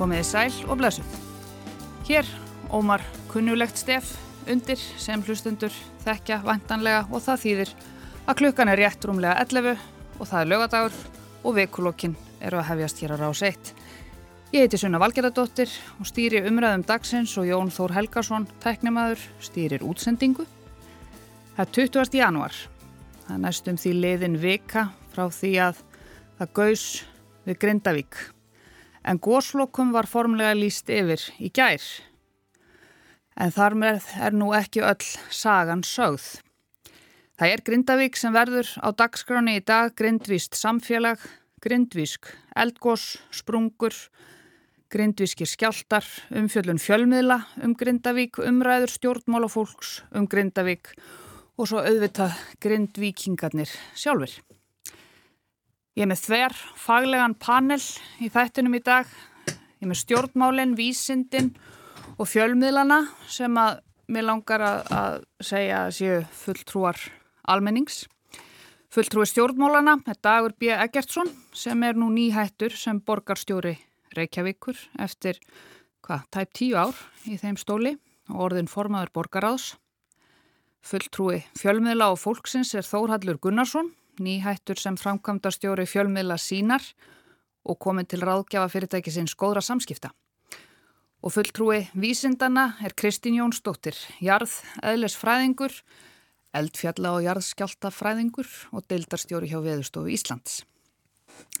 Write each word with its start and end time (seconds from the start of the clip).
Komiði 0.00 0.24
sæl 0.24 0.54
og 0.72 0.78
blessuð. 0.80 1.16
Hér 2.08 2.28
ómar 2.72 3.02
kunnulegt 3.28 3.76
stef 3.76 4.14
undir 4.48 4.80
sem 4.80 5.20
hlustundur 5.20 5.74
þekkja 6.06 6.38
vantanlega 6.46 7.02
og 7.12 7.20
það 7.20 7.42
þýðir 7.42 7.72
að 8.24 8.38
klukkan 8.38 8.72
er 8.72 8.80
rétt 8.80 9.04
rúmlega 9.04 9.34
11 9.44 9.74
og 10.16 10.30
það 10.30 10.40
er 10.40 10.50
lögadagur 10.54 10.96
og 11.44 11.58
vikulokkin 11.58 12.16
eru 12.40 12.62
að 12.62 12.68
hefjast 12.70 13.04
hér 13.04 13.12
á 13.12 13.16
rás 13.20 13.44
1. 13.44 13.74
Ég 14.56 14.64
heiti 14.64 14.80
Sunna 14.80 15.02
Valgerðardóttir 15.04 15.76
og 16.00 16.08
stýri 16.08 16.40
umræðum 16.48 16.86
dagsins 16.88 17.36
og 17.36 17.50
Jón 17.50 17.68
Þór 17.68 17.98
Helgarsson, 18.00 18.48
tæknimaður, 18.64 19.20
stýrir 19.44 19.84
útsendingu. 19.84 20.48
Það 21.60 21.64
er 21.66 21.72
20. 21.76 22.18
januar. 22.24 22.56
Það 23.28 23.36
er 23.36 23.44
næstum 23.44 23.84
því 23.84 23.96
liðin 24.00 24.40
vika 24.40 24.88
frá 25.12 25.28
því 25.28 25.54
að 25.68 25.86
það 26.40 26.54
gaus 26.56 26.90
við 27.44 27.64
Grindavík. 27.66 28.22
En 29.04 29.18
góslokum 29.18 29.94
var 29.94 30.08
formlega 30.10 30.56
líst 30.58 30.90
yfir 30.92 31.22
í 31.40 31.48
gær. 31.54 31.80
En 33.40 33.52
þar 33.54 33.76
með 33.78 34.08
er 34.20 34.36
nú 34.36 34.50
ekki 34.56 34.82
öll 34.84 35.06
sagan 35.32 35.84
sögð. 35.86 36.40
Það 37.40 37.54
er 37.54 37.62
Grindavík 37.64 38.18
sem 38.20 38.34
verður 38.36 38.68
á 38.84 38.92
dagskráni 38.92 39.56
í 39.56 39.64
dag 39.64 39.94
grindvíst 39.96 40.58
samfélag, 40.60 41.22
grindvísk 41.64 42.28
eldgós, 42.52 43.14
sprungur, 43.32 43.96
grindvískir 44.92 45.48
skjáltar, 45.48 46.04
umfjöllun 46.36 46.82
fjölmiðla 46.82 47.38
um 47.64 47.72
Grindavík, 47.78 48.42
umræður 48.44 48.92
stjórnmálafólks 48.98 50.00
um 50.12 50.28
Grindavík 50.28 50.92
og 51.56 51.70
svo 51.70 51.80
auðvitað 51.80 52.36
grindvíkingarnir 52.60 53.72
sjálfur. 53.94 54.36
Ég 55.98 56.04
er 56.04 56.10
með 56.12 56.20
þver 56.22 56.54
faglegan 56.78 57.34
panel 57.34 57.80
í 58.22 58.28
þættunum 58.30 58.76
í 58.78 58.82
dag. 58.86 59.08
Ég 59.50 59.82
er 59.82 59.90
með 59.90 59.98
stjórnmálinn, 60.04 60.76
vísindin 60.78 61.50
og 62.14 62.28
fjölmiðlana 62.30 63.00
sem 63.26 63.58
að 63.58 63.80
mér 64.10 64.28
langar 64.28 64.62
að, 64.62 64.78
að 64.94 65.16
segja 65.42 65.82
að 65.88 65.92
séu 65.98 66.20
fulltrúar 66.44 67.02
almennings. 67.50 68.04
Fulltrúi 68.90 69.26
stjórnmálana 69.30 69.96
er 70.06 70.18
Dagur 70.22 70.54
B. 70.58 70.70
Eggertsson 70.74 71.30
sem 71.54 71.82
er 71.86 71.98
nú 71.98 72.08
nýhættur 72.14 72.74
sem 72.74 73.02
borgarstjóri 73.02 73.76
Reykjavíkur 74.14 74.78
eftir 74.98 75.38
hvað, 76.06 76.26
tæp 76.34 76.54
tíu 76.54 76.78
ár 76.78 76.98
í 77.26 77.38
þeim 77.38 77.58
stóli 77.58 77.96
og 78.30 78.46
orðin 78.46 78.70
formaður 78.70 79.14
borgaráðs. 79.14 79.72
Fulltrúi 80.86 81.42
fjölmiðla 81.58 82.12
og 82.14 82.18
fólksins 82.22 82.74
er 82.78 82.86
Þórhallur 82.86 83.38
Gunnarsson, 83.42 83.90
nýhættur 84.22 84.78
sem 84.80 84.96
framkvæmdastjóri 85.00 85.86
fjölmiðla 85.88 86.36
sínar 86.40 86.84
og 87.64 87.78
komin 87.80 88.08
til 88.08 88.22
ráðgjafa 88.24 88.70
fyrirtækisins 88.72 89.34
góðra 89.38 89.62
samskipta. 89.64 90.12
Og 91.20 91.34
fulltrúi 91.34 91.82
vísindana 91.92 92.76
er 92.84 92.94
Kristín 92.96 93.36
Jónsdóttir, 93.36 93.96
jarð, 94.24 94.54
eðlisfræðingur, 94.80 95.74
eldfjalla 96.56 97.12
og 97.18 97.26
jarðskjáltafræðingur 97.26 98.48
og 98.72 98.86
deildarstjóri 98.88 99.50
hjá 99.50 99.60
Veðustofu 99.64 100.08
Íslands. 100.14 100.62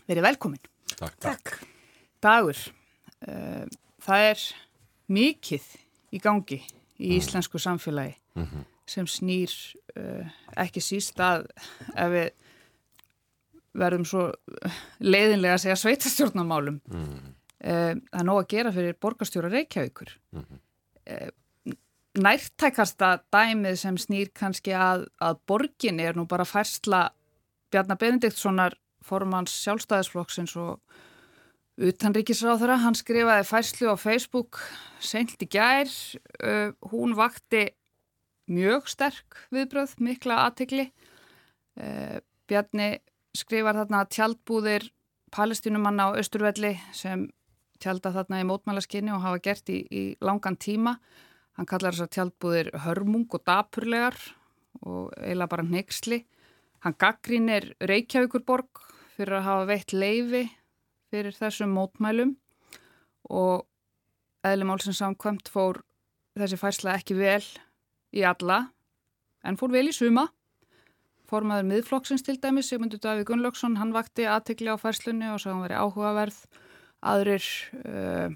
Verið 0.08 0.24
velkomin. 0.30 0.62
Takk. 0.96 1.18
Takk. 1.20 1.52
Dagur, 2.24 2.56
uh, 3.28 3.68
það 4.00 4.30
er 4.30 4.48
mikið 5.12 5.68
í 6.10 6.22
gangi 6.24 6.62
í 7.00 7.16
íslensku 7.18 7.60
samfélagi 7.60 8.16
Mm 8.34 8.44
-hmm. 8.44 8.64
sem 8.86 9.06
snýr 9.06 9.50
uh, 9.96 10.26
ekki 10.56 10.80
síst 10.80 11.20
að 11.20 11.46
ef 11.94 12.10
við 12.10 12.30
verðum 13.78 14.06
svo 14.08 14.30
leiðinlega 14.98 15.58
að 15.58 15.62
segja 15.64 15.76
sveitastjórnarmálum. 15.82 16.80
Mm. 16.90 17.36
Uh, 17.60 17.94
það 18.10 18.20
er 18.22 18.26
nóg 18.26 18.40
að 18.42 18.50
gera 18.54 18.72
fyrir 18.74 18.98
borgarstjóra 19.00 19.52
Reykjavíkur. 19.52 20.16
Mm 20.32 20.44
-hmm. 20.44 20.66
Nærtækasta 22.18 23.20
dæmið 23.32 23.76
sem 23.78 23.96
snýr 23.98 24.30
kannski 24.34 24.72
að, 24.74 25.06
að 25.22 25.38
borgin 25.46 26.00
er 26.00 26.16
nú 26.16 26.26
bara 26.26 26.44
færsla 26.44 27.10
Bjarnar 27.70 27.96
Benediktssonar 27.96 28.74
formans 29.02 29.52
sjálfstæðisflokksins 29.62 30.56
og 30.56 30.80
utanríkisráðara. 31.80 32.80
Hann 32.82 32.98
skrifaði 32.98 33.46
færslu 33.48 33.92
á 33.94 33.96
Facebook 34.00 34.58
sent 34.98 35.40
í 35.42 35.48
gær. 35.50 35.90
Uh, 36.42 36.74
hún 36.90 37.14
vakti 37.18 37.68
mjög 38.50 38.90
sterk 38.90 39.44
viðbröð, 39.54 39.94
mikla 40.02 40.42
aðtikli. 40.48 40.90
Uh, 41.78 42.18
Bjarni 42.50 42.98
skrifar 43.36 43.78
þarna 43.78 44.04
tjaldbúðir 44.10 44.88
palestinumanna 45.34 46.10
á 46.10 46.18
Östurvelli 46.18 46.74
sem 46.96 47.28
tjálta 47.80 48.12
þarna 48.14 48.42
í 48.42 48.46
mótmælaskinni 48.48 49.12
og 49.14 49.24
hafa 49.24 49.40
gert 49.44 49.70
í, 49.72 49.80
í 49.86 50.02
langan 50.20 50.58
tíma. 50.60 50.96
Hann 51.56 51.68
kallar 51.68 51.94
þessar 51.94 52.12
tjaldbúðir 52.16 52.70
hörmung 52.84 53.28
og 53.30 53.44
dapurlegar 53.46 54.16
og 54.82 55.10
eiginlega 55.16 55.52
bara 55.54 55.66
neyksli. 55.66 56.24
Hann 56.84 56.96
gaggrínir 57.00 57.74
Reykjavíkurborg 57.80 58.82
fyrir 59.16 59.38
að 59.38 59.46
hafa 59.48 59.68
veitt 59.68 59.94
leifi 59.94 60.44
fyrir 61.10 61.36
þessum 61.36 61.74
mótmælum 61.76 62.34
og 63.30 63.66
eðlumálsins 64.46 65.00
samkvæmt 65.02 65.50
fór 65.52 65.82
þessi 66.38 66.58
færsla 66.60 66.94
ekki 66.96 67.16
vel 67.18 67.42
í 68.16 68.24
alla 68.24 68.62
en 69.44 69.58
fór 69.60 69.72
vel 69.74 69.88
í 69.90 69.96
suma. 69.96 70.28
Formaður 71.30 71.68
miðflokksins 71.70 72.24
til 72.26 72.40
dæmis, 72.42 72.66
Sigmundur 72.72 72.98
Davíð 72.98 73.28
Gunnlaugsson, 73.28 73.76
hann 73.78 73.92
vakti 73.94 74.24
aðtekli 74.26 74.72
á 74.72 74.76
færslunni 74.80 75.28
og 75.30 75.38
sá 75.38 75.52
hann 75.52 75.62
veri 75.62 75.76
áhugaverð. 75.78 76.40
Aðrir 77.06 77.46
uh, 77.84 78.32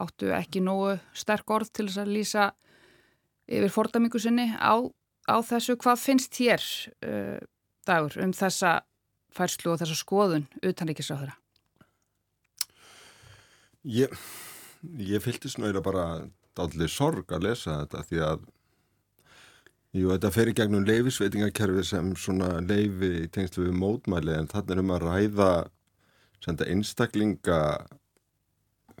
áttu 0.00 0.30
ekki 0.32 0.62
nógu 0.64 0.94
sterk 1.12 1.52
orð 1.52 1.68
til 1.76 1.86
þess 1.90 2.00
að 2.00 2.14
lýsa 2.16 2.46
yfir 3.52 3.74
fordamingu 3.74 4.20
sinni 4.22 4.48
á, 4.56 4.80
á 5.28 5.36
þessu. 5.44 5.76
Hvað 5.76 6.00
finnst 6.06 6.32
þér, 6.40 6.64
uh, 7.04 7.36
Dagur, 7.88 8.16
um 8.24 8.32
þessa 8.36 8.78
færslu 9.36 9.74
og 9.74 9.82
þessa 9.82 10.00
skoðun 10.00 10.48
utanríkisráðura? 10.64 11.36
Ég, 13.88 14.12
ég 15.04 15.24
fylgti 15.24 15.52
snöður 15.52 15.84
bara 15.84 16.06
allir 16.58 16.90
sorg 16.90 17.28
að 17.32 17.50
lesa 17.50 17.82
þetta 17.84 18.08
því 18.08 18.24
að 18.24 18.48
jú, 19.98 20.12
þetta 20.14 20.30
fer 20.34 20.50
í 20.50 20.56
gegnum 20.56 20.86
leifisveitingakerfi 20.88 21.84
sem 21.86 22.12
svona 22.18 22.58
leifi 22.64 23.12
í 23.24 23.30
tengslu 23.34 23.68
við 23.68 23.78
mótmæli 23.80 24.34
en 24.36 24.50
þannig 24.50 24.74
er 24.74 24.82
um 24.82 24.94
að 24.94 25.06
ræða 25.06 25.50
senda 26.44 26.68
einstaklinga 26.70 27.60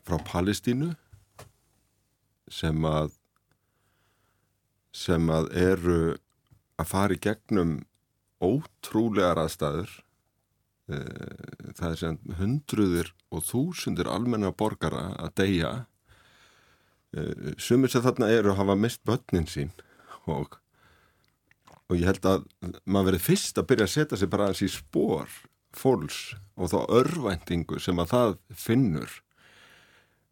frá 0.06 0.18
Palestínu 0.26 0.94
sem 2.50 2.84
að 2.88 3.12
sem 4.96 5.28
að 5.30 5.50
eru 5.60 6.00
að 6.78 6.90
fara 6.90 7.14
í 7.14 7.22
gegnum 7.22 7.78
ótrúlegar 8.42 9.40
aðstæður. 9.42 9.90
Það 10.88 11.88
er 11.90 11.98
sem 12.00 12.18
hundruðir 12.38 13.12
og 13.34 13.44
þúsundir 13.44 14.08
almenna 14.10 14.50
borgara 14.56 15.10
að 15.20 15.34
deyja. 15.42 15.72
Sumir 17.60 17.92
sem 17.92 18.04
þarna 18.04 18.30
eru 18.32 18.56
hafa 18.56 18.76
mist 18.78 19.04
börnin 19.08 19.48
sín 19.50 19.74
og, 20.28 20.58
og 21.88 21.96
ég 21.96 22.08
held 22.08 22.26
að 22.28 22.44
maður 22.84 23.12
verið 23.12 23.24
fyrst 23.24 23.60
að 23.60 23.68
byrja 23.70 23.86
að 23.86 23.94
setja 23.94 24.18
sig 24.20 24.30
bara 24.32 24.48
aðeins 24.48 24.66
í 24.66 24.72
spór 24.72 25.38
fólks 25.76 26.18
og 26.58 26.72
þá 26.72 26.78
örvæntingu 27.00 27.80
sem 27.80 27.98
að 28.00 28.12
það 28.12 28.36
finnur. 28.66 29.14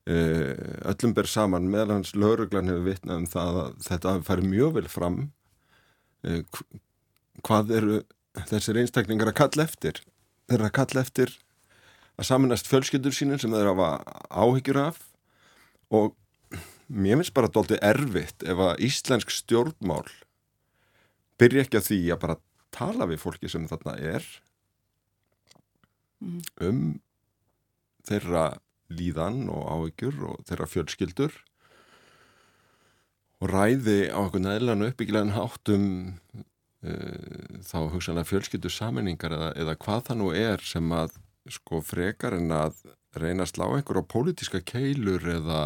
Öllum 0.07 1.15
ber 1.17 1.29
saman 1.31 1.71
meðal 1.71 1.97
hans 1.97 2.13
lauruglan 2.15 2.71
hefur 2.71 2.87
vitnað 2.91 3.23
um 3.23 3.31
það 3.31 3.61
að 3.63 3.81
þetta 3.89 4.13
færi 4.27 4.51
mjög 4.51 4.77
vel 4.77 4.91
fram. 4.91 5.19
Hvað 7.47 7.73
eru 7.79 7.99
þessir 8.51 8.83
einstaklingar 8.83 9.33
að 9.33 9.41
kalla 9.41 9.67
eftir? 9.67 10.03
Þeir 10.47 10.59
eru 10.61 10.69
að 10.69 10.77
kalla 10.79 11.03
eftir 11.03 11.35
að 12.17 12.29
saminast 12.31 12.69
fjölskyldur 12.71 13.17
sínum 13.17 13.41
sem 13.41 13.53
þeir 13.53 13.73
hafa 13.73 13.91
áhyggjur 14.31 14.83
af. 14.85 15.01
Og 15.95 16.15
mér 16.87 17.21
finnst 17.21 17.35
bara 17.37 17.51
doldið 17.53 17.83
erfitt 17.85 18.47
ef 18.47 18.63
að 18.63 18.85
íslensk 18.87 19.33
stjórnmál 19.35 20.07
byrja 21.41 21.65
ekki 21.67 21.81
að 21.81 21.89
því 21.91 22.01
að 22.13 22.23
bara 22.25 22.39
tala 22.75 23.09
við 23.09 23.23
fólki 23.23 23.51
sem 23.51 23.67
þarna 23.69 23.97
er 24.15 24.27
um 26.65 26.81
þeirra 28.07 28.47
líðan 28.93 29.47
og 29.53 29.67
áhyggjur 29.67 30.23
og 30.31 30.43
þeirra 30.49 30.69
fjölskyldur 30.71 31.39
og 33.43 33.53
ræði 33.53 34.07
á 34.09 34.19
okkur 34.23 34.45
næðlan 34.45 34.87
uppbyggilegan 34.87 35.35
hátt 35.37 35.73
um 35.75 35.87
uh, 36.87 37.61
þá 37.67 37.79
hugsanlega 37.93 38.31
fjölskyldu 38.31 38.73
saminningar 38.73 39.35
eða, 39.37 39.51
eða 39.59 39.77
hvað 39.83 40.05
það 40.09 40.21
nú 40.23 40.31
er 40.37 40.65
sem 40.65 40.95
að 40.95 41.19
sko 41.53 41.83
frekar 41.85 42.37
en 42.39 42.53
að 42.55 42.81
reyna 43.17 43.45
að 43.45 43.53
slá 43.53 43.67
einhver 43.69 44.01
á 44.03 44.11
pólitíska 44.13 44.63
keilur 44.67 45.23
eða, 45.37 45.63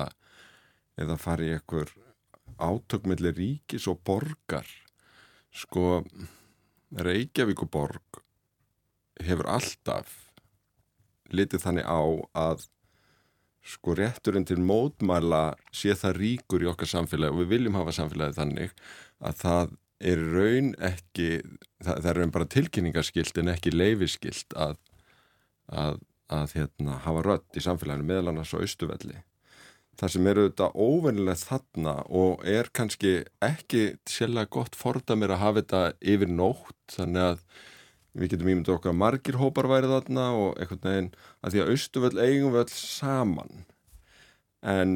eða 1.01 1.19
fara 1.21 1.47
í 1.47 1.55
einhver 1.57 1.93
átökmiðli 2.61 3.33
ríkis 3.37 3.87
og 3.91 4.03
borgar 4.05 4.69
sko 5.55 6.01
sko 13.61 13.95
rétturinn 13.99 14.47
til 14.49 14.63
mótmæla 14.65 15.55
sé 15.77 15.95
það 15.99 16.17
ríkur 16.17 16.65
í 16.65 16.69
okkar 16.71 16.89
samfélagi 16.91 17.35
og 17.35 17.43
við 17.43 17.51
viljum 17.55 17.77
hafa 17.77 17.95
samfélagi 17.99 18.39
þannig 18.39 18.77
að 19.21 19.41
það 19.43 19.75
er 20.01 20.23
raun 20.33 20.71
ekki, 20.81 21.29
það, 21.85 21.97
það 21.97 22.11
er 22.11 22.21
raun 22.21 22.35
bara 22.37 22.53
tilkynningarskilt 22.55 23.41
en 23.43 23.53
ekki 23.53 23.75
leifiskilt 23.75 24.57
að, 24.57 24.79
að, 25.69 26.01
að 26.33 26.55
hérna, 26.57 26.97
hafa 27.05 27.25
rött 27.27 27.61
í 27.61 27.65
samfélaginu 27.65 28.09
meðal 28.09 28.33
annars 28.33 28.55
á 28.57 28.63
austuvelli. 28.63 29.21
Það 30.01 30.13
sem 30.15 30.29
eru 30.31 30.47
þetta 30.47 30.71
óvennilegt 30.81 31.43
þarna 31.45 31.95
og 32.17 32.45
er 32.49 32.71
kannski 32.73 33.19
ekki 33.45 33.83
sérlega 34.09 34.49
gott 34.57 34.79
forða 34.79 35.17
mér 35.19 35.35
að 35.35 35.43
hafa 35.43 35.61
þetta 35.61 35.83
yfir 36.15 36.33
nótt 36.33 36.95
þannig 36.95 37.27
að 37.27 37.43
við 38.17 38.33
getum 38.33 38.49
ímyndið 38.51 38.75
okkar 38.79 38.97
margir 38.97 39.39
hópar 39.39 39.69
værið 39.71 39.93
þarna 39.99 40.27
og 40.39 40.55
einhvern 40.57 40.87
veginn 40.87 41.11
að 41.45 41.53
því 41.53 41.63
að 41.63 41.73
austuvöll 41.75 42.15
eigum 42.25 42.55
við 42.55 42.63
öll 42.65 42.73
saman. 42.75 43.53
En 44.65 44.95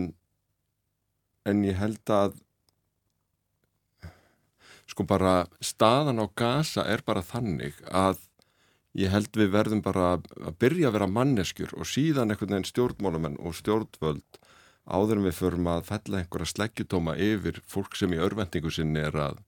en 1.45 1.65
ég 1.69 1.77
held 1.77 2.13
að 2.13 2.39
sko 4.89 5.05
bara 5.09 5.45
staðan 5.65 6.23
á 6.25 6.27
gasa 6.37 6.85
er 6.89 7.05
bara 7.05 7.25
þannig 7.25 7.77
að 7.89 8.23
ég 8.97 9.13
held 9.13 9.37
við 9.37 9.53
verðum 9.53 9.83
bara 9.85 10.15
að 10.17 10.57
byrja 10.63 10.89
að 10.89 10.97
vera 10.97 11.11
manneskjur 11.11 11.75
og 11.77 11.89
síðan 11.91 12.33
einhvern 12.33 12.55
veginn 12.55 12.69
stjórnmálamenn 12.71 13.41
og 13.43 13.57
stjórnvöld 13.59 14.41
áður 14.85 15.21
en 15.21 15.29
við 15.29 15.39
förum 15.39 15.69
að 15.73 15.87
fella 15.89 16.21
einhverja 16.21 16.51
sleggjutóma 16.53 17.17
yfir 17.21 17.61
fólk 17.71 17.97
sem 17.99 18.13
í 18.13 18.21
örvendingu 18.21 18.73
sinni 18.73 19.01
er 19.01 19.17
að 19.17 19.39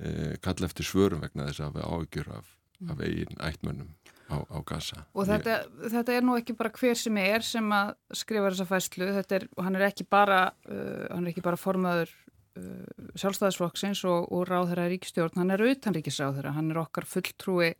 e, 0.00 0.36
kalla 0.44 0.68
eftir 0.68 0.88
svörum 0.88 1.22
vegna 1.24 1.48
þess 1.48 1.64
að 1.64 1.78
við 1.78 1.86
ágjur 1.96 2.32
af, 2.36 2.50
af 2.92 3.04
eigin 3.06 3.40
ættmönnum 3.40 3.94
á, 4.28 4.36
á 4.44 4.58
gasa. 4.66 5.04
Og 5.16 5.28
þetta, 5.28 5.60
ég... 5.62 5.86
þetta 5.96 6.16
er 6.16 6.26
nú 6.26 6.36
ekki 6.38 6.56
bara 6.58 6.72
hver 6.76 6.98
sem 6.98 7.20
er 7.22 7.46
sem 7.46 7.72
að 7.74 7.94
skrifa 8.20 8.50
þessa 8.50 8.68
fæslu, 8.68 9.08
þetta 9.18 9.38
er, 9.40 9.48
hann 9.64 9.78
er 9.78 9.86
ekki 9.88 10.06
bara, 10.08 10.42
uh, 10.68 11.06
hann 11.08 11.24
er 11.24 11.32
ekki 11.32 11.46
bara 11.46 11.60
formaður 11.60 12.12
uh, 12.60 13.08
sjálfstæðisflokksins 13.20 14.04
og, 14.10 14.28
og 14.28 14.46
ráðherra 14.50 14.90
ríkistjórn, 14.92 15.40
hann 15.40 15.56
er 15.56 15.66
utanríkisráðherra, 15.72 16.54
hann 16.58 16.70
er 16.74 16.84
okkar 16.84 17.08
fulltrúi 17.08 17.72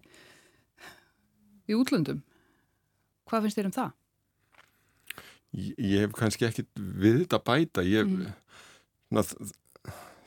í 1.71 1.77
útlöndum. 1.77 2.25
Hvað 3.31 3.47
finnst 3.47 3.61
þér 3.61 3.71
um 3.71 3.77
það? 3.77 3.97
Ég, 5.51 5.75
ég 5.79 6.05
hef 6.05 6.15
kannski 6.15 6.47
ekkit 6.47 6.71
við 6.77 7.25
þetta 7.25 7.41
bæta, 7.43 7.83
ég, 7.87 8.07
mm. 8.07 8.31
ná, 9.17 9.25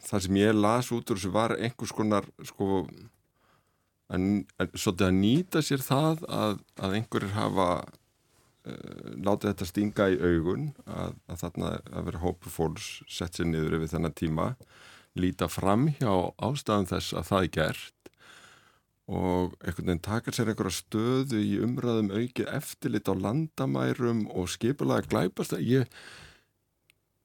það 0.03 0.25
sem 0.25 0.39
ég 0.41 0.55
las 0.57 0.91
út 0.91 1.09
úr 1.09 1.19
þessu 1.19 1.33
var 1.33 1.55
einhvers 1.55 1.93
konar 1.95 2.27
sko 2.43 2.83
að, 4.11 4.25
að, 4.59 4.77
að 4.91 5.13
nýta 5.17 5.63
sér 5.63 5.83
það 5.83 6.25
að, 6.27 6.57
að 6.75 6.97
einhverjir 6.99 7.35
hafa 7.37 7.67
uh, 7.79 9.11
látið 9.15 9.49
þetta 9.51 9.69
stinga 9.69 10.09
í 10.11 10.19
augun 10.19 10.71
að, 10.85 11.15
að 11.31 11.43
þarna 11.45 11.73
að 11.79 12.09
vera 12.09 12.23
hópu 12.25 12.53
fólks 12.53 12.89
sett 13.07 13.39
sér 13.39 13.49
niður 13.49 13.79
yfir 13.79 13.95
þennan 13.95 14.17
tíma 14.19 14.51
líta 15.19 15.49
fram 15.51 15.87
hjá 15.99 16.11
ástæðan 16.41 16.89
þess 16.89 17.15
að 17.15 17.29
það 17.29 17.47
er 17.47 17.53
gert 17.57 18.12
og 19.11 19.55
einhvern 19.59 19.89
veginn 19.89 20.03
takar 20.03 20.35
sér 20.35 20.51
einhverja 20.51 20.77
stöðu 20.77 21.39
í 21.43 21.57
umræðum 21.63 22.11
aukið 22.15 22.51
eftirlit 22.55 23.09
á 23.11 23.13
landamærum 23.19 24.27
og 24.31 24.51
skipulega 24.53 25.09
glæpast 25.11 25.57
ég 25.59 25.89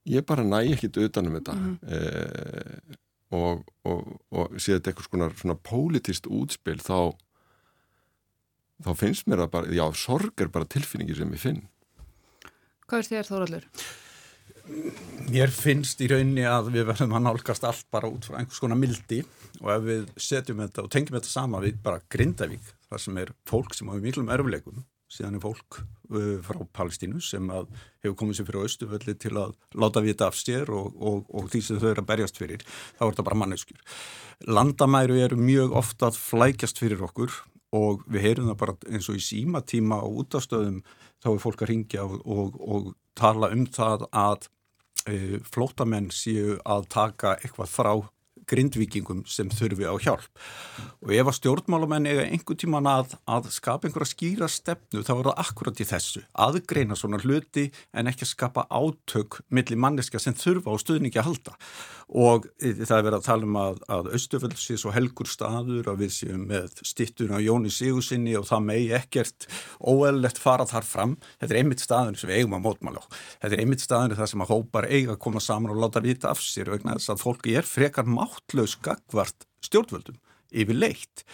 ég 0.09 0.27
bara 0.27 0.43
næ 0.43 0.65
ekki 0.75 0.91
utanum 1.05 1.39
þetta 1.39 1.55
mm 1.55 1.79
-hmm. 1.83 1.95
e 1.95 2.99
og, 3.31 3.65
og, 3.85 4.05
og 4.33 4.57
sé 4.57 4.77
þetta 4.77 4.93
eitthvað 4.93 5.09
svona, 5.11 5.31
svona 5.37 5.57
pólitist 5.71 6.27
útspil 6.27 6.81
þá 6.81 7.13
þá 8.85 8.93
finnst 8.97 9.29
mér 9.29 9.45
að 9.45 9.51
bara, 9.51 9.73
já, 9.75 9.85
sorg 9.93 10.41
er 10.41 10.49
bara 10.49 10.65
tilfinningi 10.65 11.15
sem 11.19 11.33
ég 11.35 11.43
finn 11.43 11.65
Hvað 12.89 12.99
er 12.99 13.09
þér 13.09 13.29
Þóraldur? 13.29 13.65
Mér 15.29 15.53
finnst 15.53 16.01
í 16.01 16.09
rauninni 16.09 16.45
að 16.49 16.71
við 16.75 16.87
verðum 16.89 17.17
að 17.19 17.25
nálgast 17.27 17.67
allt 17.69 17.89
bara 17.93 18.09
út 18.11 18.29
frá 18.29 18.39
einhvers 18.41 18.61
konar 18.63 18.81
mildi 18.81 19.23
og 19.61 19.73
ef 19.75 19.83
við 19.85 20.07
setjum 20.17 20.63
þetta 20.65 20.85
og 20.85 20.93
tengjum 20.93 21.19
þetta 21.19 21.33
sama 21.33 21.61
við 21.65 21.81
bara 21.85 22.05
Grindavík, 22.13 22.71
það 22.89 23.03
sem 23.05 23.21
er 23.25 23.35
fólk 23.49 23.77
sem 23.77 23.91
hafa 23.91 24.05
miklum 24.05 24.33
erflegum 24.33 24.87
síðan 25.09 25.39
er 25.39 25.43
fólk 25.43 25.79
uh, 25.81 26.37
frá 26.45 26.61
Palestínu 26.77 27.21
sem 27.25 27.49
hefur 27.49 28.17
komið 28.21 28.39
sér 28.39 28.49
fyrir 28.49 28.69
Östuföldi 28.69 29.15
til 29.21 29.35
að 29.41 29.55
láta 29.81 30.03
vita 30.05 30.29
af 30.29 30.37
sér 30.37 30.69
og, 30.75 30.93
og, 31.01 31.23
og 31.33 31.49
því 31.53 31.63
sem 31.65 31.81
þau 31.81 31.91
eru 31.93 32.05
að 32.05 32.11
berjast 32.11 32.41
fyrir, 32.41 32.65
þá 32.99 33.07
er 33.07 33.13
þetta 33.13 33.27
bara 33.31 33.41
manneskjur. 33.43 33.81
Landamæru 34.49 35.17
eru 35.25 35.41
mjög 35.41 35.77
ofta 35.81 36.11
að 36.11 36.21
flækjast 36.21 36.83
fyrir 36.83 37.05
okkur 37.09 37.33
og 37.77 38.05
við 38.09 38.29
heyrum 38.29 38.53
það 38.53 38.61
bara 38.61 38.77
eins 38.89 39.09
og 39.09 39.19
í 39.19 39.25
símatíma 39.25 40.01
og 40.05 40.23
útastöðum 40.25 40.83
þá 41.25 41.33
er 41.33 41.43
fólk 41.43 41.65
að 41.65 41.73
ringja 41.73 42.05
og, 42.05 42.61
og 42.61 42.93
tala 43.19 43.51
um 43.55 43.65
það 43.67 44.07
að 44.13 44.49
flótamenn 45.47 46.11
séu 46.15 46.59
að 46.69 46.89
taka 46.93 47.37
eitthvað 47.39 47.73
frá 47.73 47.93
grindvikingum 48.49 49.25
sem 49.29 49.51
þurfi 49.51 49.89
á 49.89 49.95
hjálp. 49.99 50.29
Og 51.03 51.13
ef 51.15 51.31
að 51.31 51.39
stjórnmálamenn 51.39 52.09
eiga 52.11 52.27
einhver 52.29 52.59
tíman 52.59 52.89
að, 52.91 53.17
að 53.29 53.51
skapa 53.55 53.89
einhverja 53.89 54.13
skýra 54.13 54.49
stefnu 54.53 55.05
þá 55.07 55.13
er 55.17 55.31
það 55.31 55.43
akkurat 55.45 55.83
í 55.83 55.89
þessu. 55.89 56.25
Aðgreina 56.47 56.99
svona 56.99 57.21
hluti 57.23 57.69
en 57.93 58.11
ekki 58.11 58.27
að 58.27 58.33
skapa 58.35 58.67
átök 58.71 59.41
millir 59.51 59.81
manneska 59.81 60.21
sem 60.23 60.37
þurfa 60.37 60.75
á 60.75 60.77
stuðningi 60.85 61.23
að 61.23 61.31
halda. 61.31 61.57
Og 62.09 62.47
það 62.63 62.95
er 62.97 63.05
verið 63.05 63.19
að 63.19 63.27
tala 63.27 63.45
um 63.45 63.57
að, 63.61 63.83
að 63.93 64.07
Östuföld 64.17 64.57
sé 64.57 64.79
svo 64.81 64.95
helgur 64.95 65.29
staður 65.29 65.91
að 65.93 66.07
við 66.07 66.15
séum 66.17 66.47
með 66.49 66.79
stittun 66.81 67.35
á 67.37 67.39
Jóni 67.45 67.69
Sigursinni 67.73 68.33
og 68.39 68.47
það 68.49 68.65
megi 68.71 68.95
ekkert 68.97 69.49
óeðlegt 69.85 70.41
fara 70.41 70.65
þar 70.69 70.89
fram. 70.89 71.19
Þetta 71.37 71.53
er 71.53 71.61
einmitt 71.61 71.85
staður 71.85 72.17
sem 72.17 72.33
við 72.33 72.41
eigum 72.41 72.57
að 72.57 72.65
mótmála 72.65 73.05
þetta 73.43 73.55
er 73.55 73.63
einmitt 73.63 73.83
staður 73.83 74.19
þar 74.19 74.31
sem 74.33 74.43
að 74.45 74.53
hópar 74.55 74.89
eiga 74.89 75.15
að 75.15 75.21
koma 75.25 75.43
saman 75.43 75.73
og 75.75 75.81
láta 75.83 76.03
vita 76.05 76.33
af 76.33 76.43
sér 76.43 76.71
máttlaus 78.29 78.77
gagvart 78.85 79.47
stjórnvöldum 79.65 80.19
yfir 80.53 80.77
leitt. 80.77 81.25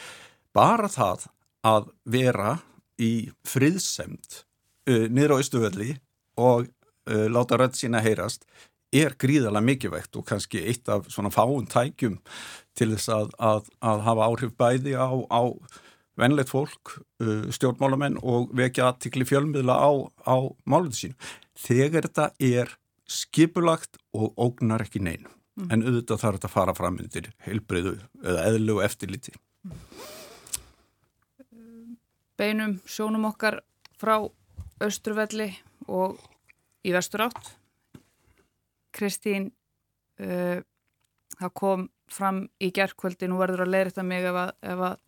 Bara 0.54 0.88
það 0.88 1.26
að 1.64 1.90
vera 2.04 2.58
í 3.00 3.30
friðsemt 3.46 4.44
uh, 4.88 5.06
niður 5.10 5.38
á 5.38 5.42
Ístuvelli 5.42 5.96
og 6.38 6.68
uh, 6.68 7.26
láta 7.30 7.58
rödd 7.58 7.76
sína 7.78 8.02
heyrast 8.04 8.46
er 8.94 9.16
gríðarlega 9.18 9.66
mikilvægt 9.66 10.14
og 10.18 10.26
kannski 10.28 10.62
eitt 10.62 10.88
af 10.92 11.08
svona 11.10 11.32
fáun 11.34 11.66
tækjum 11.66 12.20
til 12.78 12.92
þess 12.92 13.10
að, 13.10 13.32
að, 13.42 13.72
að 13.82 14.04
hafa 14.06 14.28
áhrif 14.28 14.54
bæði 14.58 14.94
á, 14.94 15.10
á 15.10 15.42
venlegt 16.20 16.52
fólk, 16.54 16.98
uh, 17.24 17.50
stjórnmálamenn 17.50 18.20
og 18.22 18.54
vekja 18.54 18.92
aðtikli 18.92 19.26
fjölmiðla 19.26 19.74
á, 19.74 19.90
á 20.30 20.36
málunum 20.62 20.94
sín. 20.94 21.18
Þegar 21.58 22.06
þetta 22.06 22.30
er 22.38 22.76
skipulagt 23.10 23.98
og 24.14 24.30
ógnar 24.38 24.86
ekki 24.86 25.02
neinu 25.02 25.32
mm. 25.58 25.70
en 25.70 25.84
auðvitað 25.84 26.22
þarf 26.22 26.38
þetta 26.38 26.50
að 26.50 26.54
fara 26.56 26.76
fram 26.76 26.98
undir 27.02 27.30
heilbreyðu 27.46 27.94
eða 28.22 28.46
eðlu 28.50 28.78
og 28.78 28.84
eftirliti. 28.86 29.34
Beinum 32.38 32.78
sjónum 32.90 33.28
okkar 33.30 33.60
frá 34.00 34.16
Östurvelli 34.82 35.52
og 35.86 36.18
í 36.84 36.92
vestur 36.94 37.28
átt. 37.28 37.54
Kristín, 38.94 39.50
uh, 40.22 40.60
það 41.38 41.54
kom 41.58 41.88
fram 42.10 42.44
í 42.62 42.70
gerðkvöldi, 42.74 43.28
nú 43.30 43.38
verður 43.40 43.64
að 43.64 43.72
leira 43.74 43.90
þetta 43.90 44.06
mig 44.06 44.26
ef 44.28 44.38
að, 44.38 44.50
ef 44.62 44.82
að 44.90 44.98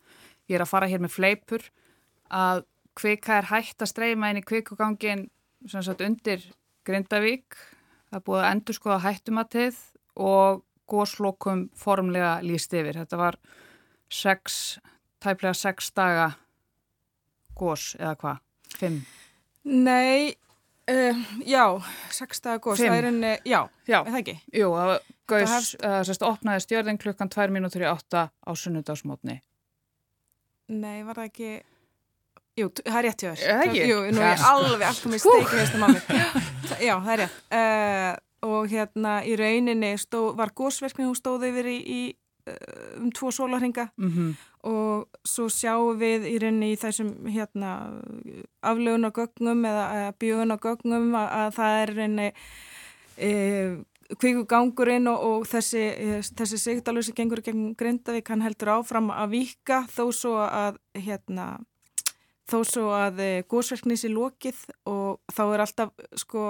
ég 0.46 0.58
er 0.58 0.64
að 0.64 0.70
fara 0.70 0.88
hér 0.90 1.02
með 1.02 1.14
fleipur, 1.14 1.66
að 2.32 2.64
kvika 2.96 3.40
er 3.40 3.50
hægt 3.50 3.82
að 3.84 3.92
streyma 3.92 4.30
inn 4.30 4.40
í 4.40 4.46
kvikugangin 4.46 5.26
undir 6.06 6.46
Grindavík. 6.86 7.58
Það 8.06 8.18
er 8.18 8.24
búið 8.26 8.42
að 8.42 8.50
endur 8.54 8.76
skoða 8.78 9.02
hættumatið 9.02 9.78
og 10.16 10.64
góðslokum 10.90 11.66
formlega 11.76 12.38
líst 12.46 12.74
yfir. 12.76 12.96
Þetta 13.02 13.20
var 13.20 13.38
sex, 14.12 14.78
tæplega 15.22 15.54
sex 15.56 15.90
daga 15.96 16.32
góðs 17.56 17.94
eða 17.98 18.16
hvað? 18.20 18.42
Fimm? 18.76 18.98
Nei, 19.66 20.36
uh, 20.92 21.22
já, 21.42 21.64
sex 22.14 22.42
daga 22.44 22.62
góðs. 22.62 22.82
Fimm? 22.82 22.92
Það 22.92 22.98
er 23.00 23.08
henni, 23.10 23.36
já, 23.42 23.60
já, 23.88 23.98
er 24.00 24.10
það 24.12 24.20
ekki? 24.22 24.36
Jú, 24.54 24.72
það 24.76 24.92
gauðs, 25.26 25.54
hefst... 25.54 25.78
uh, 25.82 26.00
sérst, 26.06 26.26
opnaði 26.26 26.66
stjörðin 26.66 27.00
klukkan 27.02 27.32
tvær 27.32 27.54
mínútur 27.54 27.86
í 27.86 27.88
átta 27.90 28.28
á 28.30 28.50
sunnudagsmótni. 28.54 29.40
Nei, 30.74 31.00
var 31.06 31.18
það 31.18 31.32
ekki... 31.32 31.50
Jú, 32.56 32.70
það 32.78 32.96
er 32.96 33.04
rétt 33.04 33.22
hjá 33.22 33.32
ekki? 33.34 33.80
Jú, 33.90 33.98
nú 34.16 34.22
er 34.22 34.30
ég 34.32 34.44
alveg 34.48 34.86
alltaf 34.88 35.10
með 35.12 35.20
steikið 35.26 35.58
þessum 35.60 35.82
á 35.84 35.88
mig. 35.92 36.06
Já, 36.80 36.94
það 36.94 37.10
er 37.12 37.20
rétt. 37.20 37.42
Uh, 37.52 38.14
og 38.46 38.70
hérna 38.70 39.18
í 39.26 39.34
rauninni 39.38 39.96
stó, 40.00 40.30
var 40.38 40.54
gósverkni, 40.56 41.08
hún 41.08 41.18
stóði 41.18 41.50
yfir 41.52 41.70
í, 41.72 41.78
í 41.82 42.00
uh, 42.50 43.02
um 43.02 43.10
tvo 43.14 43.32
sólarhinga 43.34 43.88
mm 43.96 44.12
-hmm. 44.12 44.30
og 44.70 45.08
svo 45.24 45.48
sjáum 45.48 45.98
við 45.98 46.30
í 46.30 46.38
rauninni 46.42 46.72
í 46.72 46.80
þessum 46.80 47.12
hérna 47.26 47.72
aflögun 48.62 49.08
á 49.08 49.10
gögnum 49.10 49.64
eða, 49.64 49.84
eða 49.98 50.12
bjögun 50.20 50.54
á 50.54 50.58
gögnum 50.58 51.14
að, 51.14 51.28
að 51.40 51.50
það 51.58 51.82
er 51.82 51.94
rauninni 51.96 52.32
e, 53.16 53.30
kvíkugangurinn 54.20 55.08
og, 55.10 55.22
og 55.24 55.46
þessi, 55.50 55.82
e, 55.82 56.20
þessi 56.38 56.58
sigdalur 56.58 57.02
sem 57.02 57.14
gengur 57.14 57.42
gegn 57.42 57.74
Grindavík 57.78 58.28
hann 58.28 58.44
heldur 58.44 58.76
áfram 58.78 59.10
að 59.10 59.30
vika 59.30 59.84
þó 59.90 60.12
svo 60.12 60.36
að 60.44 60.78
hérna 60.94 61.58
þó 62.46 62.58
svo 62.68 62.86
að 62.94 63.20
uh, 63.24 63.44
gósverknis 63.50 64.06
er 64.06 64.14
lokið 64.14 64.62
og 64.90 65.20
þá 65.34 65.42
er 65.46 65.64
alltaf 65.64 65.92
sko 66.22 66.46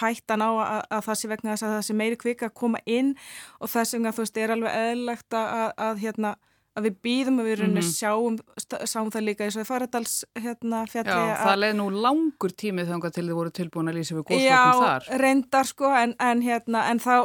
hættan 0.00 0.44
á 0.44 0.50
að, 0.50 0.82
að 0.96 1.06
það 1.08 1.20
sé 1.20 1.32
vegna 1.32 1.54
þess 1.54 1.66
að 1.68 1.74
það 1.76 1.86
sé 1.88 1.98
meiri 2.00 2.20
kvika 2.20 2.50
að 2.50 2.58
koma 2.62 2.82
inn 2.88 3.14
og 3.60 3.72
þess 3.72 3.96
vegna 3.96 4.14
þú 4.16 4.24
veist 4.24 4.40
er 4.40 4.54
alveg 4.54 4.78
eðlegt 4.88 5.38
að, 5.38 5.72
að 5.88 6.04
hérna 6.06 6.34
að 6.78 6.86
við 6.88 6.96
býðum 7.04 7.40
og 7.42 7.48
við 7.48 7.62
mm 7.64 7.74
-hmm. 7.76 7.88
sjáum, 7.98 8.38
sjáum 8.86 9.10
það 9.12 9.26
líka 9.26 9.44
eins 9.44 9.56
og 9.58 9.66
faradals 9.66 10.14
hérna 10.38 10.84
fjalli 10.86 11.10
Já, 11.10 11.36
það 11.42 11.60
leði 11.62 11.76
nú 11.78 11.88
langur 11.90 12.54
tímið 12.62 12.90
þangar 12.92 13.12
til 13.14 13.26
þið 13.26 13.38
voru 13.40 13.50
tilbúin 13.50 13.90
að 13.90 13.98
lýsa 13.98 14.16
við 14.16 14.24
góðslokum 14.30 14.82
þar 14.84 15.04
Já, 15.08 15.18
reyndar 15.24 15.66
sko, 15.66 15.92
en, 16.02 16.14
en 16.18 16.42
hérna 16.42 16.84
en 16.90 16.98
þá, 16.98 17.16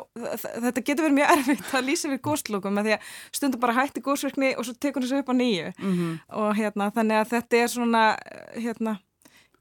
þetta 0.66 0.82
getur 0.82 1.06
verið 1.06 1.18
mjög 1.20 1.34
erfitt 1.38 1.74
að 1.74 1.88
lýsa 1.88 2.10
við 2.10 2.22
góðslokum, 2.28 2.74
með 2.74 2.84
því 2.84 2.94
að 2.98 3.02
stundum 3.32 3.64
bara 3.64 3.78
hætti 3.80 4.02
góðsverkni 4.02 4.54
og 4.58 4.66
svo 4.66 4.74
tekur 4.74 5.04
þessu 5.04 5.24
upp 5.24 5.30
á 5.30 5.36
nýju 5.36 5.74
mm 5.78 5.94
-hmm. 5.94 6.20
og 6.30 6.56
hérna, 6.56 6.92
þannig 6.92 7.18
að 7.18 7.30
þetta 7.34 7.58
er 7.58 7.68
svona 7.68 8.04
hérna, 8.56 8.98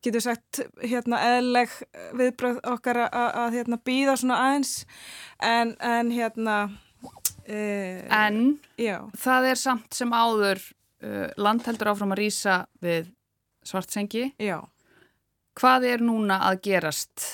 getur 0.02 0.20
sagt 0.20 0.62
hérna, 0.82 1.20
eðleg 1.37 1.70
viðbröð 2.18 2.61
okkar 2.64 2.96
að 3.12 3.58
hérna 3.58 3.78
býða 3.78 4.16
svona 4.16 4.40
aðeins 4.46 4.87
en, 5.38 5.76
en 5.80 6.11
hérna 6.11 6.70
Uh, 7.42 8.02
en 8.14 8.58
já. 8.78 9.00
það 9.18 9.49
er 9.50 9.58
samt 9.58 9.96
sem 9.96 10.12
áður 10.14 10.61
uh, 11.02 11.26
land 11.42 11.64
heldur 11.66 11.90
áfram 11.90 12.14
að 12.14 12.20
rýsa 12.22 12.61
við 12.82 13.08
svartsengi 13.66 14.28
já. 14.38 14.61
hvað 15.58 15.88
er 15.90 16.04
núna 16.06 16.38
að 16.46 16.61
gerast 16.68 17.26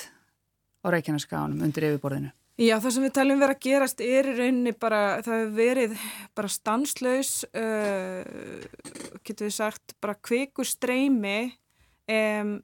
á 0.81 0.87
Reykjaneskaganum 0.89 1.61
undir 1.67 1.91
yfirborðinu? 1.91 2.33
Já, 2.59 2.73
það 2.83 2.91
sem 2.91 3.03
við 3.05 3.13
talum 3.15 3.39
verið 3.39 3.55
að 3.55 3.63
gerast 3.63 4.01
er 4.03 4.27
í 4.27 4.35
rauninni 4.35 4.73
bara, 4.75 5.03
það 5.23 5.37
hefur 5.37 5.53
verið 5.55 5.93
bara 6.35 6.51
stanslaus 6.51 7.33
uh, 7.53 8.25
getur 9.23 9.47
við 9.47 9.55
sagt 9.55 9.95
bara 10.03 10.17
kvikur 10.19 10.67
streymi 10.67 11.37
um, 12.09 12.57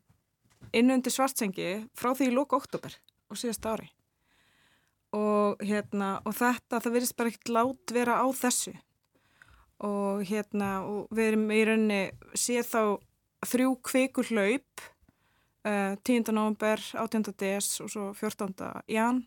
inn 0.76 0.96
undir 0.98 1.16
svartsengi 1.16 1.78
frá 1.96 2.12
því 2.12 2.32
í 2.32 2.36
lóku 2.36 2.58
oktober 2.58 2.98
og 3.32 3.40
síðast 3.40 3.70
ári 3.70 3.88
og 5.16 5.62
hérna 5.64 6.18
og 6.26 6.36
þetta 6.36 6.82
það 6.82 6.96
verðist 6.98 7.18
bara 7.20 7.32
ekkert 7.32 7.54
lát 7.56 7.94
vera 7.96 8.20
á 8.20 8.28
þessu 8.36 8.74
og 9.86 10.24
hérna 10.28 10.72
og 10.88 11.12
við 11.16 11.32
erum 11.32 11.52
í 11.52 11.62
rauninni 11.68 12.02
séð 12.38 12.68
þá 12.72 12.82
þrjú 13.46 13.72
kvikur 13.86 14.30
hlaup 14.32 14.84
uh, 15.68 15.96
10. 16.04 16.32
november, 16.32 16.82
18. 16.96 17.34
des 17.40 17.70
og 17.84 17.92
svo 17.92 18.12
14. 18.14 18.54
jan 18.92 19.24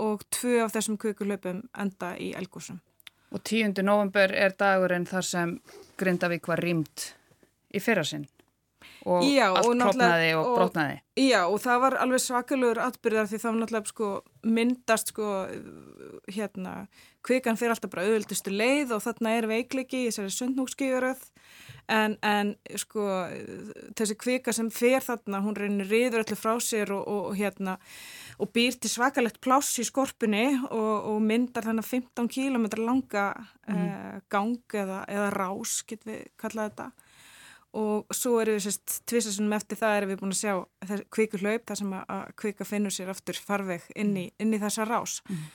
og 0.00 0.24
tvö 0.32 0.62
af 0.64 0.72
þessum 0.74 0.96
kvikur 1.00 1.28
hlaupum 1.28 1.62
enda 1.76 2.14
í 2.16 2.32
Elgúsum. 2.36 2.80
Og 3.30 3.42
10. 3.44 3.76
november 3.84 4.32
er 4.32 4.56
dagurinn 4.58 5.06
þar 5.06 5.26
sem 5.26 5.56
Grindavík 6.00 6.48
var 6.50 6.64
rýmt 6.64 7.12
í 7.70 7.82
fyrrasinn 7.82 8.26
og 9.04 9.24
já, 9.26 9.46
allt 9.48 9.66
og 9.66 9.78
klopnaði 9.80 10.32
og, 10.36 10.44
og 10.44 10.58
brotnaði. 10.58 10.98
Já 11.20 11.40
og 11.44 11.58
það 11.62 11.82
var 11.84 11.96
alveg 12.04 12.22
svakalur 12.24 12.82
atbyrðar 12.84 13.30
því 13.30 13.40
var 13.42 13.58
náttúrulega 13.58 13.92
sko, 13.92 14.10
myndast 14.46 15.12
sko, 15.12 15.32
hérna, 16.30 16.74
kvikan 17.26 17.58
fyrir 17.60 17.74
alltaf 17.74 17.92
bara 17.92 18.06
auðvöldustu 18.08 18.54
leið 18.54 18.94
og 18.96 19.04
þarna 19.04 19.34
er 19.38 19.50
veikleiki 19.50 20.04
í 20.04 20.08
þessari 20.08 20.36
sundnúkskíðuröð 20.38 21.26
en, 21.90 22.16
en 22.22 22.52
sko 22.78 23.04
þessi 23.98 24.16
kvika 24.20 24.54
sem 24.54 24.70
fer 24.72 25.02
þarna 25.04 25.42
hún 25.44 25.58
reynir 25.58 25.90
riður 25.90 26.24
öllu 26.24 26.38
frá 26.38 26.54
sér 26.62 26.92
og, 26.94 27.04
og 27.10 27.38
hérna 27.38 27.76
og 28.40 28.52
býr 28.54 28.78
til 28.80 28.92
svakalegt 28.92 29.40
pláss 29.44 29.80
í 29.82 29.86
skorpunni 29.86 30.46
og, 30.70 31.10
og 31.12 31.20
myndar 31.24 31.66
þannig 31.68 31.88
15 31.88 32.30
km 32.30 32.68
langa 32.80 33.26
mm. 33.36 33.76
eh, 33.76 34.18
gang 34.32 34.76
eða, 34.82 35.04
eða 35.10 35.30
rás, 35.34 35.80
getur 35.88 36.14
við 36.14 36.26
kallað 36.40 36.70
þetta 36.70 36.90
og 37.76 38.14
svo 38.14 38.38
erum 38.42 38.56
við 38.58 38.64
sérst 38.66 39.00
tvisasunum 39.08 39.52
eftir 39.54 39.78
það 39.78 39.96
erum 39.96 40.12
við 40.12 40.20
búin 40.22 40.34
að 40.34 40.40
sjá 40.40 41.02
kvikur 41.14 41.44
hlaup 41.44 41.66
þar 41.68 41.80
sem 41.80 41.92
að 42.00 42.22
kvika 42.42 42.66
finnur 42.66 42.94
sér 42.94 43.12
aftur 43.12 43.38
farveg 43.38 43.84
inn 43.94 44.16
í, 44.18 44.24
inn 44.42 44.54
í 44.56 44.62
þessa 44.62 44.88
rás. 44.88 45.20
Mm. 45.28 45.50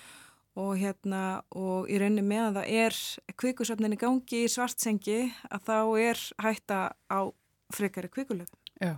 og 0.56 0.78
hérna 0.80 1.22
og 1.52 1.90
í 1.92 1.98
rauninni 2.00 2.24
meðan 2.24 2.54
það 2.56 2.70
er 2.80 3.00
kvikusöfnin 3.36 3.98
í 3.98 4.00
gangi 4.00 4.46
í 4.46 4.52
svartsengi 4.52 5.18
að 5.52 5.66
þá 5.68 5.80
er 6.00 6.22
hætta 6.46 6.78
á 7.12 7.20
frekari 7.76 8.08
kvikulöf 8.08 8.54
Já. 8.80 8.96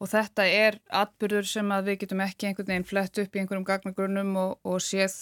Og 0.00 0.08
þetta 0.08 0.46
er 0.48 0.78
atbyrður 0.96 1.46
sem 1.48 1.72
að 1.74 1.90
við 1.90 1.98
getum 2.04 2.22
ekki 2.24 2.48
einhvern 2.48 2.72
veginn 2.72 2.88
flett 2.88 3.18
upp 3.20 3.34
í 3.34 3.42
einhverjum 3.42 3.66
gagnagrunum 3.68 4.36
og, 4.40 4.52
og 4.64 4.78
séð 4.80 5.16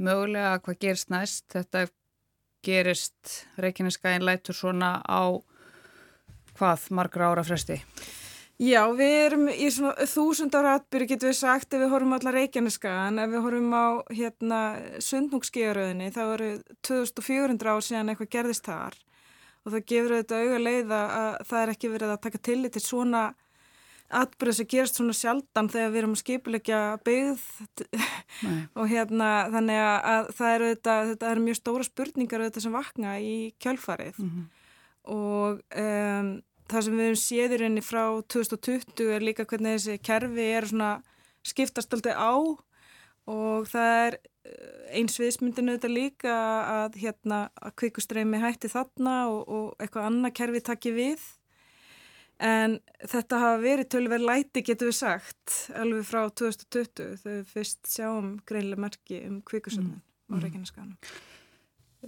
mögulega 0.00 0.60
hvað 0.62 0.78
gerist 0.84 1.10
næst. 1.10 1.46
Þetta 1.50 1.86
gerist 2.66 3.32
Reykjaneskain 3.58 4.24
lætur 4.26 4.56
svona 4.56 5.00
á 5.02 5.40
hvað 6.60 6.90
margra 6.94 7.32
ára 7.32 7.44
fresti? 7.46 7.80
Já, 8.60 8.82
við 8.92 9.14
erum 9.22 9.46
í 9.48 9.70
svona 9.72 10.04
þúsund 10.04 10.52
ára 10.52 10.74
atbyrju 10.76 11.06
getur 11.14 11.30
við 11.30 11.38
sagt 11.38 11.72
ef 11.72 11.80
við 11.80 11.92
horfum 11.94 12.12
allar 12.12 12.36
Reykjaneskaðan, 12.36 13.20
ef 13.22 13.30
við 13.32 13.44
horfum 13.46 13.70
á 13.72 13.86
hérna 14.12 14.58
sundnúksskíjaröðinni 15.00 16.10
þá 16.12 16.20
eru 16.26 16.48
2400 16.84 17.70
ár 17.72 17.86
síðan 17.86 18.12
eitthvað 18.12 18.34
gerðist 18.34 18.68
þar. 18.68 18.98
Og 19.64 19.72
það 19.72 19.86
gefur 19.92 20.14
þetta 20.18 20.40
auga 20.44 20.58
leið 20.60 20.92
að 20.98 21.38
það 21.48 21.62
er 21.62 21.72
ekki 21.72 21.92
verið 21.94 22.12
að 22.12 22.20
taka 22.26 22.42
tillit 22.50 22.76
til 22.76 22.84
svona 22.84 23.22
atbyrju 24.20 24.56
sem 24.58 24.68
gerast 24.74 25.00
svona 25.00 25.16
sjaldan 25.16 25.72
þegar 25.72 25.94
við 25.94 26.02
erum 26.02 26.14
að 26.18 26.22
skipilegja 26.24 26.82
byggð. 27.08 27.48
Og 28.78 28.92
hérna 28.92 29.30
þannig 29.56 29.82
að 29.86 30.30
það 30.36 30.54
eru 30.58 30.70
þetta, 30.74 30.98
þetta 31.14 31.32
eru 31.32 31.46
mjög 31.48 31.60
stóra 31.62 31.88
spurningar 31.88 32.46
þetta 32.50 32.66
sem 32.66 32.76
vakna 32.76 33.16
í 33.24 33.34
kjölfarið. 33.62 34.20
Mm 34.20 34.30
-hmm. 34.30 34.46
og 35.16 35.60
um, 35.80 36.32
það 36.70 36.86
sem 36.86 36.98
við 36.98 37.08
hefum 37.08 37.20
séður 37.24 37.64
henni 37.66 37.84
frá 37.84 38.02
2020 38.32 39.14
er 39.14 39.24
líka 39.24 39.46
hvernig 39.48 39.78
þessi 39.78 40.02
kerfi 40.06 40.50
er 40.56 40.68
svona 40.70 40.90
skiptast 41.46 41.94
alltaf 41.96 42.16
á 42.16 42.34
og 43.30 43.68
það 43.70 43.90
er 44.06 44.16
eh, 44.18 45.00
eins 45.00 45.18
viðsmyndinu 45.20 45.76
þetta 45.76 45.90
líka 45.92 46.36
að 46.84 46.98
hérna 47.02 47.42
að 47.60 47.76
kvikustreimi 47.82 48.40
hætti 48.42 48.70
þarna 48.72 49.16
og, 49.32 49.42
og 49.46 49.82
eitthvað 49.82 50.08
annað 50.10 50.36
kerfi 50.40 50.64
takki 50.66 50.94
við 50.96 51.26
en 52.40 52.78
þetta 53.04 53.40
hafa 53.42 53.58
verið 53.60 53.90
tölver 53.94 54.22
læti 54.24 54.62
getur 54.64 54.90
við 54.90 54.98
sagt 55.02 55.56
alveg 55.76 56.06
frá 56.08 56.22
2020 56.28 57.18
þegar 57.20 57.36
við 57.36 57.50
fyrst 57.52 57.90
sjáum 57.92 58.32
greinlega 58.48 58.86
merki 58.86 59.20
um 59.28 59.42
kvikusöfnun 59.46 59.98
mm. 60.00 60.32
á 60.32 60.34
Reykjaneskaðanum 60.40 60.96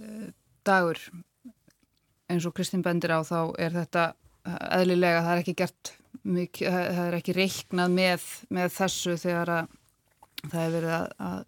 eh, 0.01 0.33
Dagur 0.65 0.99
eins 2.31 2.47
og 2.49 2.55
Kristinn 2.57 2.83
bendir 2.85 3.13
á 3.13 3.21
þá 3.21 3.53
er 3.61 3.75
þetta 3.77 4.13
eðlilega 4.43 5.21
það 5.23 5.33
er 5.33 5.41
ekki 5.43 5.55
gert 5.61 5.93
mikið, 6.23 6.71
það 6.73 7.05
er 7.07 7.17
ekki 7.17 7.35
reiknað 7.37 7.93
með, 7.97 8.25
með 8.53 8.73
þessu 8.77 9.15
þegar 9.19 9.51
að 9.57 9.77
það 10.43 10.63
er 10.63 10.73
verið 10.73 10.95
að, 10.97 11.05
að 11.27 11.39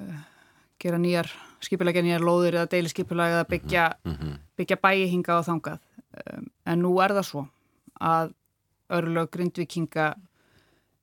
uh, 0.00 0.22
gera 0.80 1.00
nýjar 1.00 1.32
skipilega 1.64 2.04
nýjar 2.04 2.24
lóðir 2.24 2.58
eða 2.58 2.70
deilisskipilega 2.74 3.40
eða 3.40 3.48
byggja, 3.48 3.84
mm 4.04 4.14
-hmm. 4.14 4.38
byggja 4.56 4.80
bæihinga 4.80 5.38
og 5.38 5.46
þangað 5.48 5.78
um, 6.24 6.48
en 6.64 6.82
nú 6.82 6.92
er 7.00 7.16
það 7.16 7.28
svo 7.30 7.46
að 8.00 8.34
örlög 8.92 9.30
grindvikinga 9.32 10.14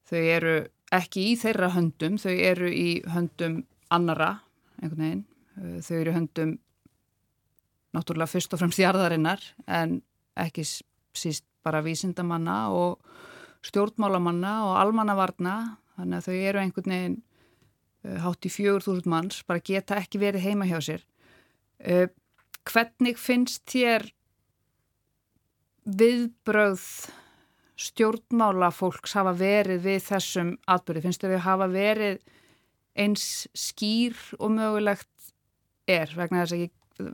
þau 0.09 0.21
eru 0.21 0.55
ekki 0.91 1.31
í 1.31 1.35
þeirra 1.39 1.71
höndum, 1.71 2.17
þau 2.17 2.33
eru 2.35 2.69
í 2.69 3.01
höndum 3.07 3.63
annara 3.89 4.41
einhvern 4.81 5.01
veginn, 5.01 5.25
þau 5.81 5.95
eru 5.97 6.11
í 6.11 6.15
höndum 6.15 6.57
náttúrulega 7.95 8.31
fyrst 8.31 8.53
og 8.53 8.61
fremst 8.61 8.79
jarðarinnar 8.79 9.41
en 9.67 10.01
ekki 10.41 10.65
síst 10.65 11.45
bara 11.65 11.83
vísindamanna 11.85 12.71
og 12.73 13.01
stjórnmálamanna 13.67 14.53
og 14.69 14.79
almannavarna 14.81 15.55
þannig 15.97 16.17
að 16.17 16.27
þau 16.27 16.37
eru 16.49 16.61
einhvern 16.61 16.95
veginn 16.95 17.17
uh, 17.21 18.17
hátt 18.25 18.47
í 18.47 18.53
fjögur 18.53 18.85
þúsund 18.85 19.09
manns 19.13 19.43
bara 19.47 19.63
geta 19.63 19.99
ekki 20.01 20.21
verið 20.21 20.47
heima 20.47 20.67
hjá 20.69 20.79
sér. 20.81 21.05
Uh, 21.81 22.07
hvernig 22.67 23.19
finnst 23.21 23.65
þér 23.69 24.07
viðbröð 25.85 26.83
stjórnmála 27.81 28.69
fólks 28.73 29.15
hafa 29.17 29.33
verið 29.33 29.81
við 29.87 30.03
þessum 30.05 30.51
atbyrði, 30.69 31.05
finnst 31.07 31.23
þér 31.23 31.39
að 31.39 31.47
hafa 31.47 31.67
verið 31.71 32.19
eins 33.01 33.25
skýr 33.57 34.17
og 34.37 34.53
mögulegt 34.53 35.31
er? 35.89 36.11
Vegna 36.13 36.43
þess 36.43 36.57
að 36.57 36.67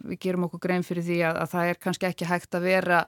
við 0.09 0.19
gerum 0.23 0.47
okkur 0.47 0.63
grein 0.65 0.83
fyrir 0.83 1.05
því 1.05 1.21
að, 1.29 1.39
að 1.43 1.53
það 1.53 1.71
er 1.71 1.79
kannski 1.85 2.09
ekki 2.09 2.27
hægt 2.27 2.57
að 2.57 2.67
vera 2.67 3.05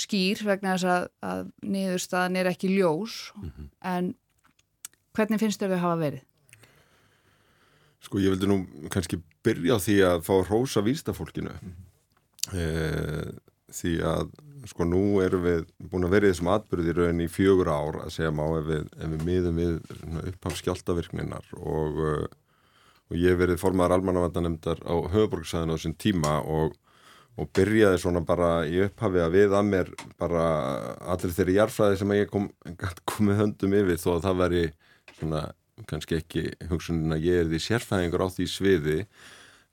skýr 0.00 0.42
vegna 0.46 0.74
þess 0.74 0.88
að, 0.94 1.06
að 1.30 1.44
niðurstaðan 1.74 2.40
er 2.40 2.50
ekki 2.50 2.72
ljós 2.72 3.20
mm 3.36 3.46
-hmm. 3.50 3.70
en 3.92 4.10
hvernig 5.16 5.42
finnst 5.42 5.62
þér 5.62 5.74
þau 5.74 5.84
hafa 5.84 6.00
verið? 6.00 6.26
Sko 8.00 8.18
ég 8.18 8.32
vildi 8.32 8.48
nú 8.48 8.58
kannski 8.88 9.20
byrja 9.44 9.76
á 9.76 9.78
því 9.78 9.96
að 10.08 10.22
fá 10.24 10.34
að 10.38 10.50
rósa 10.50 10.80
výstafólkinu 10.84 11.52
mm 11.52 11.72
-hmm. 11.72 12.58
e, 12.58 12.64
því 13.72 13.94
að 14.02 14.30
sko 14.68 14.84
nú 14.84 15.20
erum 15.24 15.42
við 15.44 15.66
búin 15.78 16.04
að 16.04 16.14
vera 16.16 16.26
í 16.26 16.30
þessum 16.30 16.52
atbyrði 16.52 16.92
raun 16.92 17.20
í 17.20 17.28
fjögur 17.28 17.68
ár 17.68 18.04
að 18.04 18.12
segja 18.12 18.30
má 18.30 18.44
ef 18.58 18.66
við, 18.66 18.84
ef 18.96 19.08
við 19.08 19.24
miðum 19.24 19.56
við 19.56 19.74
upphafskjáltavirkninar 20.32 21.46
og 21.56 22.28
og 23.10 23.18
ég 23.18 23.34
hef 23.34 23.40
verið 23.42 23.58
formaðar 23.58 23.98
almannavandanemndar 23.98 24.80
á 24.86 24.94
höfuborgsæðinu 25.10 25.74
á 25.74 25.76
þessum 25.76 25.96
tíma 25.98 26.36
og, 26.46 26.76
og 27.40 27.48
byrjaði 27.56 28.00
svona 28.02 28.22
bara 28.26 28.50
í 28.68 28.82
upphafi 28.84 29.22
að 29.24 29.36
við 29.38 29.56
að 29.56 29.68
mér 29.70 29.90
bara 30.20 30.44
allir 31.14 31.34
þeirri 31.36 31.56
jarfræði 31.56 32.00
sem 32.00 32.14
ég 32.18 32.30
kom 32.32 32.50
komið 33.08 33.40
höndum 33.40 33.76
yfir 33.80 34.00
þó 34.02 34.10
að 34.16 34.24
það 34.26 34.40
væri 34.44 34.64
svona 35.16 35.42
kannski 35.88 36.18
ekki 36.20 36.44
hugsunin 36.68 37.16
að 37.16 37.26
ég 37.30 37.42
er 37.42 37.50
því 37.50 37.62
sérfæðingur 37.64 38.26
á 38.26 38.28
því 38.34 38.48
sviði 38.52 38.98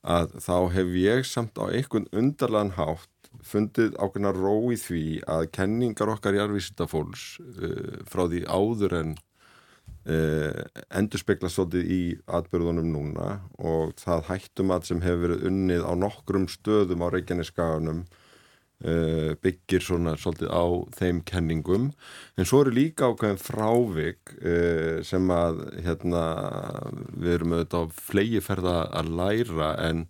að 0.07 0.37
þá 0.39 0.55
hef 0.77 0.97
ég 1.01 1.27
samt 1.27 1.59
á 1.59 1.67
einhvern 1.67 2.07
undarlegan 2.15 2.75
hátt 2.77 3.31
fundið 3.47 3.97
ákveðna 3.99 4.31
ró 4.35 4.55
í 4.71 4.77
því 4.79 5.03
að 5.29 5.49
kenningar 5.57 6.11
okkar 6.13 6.37
jarfísitafólks 6.37 7.25
uh, 7.43 7.99
frá 8.07 8.25
því 8.31 8.43
áður 8.47 8.95
en 9.01 9.15
uh, 10.07 10.61
endur 10.97 11.21
spekla 11.21 11.51
svolítið 11.51 11.91
í 11.91 12.01
atbyrðunum 12.39 12.87
núna 12.93 13.27
og 13.59 13.95
það 13.99 14.29
hættum 14.31 14.73
að 14.75 14.87
sem 14.91 15.03
hefur 15.03 15.25
verið 15.25 15.49
unnið 15.51 15.83
á 15.83 15.93
nokkrum 15.99 16.47
stöðum 16.51 17.03
á 17.03 17.07
Reykjaneskaganum 17.13 18.05
uh, 18.07 19.33
byggir 19.43 19.83
svona 19.83 20.15
svolítið 20.19 20.53
á 20.53 20.65
þeim 20.97 21.21
kenningum. 21.27 21.91
En 22.37 22.47
svo 22.47 22.63
eru 22.63 22.75
líka 22.77 23.11
ákveðin 23.11 23.41
frávik 23.41 24.35
uh, 24.39 25.03
sem 25.07 25.27
að 25.33 25.63
hérna 25.85 26.23
við 27.13 27.37
erum 27.39 27.57
auðvitað 27.57 27.87
á 27.87 27.97
flegiferða 28.07 28.77
að 29.01 29.13
læra 29.21 29.73
en 29.89 30.07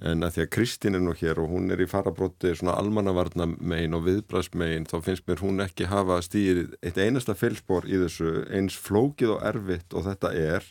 en 0.00 0.24
að 0.24 0.36
því 0.36 0.42
að 0.44 0.50
Kristín 0.54 0.96
er 0.96 1.02
nú 1.04 1.12
hér 1.16 1.40
og 1.42 1.50
hún 1.52 1.68
er 1.72 1.82
í 1.84 1.88
farabróti 1.88 2.54
svona 2.56 2.76
almannavarna 2.80 3.46
megin 3.58 3.96
og 3.98 4.06
viðbrasmegin 4.06 4.88
þá 4.88 4.96
finnst 5.04 5.26
mér 5.28 5.42
hún 5.44 5.64
ekki 5.64 5.90
hafa 5.90 6.20
stýrið 6.24 6.76
eitt 6.80 7.00
einasta 7.00 7.36
fylgspor 7.36 7.88
í 7.88 8.00
þessu. 8.00 8.44
Eins 8.48 8.78
flókið 8.80 9.34
og 9.36 9.44
erfitt 9.50 9.96
og 9.96 10.06
þetta 10.08 10.32
er 10.36 10.68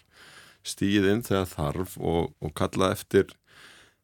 stýrið 0.66 1.12
inn 1.14 1.26
þegar 1.28 1.52
þarf 1.54 1.98
og, 2.02 2.32
og 2.42 2.56
kalla 2.58 2.92
eftir 2.96 3.36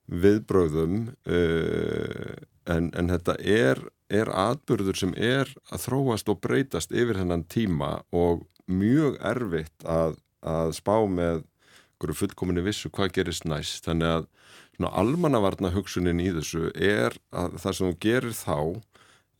viðbröðum 0.05 0.99
uh, 1.25 2.35
en, 2.69 2.91
en 2.93 3.09
þetta 3.09 3.37
er, 3.41 3.81
er 4.13 4.29
atbyrður 4.29 5.01
sem 5.01 5.15
er 5.17 5.49
að 5.73 5.87
þróast 5.87 6.29
og 6.29 6.41
breytast 6.45 6.93
yfir 6.93 7.17
hennan 7.23 7.47
tíma 7.49 7.97
og 8.13 8.45
mjög 8.69 9.17
erfitt 9.25 9.85
að, 9.89 10.19
að 10.45 10.73
spá 10.77 10.97
með 11.09 11.43
fullkominni 12.05 12.61
vissu 12.61 12.91
hvað 12.93 13.15
gerist 13.15 13.47
næst. 13.49 13.85
Þannig 13.87 14.11
að 14.11 14.25
almannavarna 14.83 15.71
hugsunin 15.71 16.19
í 16.19 16.31
þessu 16.35 16.71
er 16.75 17.15
að 17.31 17.55
það 17.63 17.77
sem 17.77 17.87
þú 17.87 17.99
gerir 18.03 18.35
þá 18.35 18.57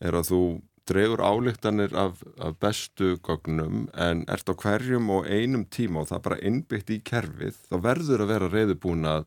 er 0.00 0.16
að 0.16 0.30
þú 0.30 0.40
dregur 0.86 1.20
álíktanir 1.20 1.94
af, 1.98 2.22
af 2.38 2.56
bestu 2.62 3.16
gögnum 3.26 3.88
en 3.92 4.22
ert 4.30 4.48
á 4.48 4.54
hverjum 4.54 5.10
og 5.10 5.26
einum 5.26 5.66
tíma 5.66 6.02
og 6.02 6.10
það 6.10 6.18
er 6.18 6.24
bara 6.28 6.42
innbyggt 6.46 6.92
í 6.94 7.00
kerfið 7.10 7.58
þá 7.66 7.76
verður 7.82 8.24
að 8.24 8.32
vera 8.32 8.50
reyðubúin 8.52 9.08
að, 9.10 9.26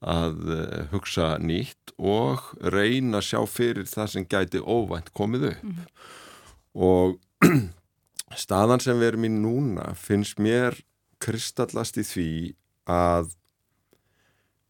að 0.00 0.40
eh, 0.56 0.82
hugsa 0.94 1.34
nýtt 1.38 1.94
og 1.98 2.48
reyna 2.64 3.20
að 3.20 3.28
sjá 3.28 3.40
fyrir 3.50 3.90
það 3.90 4.10
sem 4.14 4.26
gæti 4.26 4.64
óvænt 4.64 5.12
komið 5.12 5.50
upp 5.52 5.62
mm 5.62 5.76
-hmm. 5.76 5.86
og 6.90 7.18
staðan 8.44 8.80
sem 8.80 8.98
við 8.98 9.12
erum 9.12 9.28
í 9.28 9.32
núna 9.36 9.94
finnst 9.94 10.40
mér 10.40 10.80
kristallast 11.20 12.00
í 12.00 12.04
því 12.04 12.30
að 12.88 13.34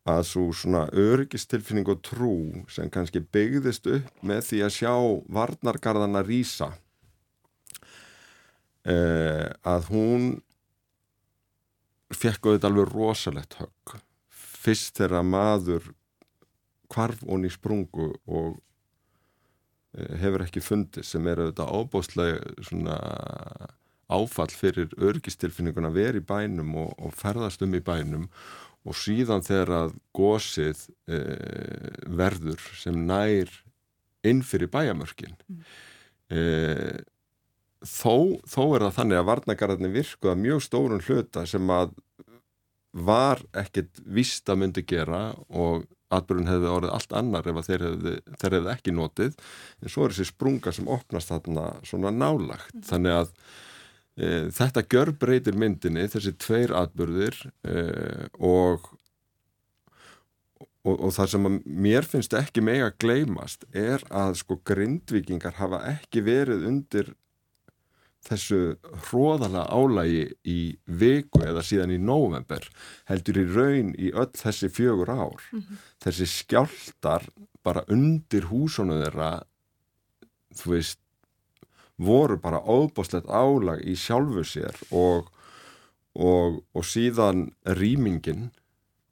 að 0.05 0.23
svo 0.29 0.49
svona 0.53 0.85
örgistilfinning 0.93 1.89
og 1.89 2.03
trú 2.05 2.37
sem 2.73 2.91
kannski 2.93 3.23
byggðist 3.33 3.87
upp 3.89 4.25
með 4.27 4.43
því 4.51 4.65
að 4.67 4.75
sjá 4.77 4.95
varnargarðana 5.33 6.21
rýsa 6.27 6.75
eh, 8.85 9.49
að 9.65 9.89
hún 9.93 10.27
fekk 12.15 12.51
auðvitað 12.51 12.71
alveg 12.71 12.93
rosalegt 12.93 13.57
högg. 13.59 13.95
Fyrst 14.65 15.01
þegar 15.01 15.25
maður 15.27 15.89
kvarf 16.93 17.25
og 17.25 17.41
ný 17.41 17.51
sprungu 17.53 18.13
og 18.29 18.61
eh, 19.97 20.21
hefur 20.21 20.45
ekki 20.45 20.63
fundið 20.65 21.09
sem 21.09 21.33
er 21.33 21.41
auðvitað 21.41 21.73
ábóstlega 21.81 22.69
svona 22.69 22.99
áfall 24.13 24.53
fyrir 24.53 24.93
örgistilfinninguna 25.01 25.89
vera 25.95 26.21
í 26.21 26.25
bænum 26.25 26.75
og, 26.83 26.93
og 27.01 27.15
ferðast 27.17 27.65
um 27.65 27.73
í 27.73 27.81
bænum 27.85 28.29
og 28.85 28.99
síðan 28.99 29.45
þegar 29.45 29.73
að 29.79 29.97
gósið 30.17 30.85
e, 31.09 31.21
verður 32.21 32.63
sem 32.79 32.99
nær 33.09 33.51
inn 34.25 34.43
fyrir 34.45 34.71
bæjamörkin 34.73 35.37
mm. 35.49 35.65
e, 36.33 36.43
þó, 37.85 38.41
þó 38.49 38.63
er 38.67 38.87
það 38.87 38.97
þannig 38.99 39.21
að 39.21 39.29
varnagarðinni 39.31 39.93
virkuða 39.95 40.37
mjög 40.41 40.65
stórun 40.69 41.05
hluta 41.05 41.47
sem 41.49 41.73
að 41.73 41.95
var 42.95 43.43
ekkit 43.59 44.05
vist 44.07 44.49
að 44.49 44.61
myndi 44.63 44.85
gera 44.87 45.27
og 45.51 45.85
atbyrjun 46.15 46.51
hefði 46.51 46.71
orðið 46.71 46.95
allt 46.95 47.15
annar 47.19 47.49
ef 47.51 47.61
þeir 47.67 47.85
hefði, 47.89 48.15
þeir 48.39 48.57
hefði 48.59 48.73
ekki 48.75 48.95
notið 48.95 49.39
en 49.83 49.91
svo 49.91 50.05
er 50.05 50.15
þessi 50.15 50.31
sprunga 50.31 50.75
sem 50.75 50.91
opnast 50.93 51.33
þarna 51.33 51.71
svona 51.87 52.13
nálagt 52.15 52.75
mm. 52.77 52.85
þannig 52.91 53.19
að 53.19 53.33
þetta 54.15 54.85
gjör 54.87 55.11
breytir 55.19 55.57
myndinni, 55.59 56.07
þessi 56.11 56.35
tveir 56.39 56.75
atbyrðir 56.79 57.35
e, 57.67 57.81
og, 58.39 58.87
og, 60.87 60.95
og 60.95 61.11
það 61.17 61.33
sem 61.33 61.49
mér 61.65 62.07
finnst 62.07 62.37
ekki 62.39 62.63
mega 62.63 62.93
gleymast 62.95 63.67
er 63.75 64.05
að 64.15 64.39
sko 64.39 64.61
grindvikingar 64.63 65.59
hafa 65.59 65.83
ekki 65.97 66.23
verið 66.29 66.69
undir 66.71 67.15
þessu 68.25 68.61
hróðala 69.09 69.67
álægi 69.69 70.29
í 70.49 70.59
viku 70.87 71.43
eða 71.45 71.65
síðan 71.67 71.93
í 71.93 72.01
november 72.01 72.65
heldur 73.11 73.41
í 73.43 73.47
raun 73.51 73.93
í 74.01 74.13
öll 74.15 74.31
þessi 74.33 74.71
fjögur 74.73 75.13
ár. 75.13 75.43
Mm 75.53 75.61
-hmm. 75.61 75.83
Þessi 76.05 76.27
skjáltar 76.31 77.27
bara 77.65 77.85
undir 77.89 78.49
húsonu 78.49 79.01
þeirra, 79.03 79.45
þú 80.57 80.71
veist, 80.73 81.01
voru 82.01 82.39
bara 82.43 82.63
óbúslegt 82.63 83.29
álag 83.31 83.83
í 83.87 83.95
sjálfu 83.99 84.45
sér 84.47 84.79
og, 84.91 85.31
og, 86.15 86.61
og 86.75 86.87
síðan 86.87 87.49
rýmingin 87.65 88.51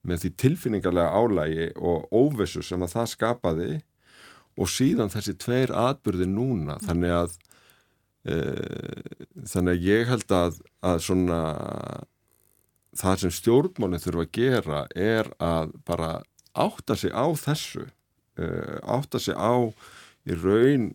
með 0.02 0.24
því 0.24 0.30
tilfinningarlega 0.42 1.14
álagi 1.14 1.68
og 1.78 2.08
óvissu 2.10 2.62
sem 2.66 2.82
að 2.82 2.96
það 2.96 3.10
skapaði 3.12 3.72
og 4.58 4.68
síðan 4.68 5.12
þessi 5.12 5.36
tveir 5.40 5.72
atbyrði 5.72 6.26
núna. 6.28 6.76
Þannig 6.82 7.14
að 7.16 7.36
e, 8.26 8.38
þannig 9.48 9.76
að 9.76 9.86
ég 9.86 10.10
held 10.10 10.34
að, 10.36 10.58
að 10.82 11.04
svona 11.06 11.40
það 12.98 13.22
sem 13.22 13.34
stjórnmálinn 13.38 14.02
þurfa 14.02 14.26
að 14.26 14.34
gera 14.36 14.82
er 14.98 15.30
að 15.40 15.72
bara 15.88 16.10
átta 16.52 16.98
sig 16.98 17.14
á 17.14 17.26
þessu 17.38 17.86
e, 18.36 18.48
átta 18.82 19.22
sig 19.22 19.38
á 19.38 19.70
í 20.28 20.36
raun 20.36 20.90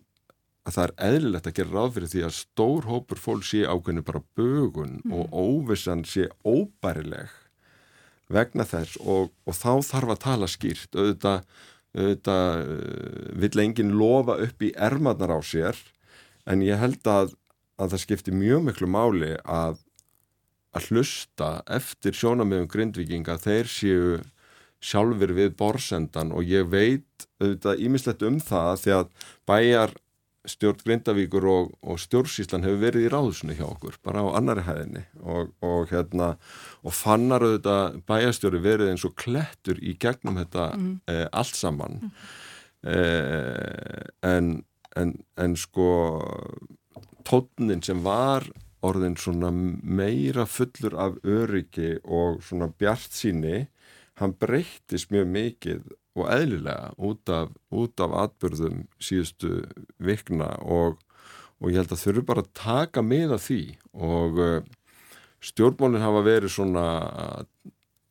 að 0.68 0.76
það 0.76 0.84
er 0.84 0.94
eðlilegt 1.08 1.48
að 1.48 1.56
gera 1.58 1.74
ráð 1.74 1.94
fyrir 1.96 2.10
því 2.12 2.22
að 2.26 2.36
stór 2.36 2.88
hópur 2.88 3.20
fólk 3.22 3.46
sé 3.48 3.64
ákveðinu 3.64 4.04
bara 4.04 4.24
bögun 4.38 4.94
mm. 5.00 5.14
og 5.16 5.32
óvissan 5.32 6.04
sé 6.08 6.28
óbærileg 6.44 7.32
vegna 8.28 8.66
þess 8.68 8.98
og, 9.00 9.32
og 9.48 9.56
þá 9.56 9.72
þarf 9.88 10.14
að 10.14 10.22
tala 10.26 10.48
skýrt 10.50 10.96
auðvitað, 10.98 11.44
auðvitað 11.96 12.48
uh, 12.62 13.28
vill 13.44 13.62
enginn 13.64 13.94
lofa 13.96 14.38
upp 14.44 14.64
í 14.64 14.72
ermadnar 14.76 15.32
á 15.32 15.40
sér 15.40 15.78
en 16.48 16.64
ég 16.64 16.80
held 16.80 17.08
að, 17.08 17.32
að 17.80 17.94
það 17.94 18.04
skipti 18.04 18.34
mjög 18.36 18.66
miklu 18.68 18.88
máli 18.92 19.34
að, 19.44 19.80
að 20.76 20.90
hlusta 20.92 21.52
eftir 21.78 22.16
sjónamöðum 22.16 22.68
grindvikinga 22.72 23.38
þeir 23.40 23.72
séu 23.72 24.18
sjálfur 24.84 25.32
við 25.34 25.56
borsendan 25.58 26.30
og 26.36 26.44
ég 26.46 26.68
veit 26.70 27.26
auðvitað 27.40 27.80
ímislegt 27.82 28.22
um 28.28 28.36
það 28.42 28.74
því 28.84 28.94
að 28.98 29.08
bæjar 29.48 29.96
stjórn 30.46 30.82
Grindavíkur 30.84 31.46
og, 31.50 31.72
og 31.82 31.98
stjórnsíslan 32.00 32.64
hefur 32.66 32.82
verið 32.82 33.06
í 33.06 33.10
ráðsunu 33.12 33.56
hjá 33.58 33.66
okkur, 33.66 33.98
bara 34.04 34.22
á 34.22 34.28
annari 34.38 34.64
hæðinni 34.66 35.04
og, 35.22 35.50
og 35.64 35.90
hérna 35.92 36.34
og 36.82 36.94
fannar 36.94 37.44
auðvitað 37.44 37.98
bæjastjóri 38.08 38.62
verið 38.64 38.92
eins 38.92 39.06
og 39.08 39.16
klettur 39.18 39.80
í 39.82 39.96
gegnum 40.00 40.38
þetta 40.40 40.70
mm. 40.76 40.94
eh, 41.10 41.26
allt 41.32 41.58
saman 41.58 42.00
mm. 42.04 42.14
eh, 42.94 44.06
en, 44.30 44.54
en, 44.96 45.14
en 45.36 45.58
sko 45.58 45.90
tónnin 47.28 47.84
sem 47.84 48.00
var 48.06 48.46
orðin 48.86 49.18
svona 49.18 49.50
meira 49.52 50.46
fullur 50.46 50.94
af 51.02 51.18
öryggi 51.26 51.96
og 52.04 52.42
svona 52.46 52.70
bjart 52.70 53.10
síni 53.14 53.66
hann 54.18 54.34
breyttist 54.38 55.12
mjög 55.14 55.32
mikið 55.34 55.82
og 56.22 56.30
eðlilega 56.34 56.92
út 56.98 57.32
af, 57.32 57.52
út 57.70 58.02
af 58.04 58.16
atbyrðum 58.24 58.84
síðustu 59.02 59.62
vikna 60.02 60.54
og, 60.62 60.98
og 61.58 61.72
ég 61.72 61.80
held 61.80 61.94
að 61.94 62.04
þurfu 62.04 62.24
bara 62.28 62.44
að 62.44 62.52
taka 62.58 63.04
með 63.04 63.36
að 63.36 63.44
því 63.46 63.62
og 64.08 64.40
uh, 64.42 64.56
stjórnmálinn 65.44 66.04
hafa 66.04 66.24
verið 66.26 66.54
svona 66.54 66.86
uh, 67.42 67.44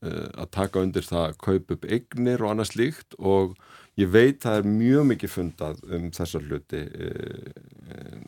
að 0.04 0.48
taka 0.56 0.84
undir 0.84 1.08
það 1.08 1.26
að 1.26 1.42
kaupa 1.44 1.78
upp 1.78 1.90
eignir 1.90 2.44
og 2.44 2.54
annað 2.54 2.72
slíkt 2.72 3.18
og 3.18 3.58
ég 4.00 4.12
veit 4.14 4.42
það 4.46 4.62
er 4.62 4.72
mjög 4.72 5.12
mikið 5.12 5.34
fundað 5.34 5.84
um 5.90 6.10
þessar 6.16 6.48
hluti 6.48 6.84
uh, 6.88 8.24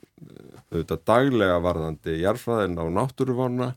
auðvitað 0.69 1.07
daglega 1.07 1.63
varðandi 1.63 2.19
jarfræðin 2.21 2.77
á 2.77 2.85
náttúruvána 2.93 3.73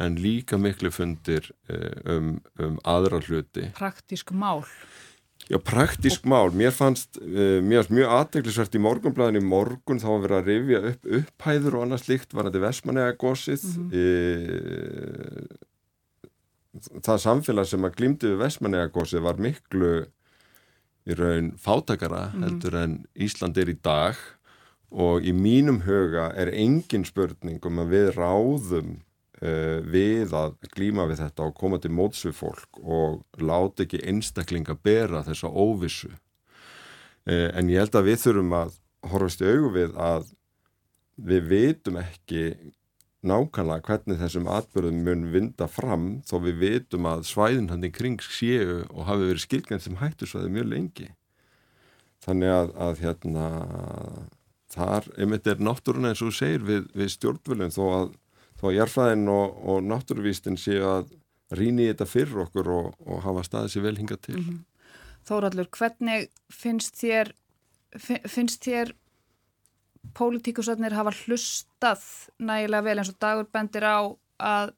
en 0.00 0.16
líka 0.16 0.56
miklu 0.56 0.90
fundir 0.94 1.50
um, 2.08 2.38
um 2.60 2.78
aðra 2.88 3.20
hluti. 3.20 3.68
Praktísk 3.76 4.32
mál. 4.32 4.64
Já, 5.50 5.58
praktísk 5.58 6.22
mál. 6.30 6.52
Mér 6.54 6.70
fannst 6.70 7.18
uh, 7.18 7.58
mér 7.58 7.82
fannst 7.82 7.90
mjög 7.90 8.12
aðdeglisvert 8.14 8.76
í 8.78 8.80
morgunblæðinu 8.84 9.42
morgun 9.42 9.98
þá 9.98 10.10
að 10.12 10.22
vera 10.24 10.38
að 10.38 10.46
rifja 10.46 10.78
upp 10.92 11.02
upphæður 11.18 11.74
og 11.74 11.82
annað 11.86 12.04
slikt 12.04 12.30
var 12.36 12.46
þetta 12.46 12.62
Vesmanega 12.68 13.16
gósið 13.18 13.62
mm 13.66 13.72
-hmm. 13.90 13.90
e, 13.90 14.02
það 17.02 17.18
samfélag 17.24 17.66
sem 17.66 17.82
að 17.84 17.96
glýmdi 17.98 18.26
við 18.30 18.42
Vesmanega 18.44 18.94
gósið 18.94 19.26
var 19.26 19.36
miklu 19.42 19.92
í 21.10 21.12
raun 21.18 21.48
fátakara 21.58 22.22
mm 22.28 22.32
-hmm. 22.32 22.44
heldur 22.44 22.74
en 22.84 22.92
Ísland 23.18 23.58
er 23.58 23.68
í 23.74 23.78
dag 23.82 24.14
og 24.90 25.22
í 25.22 25.32
mínum 25.34 25.82
huga 25.82 26.30
er 26.36 26.54
engin 26.54 27.04
spurning 27.04 27.58
um 27.66 27.78
að 27.78 27.90
við 27.90 28.14
ráðum 28.14 29.02
við 29.40 30.34
að 30.36 30.56
glíma 30.74 31.06
við 31.08 31.22
þetta 31.22 31.46
og 31.46 31.54
koma 31.56 31.78
til 31.80 31.92
móts 31.96 32.26
við 32.26 32.34
fólk 32.36 32.80
og 32.82 33.22
láta 33.40 33.86
ekki 33.86 34.02
einstaklinga 34.10 34.76
bera 34.84 35.22
þessa 35.24 35.48
óvissu. 35.48 36.10
Uh, 37.28 37.48
en 37.56 37.70
ég 37.72 37.80
held 37.82 37.96
að 37.96 38.10
við 38.10 38.20
þurfum 38.24 38.52
að 38.56 38.76
horfast 39.12 39.42
í 39.44 39.48
augu 39.48 39.72
við 39.74 39.96
að 40.00 40.28
við 41.20 41.48
veitum 41.50 41.98
ekki 42.00 42.44
nákvæmlega 43.20 43.84
hvernig 43.84 44.20
þessum 44.22 44.48
atbyrðum 44.48 45.00
mun 45.04 45.26
vinda 45.34 45.66
fram 45.68 46.06
þó 46.28 46.38
við 46.46 46.60
veitum 46.62 47.08
að 47.10 47.26
svæðin 47.28 47.68
hann 47.68 47.84
í 47.84 47.92
kring 47.92 48.22
séu 48.24 48.82
og 48.88 49.04
hafi 49.08 49.28
verið 49.28 49.44
skilgjörn 49.44 49.84
sem 49.84 49.98
hættu 50.00 50.28
svæði 50.28 50.52
mjög 50.54 50.70
lengi. 50.72 51.08
Þannig 52.24 52.54
að, 52.54 52.72
að 52.86 53.02
hérna 53.04 53.46
þar, 54.72 55.08
einmitt 55.20 55.48
er 55.48 55.60
náttúruna 55.60 56.12
eins 56.12 56.24
og 56.24 56.34
segir 56.36 56.64
við, 56.64 56.88
við 56.96 57.12
stjórnvöldum 57.16 57.76
þó 57.76 57.84
að 57.90 58.10
þó 58.60 58.68
að 58.70 58.76
jærfræðin 58.76 59.28
og, 59.32 59.60
og 59.72 59.82
náttúruvístin 59.88 60.58
séu 60.60 60.84
að 60.86 61.12
rýni 61.56 61.88
þetta 61.90 62.06
fyrir 62.06 62.44
okkur 62.44 62.72
og, 62.74 62.90
og 63.06 63.22
hafa 63.24 63.44
staðið 63.46 63.74
sér 63.74 63.86
vel 63.88 63.96
hinga 63.98 64.16
til. 64.16 64.36
Mm 64.38 64.48
-hmm. 64.48 64.58
Þóraldur, 65.28 65.68
hvernig 65.76 66.28
finnst 66.48 66.96
þér, 67.00 67.32
finnst 68.28 68.64
þér 68.64 68.94
pólitíkusatnir 70.16 70.96
hafa 70.96 71.12
hlustað 71.24 72.04
nægilega 72.38 72.84
vel 72.86 72.98
eins 72.98 73.12
og 73.12 73.18
dagur 73.20 73.48
bendir 73.52 73.84
á 73.84 73.98
að 74.40 74.72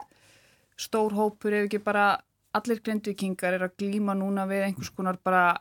stór 0.76 1.14
hópur 1.14 1.54
ef 1.54 1.68
ekki 1.68 1.78
bara 1.84 2.06
allir 2.52 2.82
grindvikingar 2.84 3.56
er 3.56 3.66
að 3.68 3.76
glíma 3.80 4.16
núna 4.18 4.46
við 4.50 4.66
einhvers 4.66 4.90
konar 4.90 5.18
bara 5.24 5.60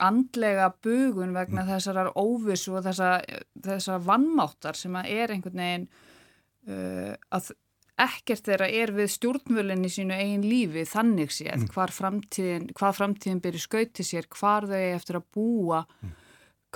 andlega 0.00 0.70
bugun 0.84 1.34
vegna 1.36 1.64
mm. 1.64 1.68
þessar 1.68 2.12
óvissu 2.16 2.76
og 2.78 2.86
þessar 2.86 3.26
þessa 3.64 3.98
vannmáttar 4.06 4.78
sem 4.78 4.94
að 4.96 5.10
er 5.12 5.34
einhvern 5.34 5.60
veginn 5.64 5.88
uh, 6.70 7.12
að 7.34 7.52
ekkert 8.02 8.48
þeirra 8.48 8.68
er 8.72 8.92
við 8.96 9.12
stjórnvölinni 9.12 9.90
sínu 9.92 10.16
eigin 10.16 10.46
lífi 10.48 10.86
þannig 10.88 11.32
séð 11.34 11.58
mm. 11.58 11.68
hvað 11.74 11.94
framtíðin, 11.98 12.66
framtíðin 12.78 13.42
byrju 13.44 13.62
skauti 13.62 14.06
sér, 14.06 14.28
hvar 14.32 14.66
þau 14.70 14.80
eftir 14.80 15.20
að 15.20 15.28
búa 15.36 15.82
mm. 15.84 16.12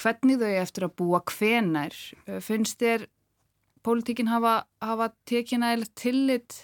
hvernig 0.03 0.41
þau 0.43 0.53
eftir 0.61 0.87
að 0.87 0.97
búa 1.01 1.23
hvenar 1.33 1.97
uh, 2.27 2.41
finnst 2.45 2.83
þér 2.83 3.09
pólitíkin 3.87 4.31
hafa, 4.31 4.65
hafa 4.83 5.13
tekina 5.29 5.73
eða 5.77 5.89
tillit 5.99 6.61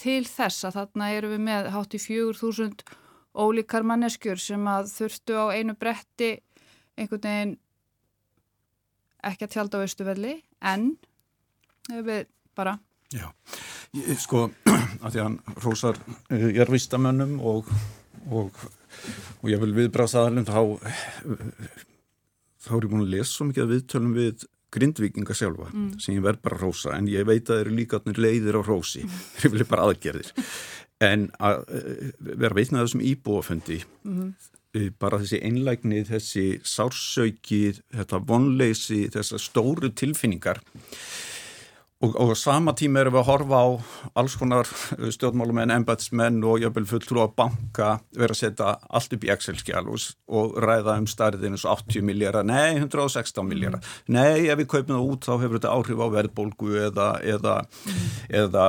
til 0.00 0.24
þess 0.26 0.64
að 0.66 0.78
þarna 0.80 1.10
eru 1.14 1.32
við 1.34 1.42
með 1.46 1.70
hátt 1.74 1.96
í 1.96 2.00
fjögur 2.00 2.38
þúsund 2.38 2.84
ólíkar 3.32 3.84
manneskjur 3.86 4.40
sem 4.40 4.64
að 4.68 4.90
þurftu 4.92 5.36
á 5.36 5.44
einu 5.56 5.76
bretti 5.78 6.34
einhvern 6.96 7.24
veginn 7.24 7.54
ekki 9.22 9.46
að 9.46 9.54
tjálta 9.54 9.80
á 9.80 9.82
austuvelli 9.84 10.34
en 10.72 10.94
við 11.88 12.26
bara 12.58 12.78
Já, 13.12 13.28
ég, 13.92 14.16
sko 14.20 14.46
að 15.04 15.10
því 15.10 15.20
hann 15.20 15.38
rósar 15.64 15.98
uh, 16.00 16.46
ég 16.48 16.62
er 16.64 16.72
vistamönnum 16.72 17.38
og, 17.44 17.68
og, 18.30 18.62
og 19.42 19.50
ég 19.50 19.60
vil 19.62 19.74
viðbráðs 19.76 20.16
aðalum 20.20 20.48
þá 20.48 20.58
þá 22.62 22.72
er 22.76 22.86
ég 22.86 22.92
búin 22.92 23.04
að 23.04 23.14
lesa 23.16 23.32
svo 23.32 23.48
mikið 23.48 23.64
að 23.64 23.74
viðtölum 23.74 24.14
við 24.16 24.46
grindvikinga 24.72 25.36
sjálfa 25.36 25.68
mm. 25.68 25.90
sem 26.00 26.16
ég 26.16 26.24
verð 26.24 26.40
bara 26.46 26.56
að 26.58 26.64
rósa 26.64 26.94
en 26.96 27.10
ég 27.12 27.26
veit 27.28 27.42
að 27.44 27.52
það 27.52 27.64
eru 27.64 27.74
líka 27.76 28.00
leiðir 28.16 28.56
á 28.56 28.62
rósi 28.64 29.04
mm. 29.04 29.18
ég 29.44 29.54
vil 29.56 29.68
bara 29.68 29.88
aðgerðir 29.90 30.32
en 31.02 31.28
að 31.42 31.66
uh, 31.66 32.08
vera 32.22 32.56
veitnað 32.56 32.86
þessum 32.86 33.04
íbúafundi 33.10 33.82
mm. 34.06 34.30
bara 35.02 35.20
þessi 35.20 35.42
einlægni, 35.44 36.00
þessi 36.08 36.46
sársauki 36.64 37.74
þetta 37.92 38.22
vonleysi, 38.30 39.04
þessar 39.12 39.42
stóru 39.42 39.92
tilfinningar 39.92 40.62
Og, 42.02 42.16
og 42.18 42.32
sama 42.34 42.72
tíma 42.74 42.98
erum 42.98 43.14
við 43.14 43.20
að 43.20 43.28
horfa 43.28 43.58
á 43.62 43.66
alls 44.18 44.34
konar 44.38 44.66
uh, 44.66 45.06
stjórnmálumenn, 45.14 45.70
embatsmenn 45.70 46.40
og 46.42 46.64
jöfnvel 46.64 46.86
fulltrú 46.90 47.20
að 47.22 47.34
banka 47.38 47.90
vera 48.18 48.34
að 48.34 48.40
setja 48.40 48.72
allt 48.90 49.12
upp 49.14 49.26
í 49.26 49.30
Excel-skjál 49.30 49.84
og, 49.86 50.06
og 50.26 50.56
ræða 50.64 50.96
um 50.98 51.06
starðinu 51.10 51.60
svo 51.60 51.70
80 51.76 52.02
miljardar, 52.08 52.46
nei 52.48 52.80
116 52.80 53.46
miljardar, 53.46 53.84
mm. 53.84 54.16
nei 54.16 54.48
ef 54.48 54.58
við 54.58 54.68
kaupum 54.72 54.96
það 54.96 55.12
út 55.12 55.28
þá 55.28 55.32
hefur 55.36 55.60
þetta 55.60 55.74
áhrif 55.76 56.02
á 56.02 56.08
verðbólgu 56.16 56.72
eða, 56.88 57.08
eða, 57.34 57.54
mm. 57.70 58.00
eða 58.40 58.64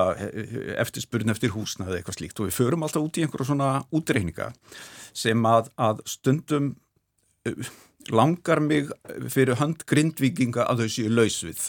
eftirspurn 0.84 1.34
eftir 1.34 1.56
húsna 1.56 1.88
eða 1.88 2.02
eitthvað 2.02 2.20
slíkt 2.20 2.42
og 2.44 2.52
við 2.52 2.60
förum 2.60 2.86
alltaf 2.86 3.08
út 3.08 3.18
í 3.18 3.24
einhverju 3.26 3.50
svona 3.50 3.72
útreikninga 3.90 4.52
sem 5.18 5.50
að, 5.50 5.72
að 5.82 6.04
stundum 6.10 6.76
uh, 7.50 7.74
langar 8.14 8.62
mig 8.62 8.94
fyrir 9.34 9.58
hönd 9.58 9.88
grindvikinga 9.90 10.68
að 10.68 10.84
þau 10.84 10.94
séu 10.98 11.10
lausvið 11.10 11.66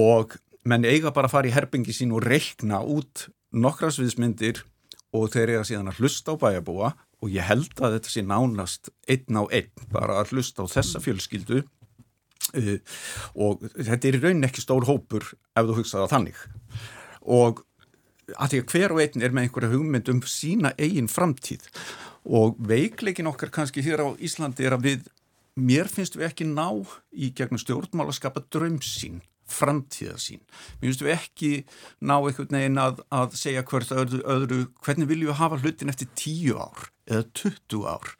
og 0.00 0.38
menn 0.68 0.86
eiga 0.86 1.12
bara 1.14 1.28
að 1.28 1.34
fara 1.34 1.50
í 1.50 1.54
herbingi 1.54 1.94
sín 1.96 2.12
og 2.14 2.24
reikna 2.26 2.82
út 2.86 3.28
nokkra 3.52 3.90
sviðsmyndir 3.92 4.62
og 5.12 5.32
þeir 5.32 5.56
eiga 5.56 5.64
síðan 5.68 5.90
að 5.92 6.02
hlusta 6.02 6.34
á 6.34 6.40
bæjabúa 6.40 6.92
og 7.22 7.30
ég 7.30 7.46
held 7.46 7.74
að 7.78 7.98
þetta 7.98 8.12
sé 8.12 8.24
nánast 8.26 8.90
einn 9.10 9.38
á 9.38 9.44
einn, 9.46 9.70
bara 9.92 10.20
að 10.20 10.34
hlusta 10.34 10.64
á 10.64 10.72
þessa 10.72 11.02
fjölskyldu. 11.02 11.62
Uh, 12.58 12.78
og 13.38 13.62
þetta 13.76 14.08
er 14.08 14.16
í 14.18 14.22
raunin 14.22 14.48
ekki 14.48 14.64
stór 14.64 14.88
hópur 14.88 15.28
ef 15.30 15.68
þú 15.68 15.76
hugsaða 15.78 16.10
þannig. 16.10 16.40
Og 17.22 17.62
að 18.34 18.54
því 18.54 18.62
að 18.62 18.72
hver 18.72 18.94
og 18.94 19.02
einn 19.04 19.22
er 19.22 19.34
með 19.34 19.46
einhverja 19.46 19.72
hugmynd 19.74 20.10
um 20.10 20.22
sína 20.26 20.72
eigin 20.80 21.10
framtíð. 21.10 21.68
Og 22.26 22.56
veikleikin 22.66 23.30
okkar 23.30 23.52
kannski 23.54 23.84
hér 23.84 24.02
á 24.02 24.08
Íslandi 24.18 24.66
er 24.66 24.76
að 24.76 24.88
við, 24.88 25.06
mér 25.58 25.90
finnst 25.90 26.18
við 26.18 26.30
ekki 26.30 26.48
ná 26.48 26.82
í 27.12 27.30
gegnum 27.36 27.60
stjórnmál 27.62 28.08
að 28.08 28.18
skapa 28.18 28.42
drömsín 28.50 29.20
framtíðarsín. 29.52 30.42
Mér 30.80 30.90
finnst 30.90 31.04
við 31.04 31.14
ekki 31.16 31.52
ná 32.00 32.16
einhvern 32.18 32.56
veginn 32.56 32.80
að, 32.82 33.02
að 33.12 33.36
segja 33.38 33.64
hvert 33.68 33.92
öðru, 33.94 34.22
öðru, 34.34 34.58
hvernig 34.84 35.10
viljum 35.10 35.32
við 35.32 35.40
hafa 35.40 35.60
hlutin 35.62 35.92
eftir 35.92 36.10
tíu 36.18 36.58
ár 36.58 36.88
eða 37.10 37.26
20 37.34 37.86
ár 37.90 38.12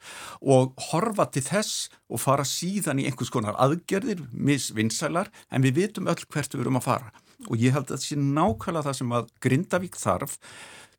og 0.55 0.73
horfa 0.89 1.27
til 1.31 1.43
þess 1.45 1.89
og 2.11 2.21
fara 2.23 2.45
síðan 2.47 2.99
í 2.99 3.07
einhvers 3.07 3.31
konar 3.33 3.57
aðgerðir, 3.61 4.25
misvinnsælar, 4.31 5.31
en 5.49 5.63
við 5.65 5.79
vitum 5.79 6.09
öll 6.11 6.19
hvert 6.27 6.53
við 6.53 6.65
erum 6.65 6.81
að 6.81 6.87
fara. 6.89 7.13
Og 7.49 7.59
ég 7.59 7.75
held 7.75 7.89
að 7.89 7.97
það 7.97 8.05
sé 8.05 8.19
nákvæmlega 8.19 8.87
það 8.87 8.99
sem 8.99 9.15
að 9.17 9.31
Grindavík 9.43 9.97
þarf, 9.99 10.37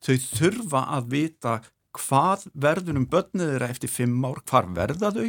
þau 0.04 0.16
þurfa 0.24 0.82
að 0.96 1.12
vita 1.14 1.54
hvað 1.94 2.46
verður 2.64 2.98
um 3.00 3.06
börnið 3.10 3.52
þeirra 3.52 3.68
eftir 3.72 3.92
fimm 3.92 4.24
ár, 4.26 4.40
hvar 4.50 4.66
verða 4.76 5.10
þau, 5.14 5.28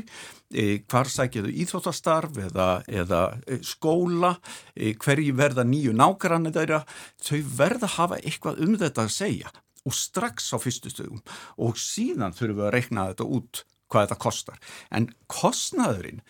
e, 0.53 0.65
hvar 0.89 1.11
sækja 1.11 1.45
þau 1.45 1.51
íþróttastarf 1.63 2.39
eða, 2.47 2.69
eða 2.89 3.21
e, 3.45 3.59
skóla, 3.65 4.35
e, 4.73 4.95
hverji 5.01 5.35
verða 5.37 5.65
nýju 5.67 5.93
nákvæmni 5.97 6.53
þeirra, 6.55 6.81
þau 7.21 7.39
verða 7.59 7.89
að 7.89 7.95
hafa 7.99 8.19
eitthvað 8.23 8.61
um 8.65 8.75
þetta 8.81 9.05
að 9.05 9.15
segja. 9.19 9.53
Og 9.85 9.93
strax 9.93 10.49
á 10.49 10.57
fyrstu 10.57 10.89
stöðum. 10.89 11.21
Og 11.61 11.77
síðan 11.77 12.33
þurfum 12.33 12.57
við 12.57 12.67
að 12.67 12.73
reikna 12.73 13.09
þetta 13.11 13.27
út 13.37 13.65
hvað 13.93 14.07
þetta 14.07 14.21
kostar. 14.23 14.61
En 14.89 15.11
kostnaðurinn, 15.29 16.23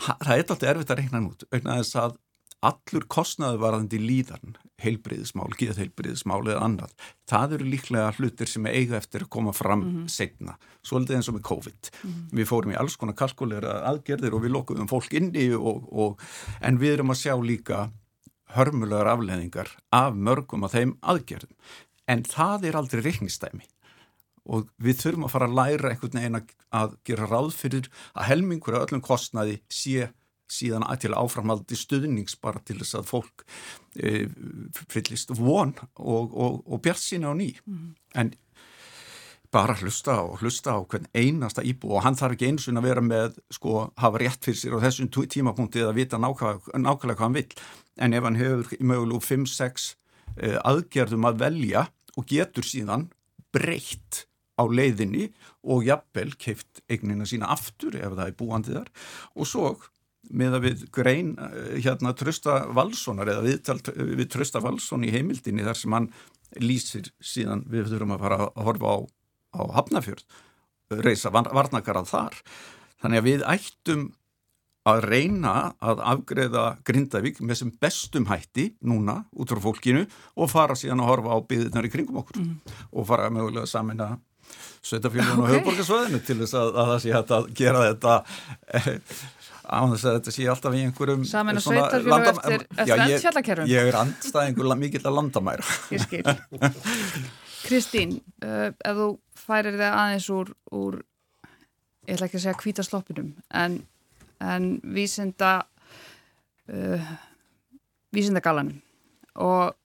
það 0.00 0.34
er 0.34 0.42
alltaf 0.42 0.66
erfitt 0.68 0.92
að 0.92 1.00
reikna 1.00 1.22
út, 1.24 1.46
auðvitað 1.48 1.80
þess 1.80 2.00
að 2.02 2.18
allur 2.60 3.06
kostnaður 3.08 3.62
varðandi 3.62 3.98
líðan, 4.00 4.56
heilbriðismál, 4.80 5.48
geðheilbriðismál 5.60 6.42
eða 6.42 6.64
annað, 6.66 6.92
það 7.28 7.54
eru 7.56 7.68
líklega 7.72 8.10
hlutir 8.18 8.50
sem 8.52 8.68
eiga 8.68 8.98
eftir 8.98 9.24
að 9.24 9.32
koma 9.36 9.54
fram 9.56 9.80
mm 9.80 9.94
-hmm. 9.94 10.10
setna, 10.12 10.56
svolítið 10.84 11.16
eins 11.16 11.28
og 11.28 11.34
með 11.36 11.46
COVID. 11.50 11.90
Mm 11.90 12.10
-hmm. 12.10 12.36
Við 12.38 12.50
fórum 12.52 12.72
í 12.72 12.78
alls 12.80 12.96
konar 12.96 13.16
kalkulera 13.16 13.80
aðgerðir 13.88 14.34
og 14.34 14.42
við 14.44 14.54
lokuðum 14.56 14.88
fólk 14.88 15.12
inni 15.14 15.52
og, 15.54 15.88
og, 15.92 16.20
en 16.60 16.78
við 16.78 16.92
erum 16.92 17.10
að 17.10 17.22
sjá 17.24 17.34
líka 17.40 17.90
hörmulegar 18.54 19.06
afleðingar 19.06 19.68
af 19.92 20.14
mörgum 20.14 20.64
af 20.64 20.72
þeim 20.72 20.96
aðgerðum. 21.00 21.56
En 22.06 22.22
það 22.22 22.64
er 22.64 22.76
aldrei 22.76 23.02
reiknistæmi 23.02 23.64
og 24.50 24.68
við 24.82 24.96
þurfum 25.02 25.24
að 25.24 25.30
fara 25.30 25.46
að 25.46 25.58
læra 25.58 25.90
einhvern 25.90 26.18
veginn 26.18 26.40
að 26.72 26.96
gera 27.04 27.26
ráð 27.26 27.52
fyrir 27.54 27.90
að 28.14 28.26
helmingur 28.30 28.74
af 28.74 28.88
öllum 28.88 29.02
kostnaði 29.04 29.60
sé 29.68 30.10
síðan 30.52 30.86
til 31.00 31.14
áframhaldi 31.16 31.78
stuðnings 31.78 32.36
bara 32.42 32.62
til 32.64 32.78
þess 32.80 32.98
að 33.00 33.10
fólk 33.10 33.44
e, 33.96 34.28
fyllist 34.90 35.34
von 35.38 35.74
og, 35.96 36.30
og, 36.34 36.62
og 36.66 36.82
bjart 36.84 37.02
sína 37.02 37.32
á 37.32 37.34
ný. 37.34 37.52
Mm. 37.66 37.90
en 38.14 38.32
bara 39.50 39.74
hlusta 39.80 40.20
og 40.22 40.42
hlusta 40.44 40.76
á 40.78 40.80
hvern 40.86 41.08
einasta 41.10 41.62
íbú 41.66 41.96
og 41.96 42.04
hann 42.04 42.18
þarf 42.18 42.36
ekki 42.36 42.50
eins 42.52 42.68
og 42.70 42.78
að 42.78 42.86
vera 42.86 43.02
með 43.02 43.38
sko 43.50 43.88
hafa 43.98 44.20
rétt 44.22 44.46
fyrir 44.46 44.60
sér 44.60 44.76
á 44.78 44.84
þessum 44.86 45.10
tímapunkti 45.10 45.82
eða 45.82 45.96
vita 45.96 46.20
nákvæmlega, 46.22 46.78
nákvæmlega 46.78 47.18
hvað 47.18 47.26
hann 47.26 47.38
vil 47.38 47.48
en 47.98 48.14
ef 48.14 48.26
hann 48.28 48.38
hefur 48.38 48.74
mögulegu 48.78 49.22
5-6 49.26 49.88
e, 50.36 50.54
aðgerðum 50.62 51.26
að 51.26 51.40
velja 51.42 51.86
og 52.14 52.28
getur 52.30 52.66
síðan 52.66 53.08
breytt 53.50 54.24
á 54.60 54.62
leiðinni 54.68 55.30
og 55.64 55.86
jafnvel 55.88 56.34
keift 56.40 56.82
eignina 56.90 57.26
sína 57.28 57.50
aftur 57.52 57.96
ef 57.98 58.14
það 58.14 58.26
er 58.26 58.36
búandið 58.38 58.78
þar. 58.80 58.92
Og 59.36 59.48
svo 59.48 59.72
með 60.30 60.58
að 60.58 60.66
við 60.66 60.84
grein 60.94 61.32
eh, 61.40 61.80
hérna 61.84 62.14
Trösta 62.18 62.60
Valssonar 62.76 63.30
eða 63.32 63.46
viðtal 63.46 63.78
við 63.96 64.28
Trösta 64.32 64.62
Valsson 64.64 65.06
í 65.06 65.12
heimildinni 65.14 65.66
þar 65.66 65.80
sem 65.80 65.96
hann 65.96 66.10
lýsir 66.60 67.10
síðan 67.22 67.64
við 67.70 67.90
þurfum 67.92 68.16
að 68.16 68.24
fara 68.24 68.38
að 68.46 68.64
horfa 68.68 68.94
á, 68.94 68.98
á 69.54 69.60
Hafnafjörð, 69.78 70.24
reysa 71.04 71.30
varnakarað 71.30 72.10
þar. 72.10 72.40
Þannig 73.00 73.20
að 73.20 73.28
við 73.28 73.44
ættum 73.48 74.08
að 74.88 75.04
reyna 75.10 75.54
að 75.84 76.00
afgreða 76.14 76.64
Grindavík 76.88 77.40
með 77.44 77.60
sem 77.60 77.72
bestum 77.82 78.26
hætti 78.30 78.70
núna 78.80 79.20
út 79.36 79.52
frá 79.52 79.60
fólkinu 79.62 80.06
og 80.40 80.50
fara 80.50 80.76
síðan 80.78 81.04
að 81.04 81.10
horfa 81.12 81.36
á 81.36 81.38
byggðunar 81.50 81.88
í 81.88 81.92
kringum 81.92 82.20
okkur 82.22 82.40
mm. 82.40 82.54
og 82.96 83.08
fara 83.08 83.28
mögulega 83.32 83.66
að 83.66 83.72
samina 83.74 84.08
sveitafélaginu 84.80 85.44
okay. 85.44 85.44
og 85.44 85.52
höfuborgarsvæðinu 85.52 86.22
til 86.24 86.38
þess 86.40 86.56
að, 86.56 86.72
að 86.72 86.90
það 86.90 87.02
sé 87.04 87.12
hægt 87.14 87.34
að 87.36 87.50
gera 87.60 87.84
þetta 87.90 88.14
á 89.70 89.80
þess 89.92 90.06
að 90.06 90.16
þetta 90.18 90.34
sé 90.34 90.46
alltaf 90.50 90.74
í 90.76 90.82
einhverjum 90.86 91.22
Samin 91.30 91.60
og 91.60 91.64
sveitafélag 91.64 92.26
eftir, 92.32 92.64
eftir 92.74 93.04
endfjallakerfum 93.06 93.70
Ég 93.70 93.90
er 93.92 94.00
andstæðingur 94.00 94.74
mikill 94.80 95.04
að 95.04 95.16
landamæra. 95.20 95.76
Ég 95.94 96.02
skil. 96.04 96.24
Kristín, 97.66 98.18
uh, 98.42 98.72
ef 98.74 98.98
þú 98.98 99.08
færir 99.38 99.76
þig 99.78 99.86
aðeins 99.86 100.28
úr, 100.34 100.52
úr 100.74 101.00
ég 102.08 102.16
ætla 102.16 102.26
ekki 102.26 102.40
að 102.40 102.44
segja 102.46 102.60
kvítasloppinum 102.60 103.34
en 103.62 103.82
en 104.40 104.80
vísinda 104.94 105.66
uh, 106.72 107.10
vísindagalanum 108.14 108.80
og 109.36 109.76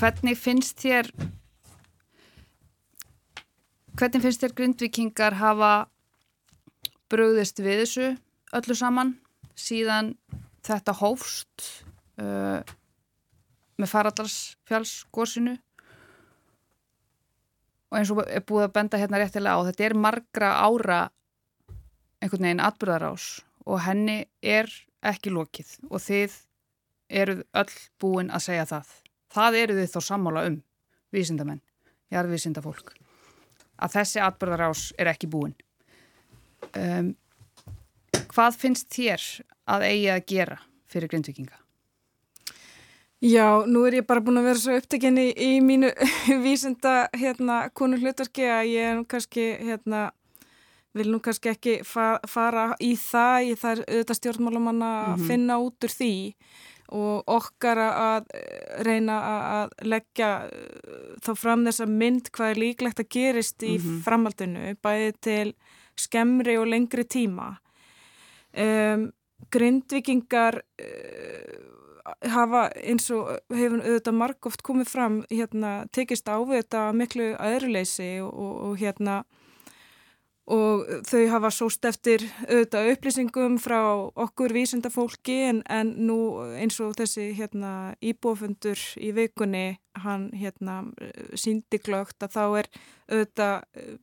hvernig 0.00 0.38
finnst 0.38 0.80
þér 0.82 1.10
hvernig 3.98 4.24
finnst 4.24 4.42
þér 4.42 4.56
grindvikingar 4.56 5.36
hafa 5.38 5.72
bröðist 7.12 7.60
við 7.62 7.82
þessu 7.84 8.08
öllu 8.56 8.76
saman 8.78 9.16
síðan 9.58 10.14
þetta 10.64 10.94
hófst 11.00 11.66
uh, 12.20 12.60
með 13.80 13.92
faraldarsfjálsgórsinu 13.92 15.56
og 17.92 17.98
eins 17.98 18.12
og 18.14 18.22
er 18.24 18.44
búið 18.48 18.68
að 18.68 18.76
benda 18.78 19.00
hérna 19.00 19.20
réttilega 19.20 19.58
á 19.60 19.66
þetta 19.68 19.88
er 19.88 19.98
margra 19.98 20.54
ára 20.64 21.00
einhvern 22.22 22.46
veginn 22.46 22.64
atbyrðarás 22.64 23.26
og 23.66 23.82
henni 23.84 24.22
er 24.42 24.70
ekki 25.02 25.32
lokið 25.34 25.74
og 25.90 26.02
þið 26.02 26.36
eruð 27.12 27.42
öll 27.60 27.74
búin 28.00 28.30
að 28.32 28.46
segja 28.46 28.66
það. 28.68 28.92
Það 29.32 29.58
eru 29.62 29.76
þið 29.78 29.90
þó 29.92 30.00
sammála 30.06 30.44
um, 30.48 30.58
vísindamenn, 31.12 31.60
jarðvísinda 32.12 32.62
fólk, 32.64 32.94
að 33.76 33.98
þessi 33.98 34.22
atbyrðarás 34.24 34.84
er 35.00 35.10
ekki 35.12 35.30
búin. 35.32 35.54
Um, 36.72 37.14
hvað 38.32 38.60
finnst 38.60 38.88
þér 38.94 39.26
að 39.68 39.88
eigi 39.88 40.08
að 40.12 40.24
gera 40.26 40.58
fyrir 40.90 41.12
grindvikinga? 41.12 41.58
Já, 43.22 43.62
nú 43.70 43.84
er 43.86 44.00
ég 44.00 44.06
bara 44.06 44.22
búin 44.24 44.40
að 44.40 44.48
vera 44.50 44.58
svo 44.58 44.74
upptekinni 44.80 45.28
í 45.30 45.60
mínu 45.62 45.92
vísinda 46.44 47.06
hérna, 47.14 47.68
konu 47.70 48.00
hlutarki 48.00 48.48
að 48.50 48.72
ég 48.72 48.88
er 48.90 49.04
kannski 49.06 49.44
hérna 49.62 50.08
vil 50.96 51.08
nú 51.12 51.20
kannski 51.24 51.52
ekki 51.52 51.74
fa 51.86 52.16
fara 52.28 52.72
í 52.82 52.92
það, 52.98 53.46
í 53.46 53.54
það 53.56 53.84
auðvitað 53.86 54.18
stjórnmálumanna 54.18 54.90
að 54.90 55.06
mm 55.06 55.14
-hmm. 55.14 55.28
finna 55.30 55.58
út 55.62 55.86
úr 55.86 55.94
því 55.94 56.16
og 56.92 57.22
okkar 57.26 57.78
að 57.78 58.26
reyna 58.84 59.16
að 59.60 59.70
leggja 59.88 60.30
uh, 60.44 61.14
þá 61.24 61.32
fram 61.36 61.64
þessa 61.64 61.86
mynd 61.86 62.28
hvað 62.30 62.50
er 62.50 62.60
líklegt 62.60 63.00
að 63.00 63.08
gerist 63.08 63.62
í 63.62 63.78
mm 63.78 63.84
-hmm. 63.84 64.02
framhaldinu 64.04 64.76
bæði 64.82 65.12
til 65.20 65.54
skemmri 65.98 66.56
og 66.60 66.68
lengri 66.72 67.04
tíma. 67.04 67.56
Um, 68.52 69.10
grindvikingar 69.52 70.60
uh, 70.60 71.72
hafa 72.32 72.66
eins 72.82 73.08
og 73.14 73.30
hefur 73.54 73.80
auðvitað 73.80 74.18
margóft 74.18 74.64
komið 74.66 74.90
fram 74.90 75.20
hérna 75.30 75.72
tekist 75.94 76.28
á 76.28 76.36
við 76.40 76.62
þetta 76.62 76.82
miklu 76.96 77.28
aðurleysi 77.38 78.10
og, 78.24 78.32
og, 78.32 78.54
og 78.66 78.82
hérna 78.82 79.22
og 80.50 80.88
þau 81.06 81.22
hafa 81.30 81.50
sóst 81.54 81.84
eftir 81.86 82.24
auðvitað 82.48 82.88
upplýsingum 82.96 83.58
frá 83.62 83.78
okkur 84.24 84.54
vísendafólki 84.56 85.36
en, 85.46 85.62
en 85.70 85.92
nú 86.08 86.16
eins 86.58 86.80
og 86.82 86.96
þessi 86.98 87.28
hérna, 87.38 87.94
íbúfundur 88.02 88.80
í 88.98 89.12
vikunni 89.14 89.78
hann 90.02 90.30
hérna, 90.34 90.80
síndi 91.38 91.78
glögt 91.78 92.24
að 92.24 92.34
þá 92.34 92.44
er 92.62 92.70
auðvitað 93.12 93.56
eh, 93.78 93.96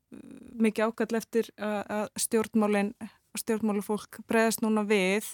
mikið 0.64 0.88
ákall 0.88 1.20
eftir 1.20 1.52
að 1.60 2.08
stjórnmálinn 2.24 2.94
stjórnmálufólk 3.38 4.22
bregðast 4.30 4.64
núna 4.64 4.86
við. 4.88 5.28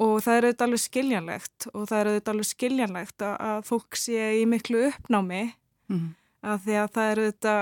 Og 0.00 0.22
það 0.24 0.36
er 0.36 0.46
auðvitað 0.46 0.66
alveg 0.66 0.82
skiljanlegt 0.82 1.66
og 1.72 1.82
það 1.88 1.98
er 1.98 2.10
auðvitað 2.10 2.32
alveg 2.32 2.48
skiljanlegt 2.48 3.24
að, 3.26 3.34
að 3.48 3.64
fólk 3.68 3.98
sé 4.00 4.28
í 4.40 4.44
miklu 4.48 4.86
uppnámi. 4.88 5.44
Mm 5.92 6.10
að 6.42 6.66
því 6.66 6.76
að 6.80 6.90
það 6.96 7.12
eru 7.12 7.28
þetta, 7.28 7.54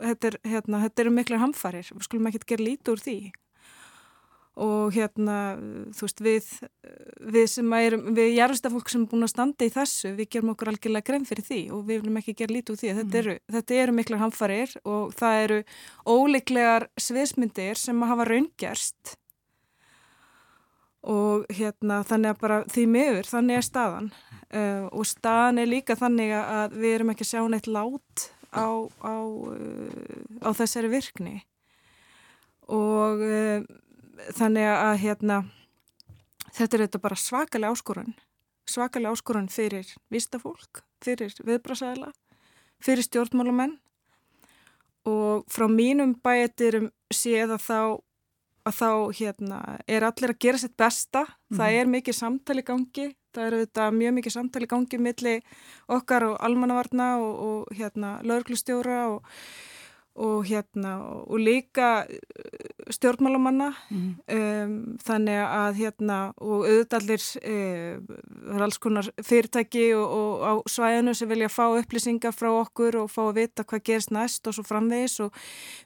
þetta, 0.00 0.30
er, 0.30 0.38
hérna, 0.54 0.80
þetta 0.86 1.04
eru 1.04 1.12
miklu 1.14 1.38
hamfarir, 1.40 1.92
við 1.92 2.06
skulum 2.06 2.28
ekki 2.30 2.42
gera 2.54 2.66
lítið 2.66 2.92
úr 2.94 3.04
því. 3.04 3.20
Og 4.60 4.92
hérna, 4.92 5.36
þú 5.96 6.04
veist, 6.04 6.22
við, 6.24 6.48
við 7.32 7.46
sem 7.52 7.76
erum, 7.78 8.08
við 8.16 8.32
jarðstafólk 8.34 8.90
sem 8.92 9.04
er 9.04 9.12
búin 9.12 9.24
að 9.24 9.32
standa 9.32 9.68
í 9.68 9.72
þessu, 9.72 10.10
við 10.18 10.32
gerum 10.34 10.52
okkur 10.52 10.72
algjörlega 10.72 11.06
grein 11.06 11.24
fyrir 11.28 11.46
því 11.46 11.60
og 11.76 11.84
við 11.88 12.02
viljum 12.02 12.18
ekki 12.20 12.34
gera 12.40 12.56
lítið 12.56 12.74
úr 12.74 12.80
því, 12.82 12.90
mm. 12.90 12.98
þetta 13.00 13.20
eru, 13.22 13.36
þetta 13.54 13.78
eru 13.84 13.96
miklu 13.96 14.20
hamfarir 14.20 14.74
og 14.82 15.14
það 15.16 15.44
eru 15.44 15.60
óleiklegar 16.16 16.88
sviðsmyndir 17.00 17.80
sem 17.80 18.04
að 18.04 18.12
hafa 18.12 18.28
raungerst. 18.32 19.14
Og 21.08 21.46
hérna 21.56 22.02
þannig 22.04 22.34
að 22.34 22.42
bara 22.42 22.60
því 22.68 22.86
miður 22.90 23.30
þannig 23.30 23.60
er 23.62 23.64
staðan 23.70 24.12
uh, 24.54 24.86
og 24.90 25.06
staðan 25.08 25.62
er 25.62 25.70
líka 25.70 25.96
þannig 25.98 26.34
að 26.36 26.76
við 26.80 26.96
erum 26.96 27.12
ekki 27.14 27.26
að 27.26 27.32
sjá 27.32 27.42
neitt 27.50 27.68
lát 27.70 28.26
á, 28.50 28.68
á, 29.02 29.14
uh, 29.20 30.44
á 30.44 30.50
þessari 30.56 30.90
virkni 30.92 31.36
og 32.70 33.22
uh, 33.24 33.62
þannig 34.36 34.68
að 34.70 34.96
hérna 35.04 35.38
þetta 36.50 36.76
er 36.76 36.84
þetta 36.86 37.02
bara 37.02 37.20
svakalega 37.20 37.74
áskorun 37.74 38.14
svakalega 38.70 39.14
áskorun 39.14 39.50
fyrir 39.50 39.88
vistafólk, 40.12 40.84
fyrir 41.02 41.34
viðbrásæðila 41.42 42.12
fyrir 42.80 43.06
stjórnmálamenn 43.06 43.78
og 45.08 45.46
frá 45.50 45.66
mínum 45.70 46.14
bæetirum 46.22 46.90
séð 47.10 47.56
að 47.56 47.64
þá 47.64 47.82
að 48.68 48.76
þá 48.76 48.90
hérna, 49.16 49.58
er 49.88 50.04
allir 50.04 50.34
að 50.34 50.40
gera 50.44 50.60
sitt 50.60 50.76
besta, 50.78 51.24
mm. 51.24 51.56
það 51.56 51.66
mhm. 51.66 51.78
er 51.80 51.90
mikið 51.94 52.16
samtali 52.16 52.64
gangi, 52.66 53.06
það 53.34 53.46
er 53.46 53.58
auðvitað 53.58 53.98
mjög 53.98 54.16
mikið 54.18 54.36
samtali 54.36 54.70
gangi 54.70 55.02
millir 55.02 55.58
okkar 55.88 56.28
og 56.30 56.38
almannavarna 56.44 57.10
og, 57.22 57.34
og 57.48 57.76
hérna, 57.78 58.18
lauruglustjóra 58.26 59.02
og 59.14 59.34
og 60.20 60.44
hérna 60.44 60.96
og 61.30 61.38
líka 61.38 62.04
uh, 62.04 62.90
stjórnmálamanna 62.90 63.70
mm. 63.90 64.08
um, 64.36 64.74
þannig 65.06 65.38
að 65.38 65.78
hérna 65.78 66.18
og 66.36 66.66
auðvitaðlir 66.66 67.22
það 67.22 68.56
er 68.56 68.64
alls 68.66 68.80
konar 68.82 69.10
fyrirtæki 69.22 69.86
og, 69.94 70.16
og 70.16 70.42
á 70.42 70.52
svæðinu 70.68 71.14
sem 71.14 71.30
vilja 71.30 71.48
fá 71.52 71.64
upplýsingar 71.78 72.34
frá 72.34 72.50
okkur 72.50 73.04
og 73.04 73.12
fá 73.12 73.22
að 73.28 73.38
vita 73.38 73.64
hvað 73.64 73.84
gerist 73.86 74.14
næst 74.14 74.50
og 74.50 74.58
svo 74.58 74.66
framvegis 74.66 75.20
og 75.24 75.36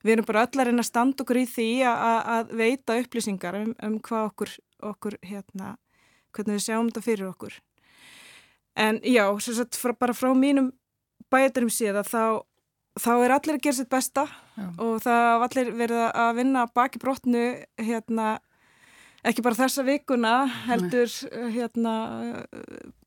við 0.02 0.16
erum 0.16 0.28
bara 0.30 0.46
allar 0.48 0.72
en 0.72 0.80
að 0.83 0.88
standa 0.88 1.26
okkur 1.26 1.42
í 1.44 1.46
því 1.50 1.70
að, 1.92 2.20
að 2.38 2.54
veita 2.64 2.98
upplýsingar 3.04 3.61
um, 3.61 3.74
um 3.85 3.98
hvað 4.00 4.30
okkur, 4.33 4.57
okkur 4.94 5.18
hérna, 5.22 5.74
hvernig 6.35 6.59
við 6.59 6.66
sjáum 6.66 6.90
þetta 6.90 7.05
fyrir 7.05 7.31
okkur 7.31 7.61
en 8.85 8.99
já, 9.07 9.25
sagt, 9.38 9.79
frá, 9.79 9.94
bara 9.99 10.16
frá 10.16 10.33
mínum 10.35 10.73
bæturum 11.33 11.70
síðan 11.73 12.07
þá 12.07 12.42
þá 13.01 13.12
er 13.25 13.35
allir 13.35 13.59
að 13.59 13.62
gera 13.64 13.79
sitt 13.79 13.90
besta 13.90 14.25
Já. 14.55 14.66
og 14.79 14.99
það 15.03 15.20
er 15.20 15.44
allir 15.49 15.70
verið 15.81 16.03
að 16.09 16.35
vinna 16.38 16.66
baki 16.75 17.01
brotnu 17.03 17.44
hérna, 17.81 18.29
ekki 19.27 19.42
bara 19.42 19.59
þessa 19.59 19.85
vikuna 19.87 20.35
heldur 20.68 21.11
hérna, 21.55 21.94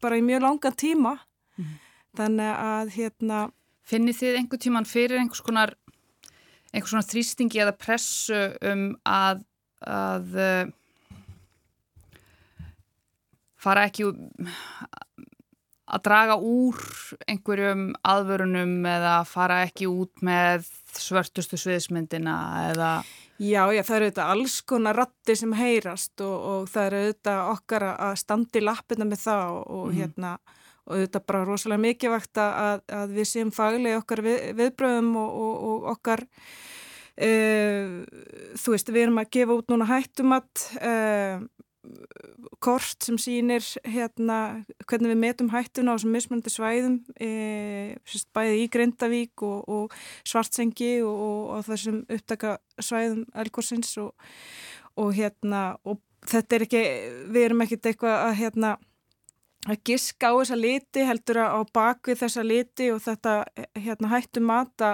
bara 0.03 0.19
í 0.19 0.25
mjög 0.25 0.43
langan 0.43 0.79
tíma 0.79 1.15
mm. 1.55 1.77
þannig 2.19 2.57
að 2.71 2.97
hérna 2.97 3.45
Finnir 3.87 4.17
þið 4.17 4.33
einhver 4.35 4.59
tíman 4.59 4.83
fyrir 4.83 5.21
einhvers 5.21 5.39
konar 5.39 5.71
einhvers 6.73 6.91
konar 6.91 7.05
þrýstingi 7.07 7.61
eða 7.63 7.77
pressu 7.79 8.39
um 8.67 8.89
að 9.07 9.45
að 9.79 10.35
fara 13.61 13.87
ekki 13.89 14.07
að 15.87 16.03
draga 16.03 16.35
úr 16.43 16.81
einhverjum 17.29 17.93
aðvörunum 18.05 18.75
eða 18.91 19.13
fara 19.29 19.61
ekki 19.67 19.87
út 19.87 20.25
með 20.25 20.67
svörtustu 20.97 21.59
sviðismyndina 21.59 22.35
eða... 22.73 22.91
Já, 23.37 23.69
já, 23.69 23.83
það 23.85 23.95
eru 23.95 24.05
auðvitað 24.07 24.31
alls 24.33 24.53
konar 24.65 24.97
ratti 24.97 25.35
sem 25.37 25.51
heyrast 25.53 26.23
og, 26.25 26.37
og 26.51 26.69
það 26.71 26.87
eru 26.87 27.01
auðvitað 27.03 27.41
okkar 27.53 27.85
að 27.93 28.15
standi 28.23 28.63
lappina 28.63 29.05
með 29.07 29.21
það 29.27 29.51
og, 29.53 29.67
og 29.77 29.91
mm. 29.91 29.97
hérna 30.01 30.31
og 30.87 31.03
er 31.03 31.21
bara 31.27 31.43
rosalega 31.43 31.83
mikilvægt 31.83 32.39
að, 32.39 32.81
að 32.95 33.13
við 33.17 33.29
séum 33.29 33.51
faglega 33.55 33.99
okkar 34.01 34.23
við, 34.23 34.39
viðbröðum 34.57 35.11
og, 35.19 35.37
og, 35.43 35.55
og 35.67 35.87
okkar 35.93 36.23
e, 37.13 37.29
þú 38.55 38.75
veist, 38.75 38.91
við 38.93 39.07
erum 39.07 39.21
að 39.21 39.31
gefa 39.35 39.57
út 39.59 39.73
núna 39.73 39.89
hættumat 39.89 40.63
e, 40.79 40.93
kort 42.63 43.03
sem 43.05 43.17
sýnir 43.21 43.65
hérna 43.85 44.63
hvernig 44.87 45.13
við 45.13 45.21
metum 45.21 45.51
hættuna 45.53 45.93
á 45.93 45.95
þessum 45.97 46.15
mismunandi 46.15 46.53
svæðum 46.53 46.97
e, 47.19 47.29
bæði 48.35 48.63
í 48.63 48.67
Grindavík 48.73 49.45
og, 49.45 49.67
og 49.67 49.95
Svartsengi 50.27 50.97
og, 51.05 51.53
og 51.57 51.67
þessum 51.67 52.01
upptaka 52.05 52.57
svæðum 52.79 53.25
Elgorsins 53.37 53.93
og, 54.01 54.13
og 54.97 55.13
hérna 55.17 55.63
og 55.87 56.01
þetta 56.27 56.57
er 56.57 56.67
ekki, 56.67 56.83
við 57.31 57.49
erum 57.49 57.63
ekkert 57.65 57.91
eitthvað 57.91 58.17
að 58.25 58.37
hérna 58.41 58.75
að 59.65 59.79
giska 59.89 60.29
á 60.31 60.33
þessa 60.37 60.57
liti 60.59 61.03
heldur 61.07 61.39
að 61.41 61.55
á 61.57 61.61
bakvið 61.75 62.19
þessa 62.21 62.43
liti 62.45 62.89
og 62.93 63.01
þetta 63.03 63.33
hérna, 63.75 64.11
hættu 64.13 64.43
mata 64.43 64.91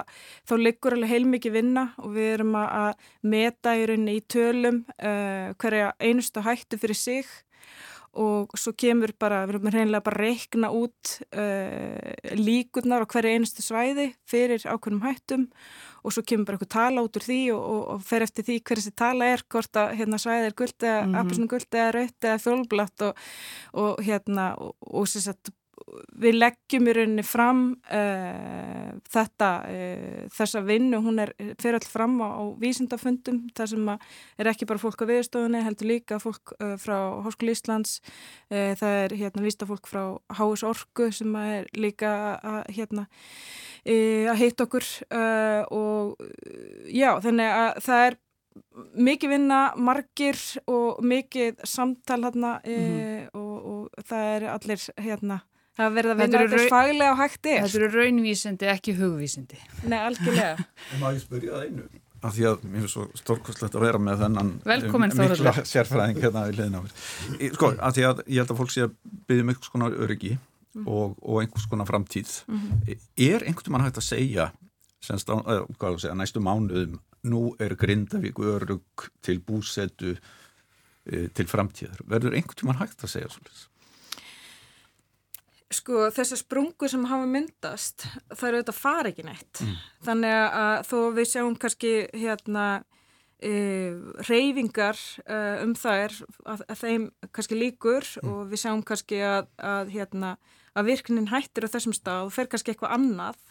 þá 0.48 0.54
liggur 0.62 0.96
alveg 0.96 1.12
heilmikið 1.12 1.58
vinna 1.58 1.86
og 2.02 2.16
við 2.16 2.30
erum 2.38 2.56
að 2.62 3.08
meta 3.22 3.76
í 3.78 3.86
rauninni 3.90 4.18
í 4.18 4.26
tölum 4.26 4.84
uh, 4.98 5.52
hverja 5.60 5.94
einustu 6.00 6.46
hættu 6.46 6.80
fyrir 6.82 6.98
sig 6.98 7.28
og 8.14 8.54
svo 8.60 8.74
kemur 8.78 9.14
bara, 9.20 9.42
við 9.48 9.56
erum 9.56 9.72
reynilega 9.74 10.06
bara 10.06 10.20
að 10.20 10.28
reikna 10.28 10.70
út 10.76 11.14
uh, 11.34 12.12
líkurnar 12.38 13.06
á 13.06 13.10
hverja 13.10 13.34
einustu 13.34 13.66
svæði 13.66 14.12
fyrir 14.30 14.62
ákveðnum 14.62 15.02
hættum 15.08 15.48
og 16.04 16.14
svo 16.14 16.22
kemur 16.28 16.46
bara 16.46 16.60
eitthvað 16.60 16.74
tala 16.76 17.06
út 17.06 17.18
úr 17.18 17.26
því 17.26 17.40
og, 17.56 17.64
og, 17.64 17.82
og 17.96 18.06
fer 18.06 18.28
eftir 18.28 18.46
því 18.46 18.60
hver 18.62 18.82
þessi 18.82 18.94
tala 19.02 19.32
er, 19.34 19.46
hvort 19.50 19.82
að 19.82 19.96
hérna, 19.98 20.22
svæði 20.22 20.52
er 20.52 20.58
guld 20.62 20.78
eða 20.86 21.02
mm 21.08 21.18
-hmm. 21.18 21.50
guld 21.56 21.80
eða 21.80 21.92
raut 21.98 22.30
eða 22.30 22.44
fjólblatt 22.46 23.08
og, 23.10 23.26
og 23.74 24.04
hérna 24.04 24.54
og 24.60 25.08
sagt 25.08 25.54
við 26.24 26.38
leggjum 26.38 26.88
í 26.90 26.96
rauninni 26.98 27.26
fram 27.26 27.62
uh, 27.92 28.90
þetta, 29.14 29.50
uh, 29.70 30.24
þessa 30.34 30.64
vinnu, 30.66 31.00
hún 31.04 31.22
er 31.24 31.34
fyrir 31.62 31.78
all 31.80 31.90
fram 31.90 32.18
á, 32.24 32.30
á 32.40 32.44
vísindafundum, 32.62 33.44
það 33.58 33.72
sem 33.74 33.92
er 33.94 34.52
ekki 34.52 34.68
bara 34.70 34.82
fólk 34.82 35.06
á 35.06 35.10
viðstofunni, 35.10 35.64
heldur 35.66 35.92
líka 35.92 36.20
fólk 36.24 36.56
uh, 36.60 36.76
frá 36.82 36.98
Hóskul 37.26 37.54
Íslands, 37.54 38.00
það 38.50 38.98
er 39.04 39.16
hérna 39.18 39.44
vístafólk 39.46 39.88
frá 39.90 40.04
Háis 40.38 40.64
Orku 40.68 41.10
sem 41.14 41.36
er 41.40 41.70
líka 41.78 42.12
að 42.42 42.60
hérna 42.76 43.06
að 43.84 44.38
heita 44.40 44.68
okkur 44.68 44.86
og 45.74 46.14
já, 46.88 47.10
þannig 47.24 47.50
að 47.50 47.82
það 47.84 48.06
er 48.08 48.18
mikið 48.94 49.34
vinna, 49.34 49.62
margir 49.80 50.40
og 50.70 51.02
mikið 51.06 51.64
samtal 51.68 52.22
hérna 52.24 52.60
mm 52.66 52.74
-hmm. 52.74 53.30
og, 53.34 53.66
og 53.66 54.06
það 54.08 54.36
er 54.36 54.44
allir 54.50 54.82
hérna 54.98 55.40
Það 55.74 55.96
verður 55.98 56.14
að 56.14 56.22
vinna 56.22 56.46
þess 56.52 56.70
faglega 56.70 57.12
og 57.16 57.20
hægt 57.20 57.50
er. 57.50 57.64
Þetta 57.66 57.80
eru 57.80 57.90
raunvísindi, 57.98 58.70
ekki 58.70 58.94
hugvísindi. 59.00 59.60
Nei, 59.90 60.00
algjörlega. 60.00 60.66
Maður 61.02 61.16
ekki 61.16 61.24
spyrja 61.26 61.54
það 61.56 61.68
einu. 61.68 61.86
Af 62.24 62.36
því 62.38 62.46
að 62.48 62.62
mér 62.64 62.84
finnst 62.84 62.96
svo 62.96 63.06
stórkostlegt 63.20 63.74
að 63.76 63.84
vera 63.84 64.00
með 64.00 64.22
þennan 64.24 64.52
Velkomin, 64.70 65.14
mikla 65.20 65.54
sérfræðing 65.68 66.22
hérna 66.24 66.46
í 66.48 66.54
liðin 66.56 66.78
á 66.80 66.82
mér. 66.86 66.94
Sko, 67.58 67.72
af 67.84 67.98
því 67.98 68.06
að 68.08 68.22
ég 68.24 68.38
held 68.40 68.54
að 68.54 68.62
fólk 68.62 68.72
sé 68.72 68.86
að 68.86 68.94
byggja 69.28 69.44
um 69.44 69.52
einhvers 69.52 69.74
konar 69.74 69.98
öryggi 70.06 70.32
mm. 70.38 70.86
og, 70.86 71.18
og 71.20 71.42
einhvers 71.42 71.66
konar 71.74 71.90
framtíð. 71.90 72.32
Mm 72.48 72.62
-hmm. 72.62 73.02
Er 73.28 73.44
einhvern 73.44 73.76
mann 73.76 73.84
hægt 73.84 74.00
að 74.00 74.08
segja, 74.08 74.48
senst, 75.04 75.28
á, 75.28 75.36
að 75.36 76.00
segja 76.00 76.16
næstu 76.16 76.40
mánuðum, 76.40 77.02
nú 77.28 77.44
er 77.60 77.76
Grindavík 77.76 78.40
örygg 78.40 79.10
til 79.22 79.42
búsetu 79.42 80.16
e, 81.06 81.28
til 81.28 81.48
framtíðar. 81.48 82.00
Verður 82.08 82.40
einhvern 82.40 82.72
mann 82.72 82.80
hægt 82.80 83.04
að 83.04 83.16
segja 83.18 83.28
svolítið? 83.28 83.68
Sko 85.74 86.08
þessar 86.14 86.42
sprungu 86.42 86.90
sem 86.92 87.06
hafa 87.10 87.28
myndast 87.30 88.08
það 88.34 88.48
eru 88.48 88.60
auðvitað 88.60 88.80
fara 88.80 89.12
ekki 89.12 89.28
neitt 89.28 89.62
mm. 89.64 89.78
þannig 90.08 90.36
að 90.40 90.74
þó 90.90 90.98
við 91.18 91.30
sjáum 91.32 91.56
kannski 91.60 91.94
hérna 92.14 92.66
e, 93.40 93.54
reyfingar 94.30 95.00
e, 95.26 95.40
um 95.64 95.74
er 95.94 96.18
að, 96.46 96.66
að 96.68 96.84
þeim 96.84 97.08
kannski 97.32 97.60
líkur 97.60 98.10
mm. 98.22 98.34
og 98.34 98.52
við 98.52 98.64
sjáum 98.66 98.84
kannski 98.88 99.24
að, 99.26 99.50
að 99.58 99.96
hérna 99.96 100.36
að 100.74 100.90
virknin 100.90 101.32
hættir 101.32 101.68
á 101.70 101.74
þessum 101.74 101.96
stað 101.96 102.28
og 102.28 102.36
fer 102.36 102.50
kannski 102.52 102.74
eitthvað 102.74 102.96
annað 102.98 103.42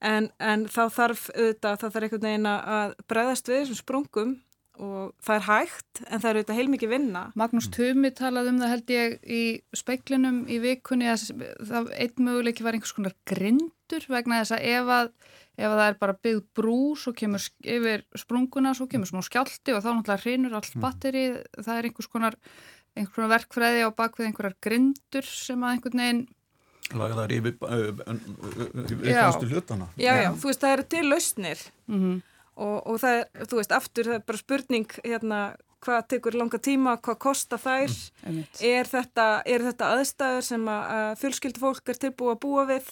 en, 0.00 0.30
en 0.40 0.66
þá 0.70 0.82
þarf 0.94 1.26
auðvitað 1.34 1.82
það 1.82 1.92
þarf 1.94 2.06
einhvern 2.06 2.26
veginn 2.28 2.50
að 2.50 2.94
bregðast 3.10 3.50
við 3.50 3.62
þessum 3.62 3.80
sprungum 3.80 4.38
og 4.80 5.12
það 5.24 5.36
er 5.36 5.44
hægt 5.46 6.00
en 6.06 6.22
það 6.22 6.28
er 6.30 6.38
auðvitað 6.38 6.58
heilmikið 6.58 6.92
vinna. 6.94 7.22
Magnús 7.38 7.68
Tumi 7.74 8.10
talaði 8.16 8.52
um 8.52 8.60
það 8.62 8.72
held 8.72 8.92
ég 8.94 9.16
í 9.20 9.42
speiklinum 9.76 10.40
í 10.48 10.56
vikunni 10.62 11.10
að 11.10 11.44
það 11.68 11.92
einn 12.00 12.24
möguleiki 12.26 12.64
var 12.64 12.76
einhvers 12.78 12.94
konar 12.96 13.14
grindur 13.28 14.08
vegna 14.08 14.40
þess 14.40 14.56
að 14.56 14.66
ef 14.70 14.92
að, 14.96 15.12
ef 15.60 15.68
að 15.68 15.76
það 15.82 15.86
er 15.86 16.00
bara 16.00 16.16
byggð 16.26 16.42
brú 16.56 16.80
svo 17.00 17.14
kemur 17.20 17.46
yfir 17.76 18.06
sprunguna 18.24 18.74
svo 18.78 18.88
kemur 18.90 19.10
smá 19.10 19.20
skjálti 19.26 19.76
og 19.76 19.84
þá 19.84 19.90
náttúrulega 19.92 20.24
hrinur 20.24 20.58
allt 20.58 20.74
mm. 20.74 20.84
batteri, 20.86 21.24
það 21.60 21.72
er 21.76 21.90
einhvers 21.90 22.10
konar, 22.10 22.40
einhvers 22.96 23.16
konar 23.18 23.34
verkfræði 23.36 23.84
á 23.84 23.90
bakvið 24.00 24.30
einhverjar 24.30 24.58
grindur 24.64 25.28
sem 25.28 25.64
að 25.64 25.76
einhvern 25.76 26.04
veginn 26.06 26.28
Laga 26.90 27.20
það 27.20 27.32
yfir, 27.36 27.52
yfir, 27.70 28.16
yfir 28.98 29.50
hlutana. 29.52 29.86
Já, 29.94 30.10
já, 30.24 30.30
þú 30.34 30.48
veist 30.48 30.64
það 30.64 30.72
eru 30.74 30.86
til 30.90 31.02
lausnir 31.06 31.60
mm 31.86 32.00
-hmm 32.00 32.16
og, 32.60 32.76
og 32.86 33.00
það 33.02 33.18
er, 33.18 33.26
þú 33.50 33.60
veist, 33.60 33.74
aftur 33.74 34.10
það 34.10 34.18
er 34.18 34.24
bara 34.28 34.42
spurning 34.44 34.96
hérna 35.00 35.40
hvað 35.80 36.00
tekur 36.12 36.36
langa 36.36 36.60
tíma, 36.60 36.96
hvað 37.00 37.18
kostar 37.24 37.60
þær? 37.62 37.92
Mm, 38.28 38.40
er, 38.68 38.88
þetta, 38.90 39.28
er 39.48 39.64
þetta 39.64 39.92
aðstæður 39.96 40.48
sem 40.50 40.66
að 40.72 41.12
fjölskyldu 41.22 41.62
fólk 41.62 41.92
er 41.92 42.00
tilbúið 42.04 42.34
að 42.34 42.42
búa 42.44 42.66
við? 42.68 42.90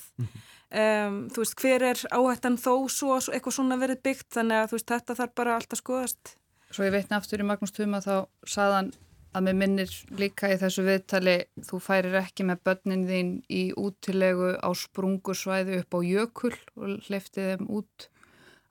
Um, 0.68 1.18
þú 1.32 1.44
veist, 1.44 1.56
hver 1.60 1.84
er 1.90 2.00
áhættan 2.12 2.58
þó 2.60 2.72
svo, 2.92 3.18
svo 3.24 3.34
eitthvað 3.36 3.58
svona 3.58 3.78
verið 3.80 4.02
byggt? 4.08 4.30
Þannig 4.36 4.62
að 4.62 4.70
þú 4.70 4.78
veist, 4.78 4.88
þetta 4.94 5.18
þarf 5.20 5.36
bara 5.40 5.58
alltaf 5.58 5.82
skoðast. 5.82 6.32
Svo 6.68 6.84
ég 6.84 6.96
veitna 6.96 7.20
aftur 7.20 7.40
í 7.40 7.46
Magnús 7.48 7.72
Tuma 7.76 8.00
þá 8.04 8.28
saðan 8.48 8.90
að 9.36 9.46
mér 9.46 9.56
minnir 9.60 9.94
líka 10.18 10.50
í 10.52 10.58
þessu 10.60 10.84
viðtali 10.86 11.36
þú 11.68 11.80
færir 11.84 12.16
ekki 12.20 12.46
með 12.48 12.62
börnin 12.68 13.06
þín 13.08 13.32
í 13.52 13.62
útilegu 13.76 14.54
á 14.56 14.68
sprungusvæði 14.76 15.82
upp 15.82 15.96
á 15.96 16.00
jökul 16.04 16.54
og 16.76 17.08
hleyftið 17.08 17.50
þeim 17.52 17.68
út 17.78 18.08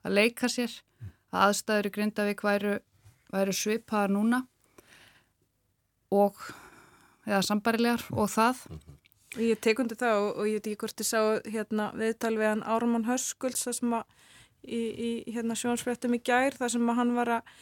að 0.08 0.16
leika 0.16 0.50
sér 0.52 0.72
að 1.32 1.42
aðstæður 1.48 1.90
í 1.90 1.94
Grindavík 1.96 2.44
væru, 2.44 2.78
væru 3.32 3.56
svipaðar 3.56 4.14
núna 4.14 4.42
og 6.14 6.38
eða 7.28 7.42
sambarilegar 7.44 8.06
og 8.16 8.30
það 8.32 8.64
Ég 9.36 9.58
tekundi 9.60 9.92
það 9.98 10.22
og, 10.22 10.28
og 10.40 10.46
ég 10.48 10.56
veit 10.56 10.70
ekki 10.70 10.80
hvort 10.80 11.02
ég 11.02 11.06
sá 11.06 11.20
hérna, 11.52 11.90
viðtal 12.00 12.32
við 12.38 12.48
hann 12.48 12.64
Árumann 12.64 13.04
Höskulds 13.04 13.66
sem 13.68 13.92
að 13.92 14.06
í, 14.64 14.80
í 14.80 15.10
hérna, 15.34 15.56
sjónsfréttum 15.58 16.16
í 16.16 16.22
gær 16.24 16.56
þar 16.56 16.72
sem 16.72 16.88
að 16.88 16.98
hann 17.02 17.12
var 17.18 17.32
að, 17.36 17.52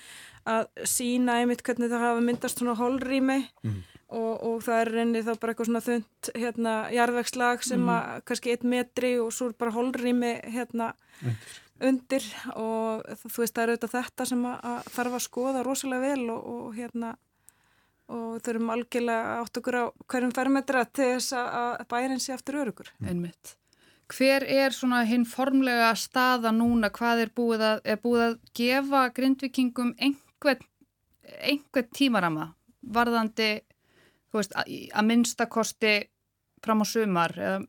að 0.46 0.86
sína 0.86 1.40
einmitt 1.40 1.64
hvernig 1.66 1.90
það 1.90 2.06
hafa 2.06 2.22
myndast 2.28 2.62
svona 2.62 2.76
holrými 2.78 3.40
mm. 3.66 3.82
og, 4.14 4.32
og 4.46 4.62
það 4.68 4.80
er 4.84 4.92
reynið 4.94 5.26
þá 5.26 5.32
bara 5.34 5.56
eitthvað 5.56 5.70
svona 5.72 5.84
þund 5.88 6.32
hérna 6.38 6.78
jarðvegslag 6.94 7.66
sem 7.66 7.82
mm. 7.82 7.92
að 7.96 8.24
kannski 8.30 8.54
eitt 8.54 8.66
metri 8.76 9.12
og 9.18 9.34
svo 9.34 9.50
er 9.50 9.58
bara 9.58 9.76
holrými 9.76 10.34
hérna 10.46 10.92
Undir 11.26 11.65
undir 11.84 12.24
og 12.54 13.04
þú 13.20 13.42
veist 13.42 13.56
það 13.56 13.62
er 13.62 13.72
auðvitað 13.72 13.94
þetta 13.96 14.26
sem 14.30 14.44
að, 14.48 14.90
þarf 14.94 15.18
að 15.18 15.24
skoða 15.26 15.64
rosalega 15.66 16.12
vel 16.14 16.30
og, 16.32 16.46
og 16.52 16.76
hérna 16.76 17.12
og 18.06 18.40
þurfum 18.46 18.72
algjörlega 18.72 19.36
átt 19.42 19.60
okkur 19.60 19.78
á 19.82 19.84
hverjum 20.06 20.34
fermetra 20.34 20.84
til 20.86 21.08
þess 21.16 21.34
að 21.36 21.86
bærin 21.90 22.22
sé 22.22 22.34
aftur 22.36 22.60
örugur. 22.62 22.90
Einmitt. 23.02 23.56
Hver 24.06 24.44
er 24.46 24.70
svona 24.70 25.02
hinn 25.08 25.24
formlega 25.26 25.90
staða 25.98 26.52
núna, 26.54 26.92
hvað 26.94 27.24
er 27.24 27.32
búið 27.34 27.64
að, 27.66 27.80
er 27.82 27.98
búið 28.02 28.22
að 28.28 28.36
gefa 28.54 29.00
grindvikingum 29.16 29.96
einhvern, 29.98 30.62
einhvern 31.42 31.88
tímarama 31.90 32.52
varðandi, 32.86 33.50
veist, 34.30 34.54
að, 34.54 34.70
að 34.94 35.08
minnstakosti 35.10 35.96
fram 36.62 36.82
á 36.82 36.86
sumar 36.86 37.34
eða 37.34 37.64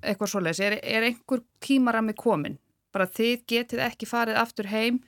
eitthvað 0.00 0.30
svoleiðis, 0.32 0.62
er, 0.64 0.78
er 0.78 1.08
einhver 1.10 1.42
tímarami 1.60 2.14
komin? 2.16 2.60
Bara 2.94 3.08
þið 3.10 3.44
getið 3.50 3.84
ekki 3.86 4.08
farið 4.10 4.40
aftur 4.40 4.70
heim 4.70 5.02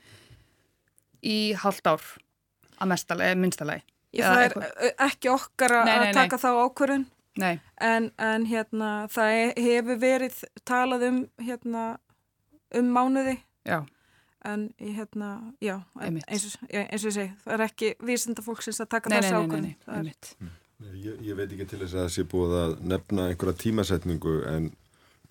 í 1.22 1.54
halvt 1.58 1.90
ár 1.92 2.04
að 2.82 2.92
mestalegi, 2.92 3.38
minnstalegi. 3.38 3.84
Það 4.12 4.44
er 4.44 4.94
ekki 5.06 5.30
okkar 5.32 5.78
að 5.78 5.84
nei, 5.88 5.96
nei, 5.96 6.06
nei. 6.10 6.16
taka 6.16 6.38
þá 6.42 6.48
ákvörðun 6.66 7.06
en, 7.40 8.10
en 8.18 8.46
hérna 8.46 8.90
það 9.12 9.36
hefur 9.56 10.00
verið 10.00 10.38
talað 10.68 11.06
um 11.08 11.20
hérna 11.40 11.84
um 12.76 12.90
mánuði 12.92 13.38
já. 13.64 13.82
en 14.44 14.68
hérna 14.78 15.54
já, 15.60 15.78
eins 16.00 16.46
og, 16.48 16.66
eins 16.68 17.04
og 17.04 17.08
ég 17.08 17.16
segi 17.16 17.30
það 17.44 17.54
er 17.56 17.64
ekki 17.66 17.92
vísinda 18.04 18.44
fólksins 18.44 18.82
að 18.84 18.92
taka 18.96 19.14
þessu 19.14 19.40
ákvörðun 19.40 19.72
mm. 19.72 20.50
ég, 20.92 21.22
ég 21.24 21.38
veit 21.38 21.48
ekki 21.48 21.68
til 21.70 21.80
þess 21.84 21.94
að 21.94 22.02
það 22.02 22.14
sé 22.16 22.26
búið 22.34 22.56
að 22.60 22.74
nefna 22.92 23.28
einhverja 23.30 23.60
tímasetningu 23.64 24.36
en 24.52 24.72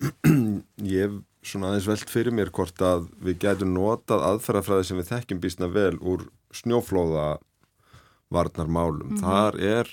ég 0.94 1.06
hef 1.06 1.20
svona 1.42 1.72
aðeins 1.72 1.88
veld 1.90 2.10
fyrir 2.10 2.34
mér 2.34 2.52
hvort 2.54 2.82
að 2.86 3.08
við 3.22 3.40
getum 3.44 3.74
notað 3.74 4.24
aðferðafræði 4.28 4.88
sem 4.88 5.00
við 5.00 5.10
þekkjum 5.10 5.42
bísna 5.42 5.68
vel 5.72 5.96
úr 5.98 6.28
snjóflóða 6.54 7.26
varnarmálum. 8.32 9.12
Mm 9.12 9.16
-hmm. 9.16 9.24
Þar 9.24 9.58
er 9.60 9.92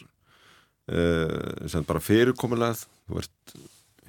uh, 0.93 1.67
sem 1.67 1.85
bara 1.85 2.03
fyrirkomulegð, 2.03 2.85
þú 3.09 3.23
ert 3.23 3.55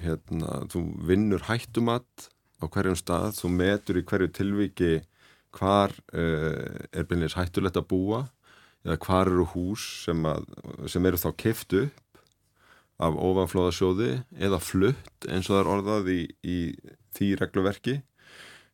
hérna, 0.01 0.51
þú 0.71 0.83
vinnur 1.07 1.47
hættumat 1.49 2.29
á 2.61 2.65
hverjum 2.69 2.97
stað, 2.97 3.33
þú 3.41 3.49
metur 3.49 3.97
í 3.97 4.05
hverju 4.05 4.29
tilviki 4.33 4.93
hvar 5.51 5.91
uh, 6.13 6.85
er 6.93 7.07
beinleins 7.09 7.35
hættulegt 7.35 7.77
að 7.77 7.89
búa 7.89 8.21
eða 8.85 8.97
hvar 8.97 9.29
eru 9.29 9.45
hús 9.53 10.05
sem, 10.05 10.23
að, 10.25 10.47
sem 10.89 11.05
eru 11.05 11.19
þá 11.21 11.29
keft 11.37 11.73
upp 11.77 12.21
af 13.01 13.17
ofanflóðasjóði 13.17 14.11
eða 14.37 14.61
flutt 14.61 15.27
eins 15.27 15.49
og 15.49 15.55
það 15.55 15.61
er 15.61 15.71
orðað 15.75 16.09
í, 16.13 16.21
í 16.45 16.57
því 17.17 17.33
regluverki. 17.41 17.97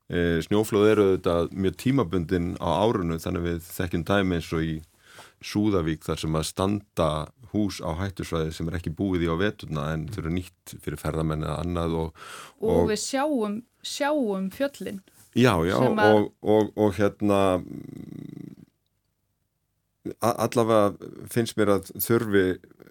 E, 0.07 0.19
snjóflóð 0.45 0.91
eru 0.91 1.07
auðvitað 1.07 1.55
mjög 1.55 1.79
tímabundin 1.83 2.53
á 2.63 2.69
árunum 2.79 3.19
þannig 3.19 3.47
við 3.47 3.65
þekkjum 3.67 4.05
dæmi 4.07 4.39
eins 4.39 4.53
og 4.55 4.63
í 4.63 4.77
Súðavík 5.43 6.05
þar 6.05 6.19
sem 6.21 6.37
að 6.37 6.47
standa 6.49 7.09
hús 7.51 7.77
á 7.85 7.93
hættusvæði 7.99 8.53
sem 8.55 8.69
er 8.69 8.77
ekki 8.79 8.93
búið 8.97 9.27
í 9.27 9.29
á 9.29 9.35
veturna 9.37 9.91
en 9.93 10.07
þau 10.09 10.21
eru 10.23 10.33
nýtt 10.33 10.73
fyrir 10.83 11.01
ferðamenn 11.01 11.45
eða 11.45 11.59
annað 11.61 11.97
og, 12.01 12.23
og, 12.61 12.71
og 12.73 12.89
við 12.91 13.01
sjáum, 13.03 13.59
sjáum 13.85 14.49
fjöllin 14.53 15.03
Já, 15.37 15.53
já 15.67 15.75
og, 15.77 16.31
og, 16.41 16.71
og 16.73 16.95
hérna 16.97 17.59
allavega 20.23 20.95
finnst 21.29 21.57
mér 21.59 21.75
að 21.75 21.91
þurfi 22.01 22.45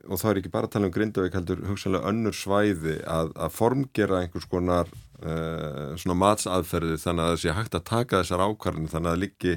og 0.06 0.20
það 0.20 0.30
er 0.30 0.40
ekki 0.40 0.52
bara 0.54 0.68
að 0.68 0.74
tala 0.74 0.88
um 0.88 0.94
Grindavík 0.94 1.36
heldur 1.36 1.62
hugsanlega 1.68 2.10
önnur 2.10 2.36
svæði 2.36 2.96
að, 3.10 3.32
að 3.46 3.54
formgera 3.56 4.20
einhvers 4.22 4.48
konar 4.50 4.90
uh, 5.22 5.94
svona 6.00 6.18
matsaðferði 6.22 6.98
þannig 7.02 7.24
að 7.24 7.32
það 7.32 7.40
sé 7.42 7.56
hægt 7.58 7.78
að 7.78 7.86
taka 7.90 8.22
þessar 8.22 8.44
ákvarðin 8.46 8.90
þannig 8.92 9.10
að 9.10 9.16
það 9.16 9.24
liggi 9.24 9.56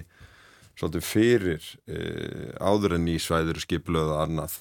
svolítið 0.79 1.07
fyrir 1.09 1.67
uh, 1.89 2.47
áður 2.61 2.97
en 2.99 3.11
í 3.11 3.17
svæðir 3.21 3.61
skipluða 3.65 4.23
annað. 4.25 4.57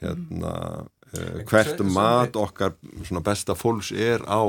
Hérna 0.00 0.54
uh, 0.80 1.44
hvert 1.50 1.84
mat 1.90 2.38
okkar 2.40 2.74
svona 3.02 3.24
besta 3.26 3.58
fólks 3.58 3.92
er 3.92 4.24
á 4.26 4.42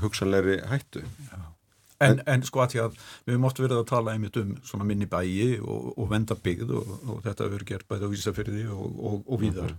hugsanleiri 0.00 0.62
hættu. 0.70 1.02
Já 1.28 1.55
En, 2.04 2.20
en 2.28 2.44
sko 2.44 2.60
að 2.64 2.74
því 2.74 2.82
að 2.82 2.96
við 2.98 3.34
höfum 3.34 3.48
oft 3.48 3.60
verið 3.62 3.80
að 3.80 3.90
tala 3.92 4.14
einmitt 4.14 4.38
um 4.40 4.54
svona 4.66 4.86
minni 4.88 5.08
bæi 5.08 5.58
og, 5.62 5.92
og 5.96 6.08
venda 6.10 6.36
byggð 6.36 6.72
og, 6.76 6.94
og 7.08 7.20
þetta 7.24 7.48
hefur 7.48 7.68
gert 7.70 7.88
bæði 7.88 8.08
á 8.08 8.14
Ísafjörði 8.18 8.64
og, 8.74 9.22
og 9.24 9.40
víðar. 9.40 9.76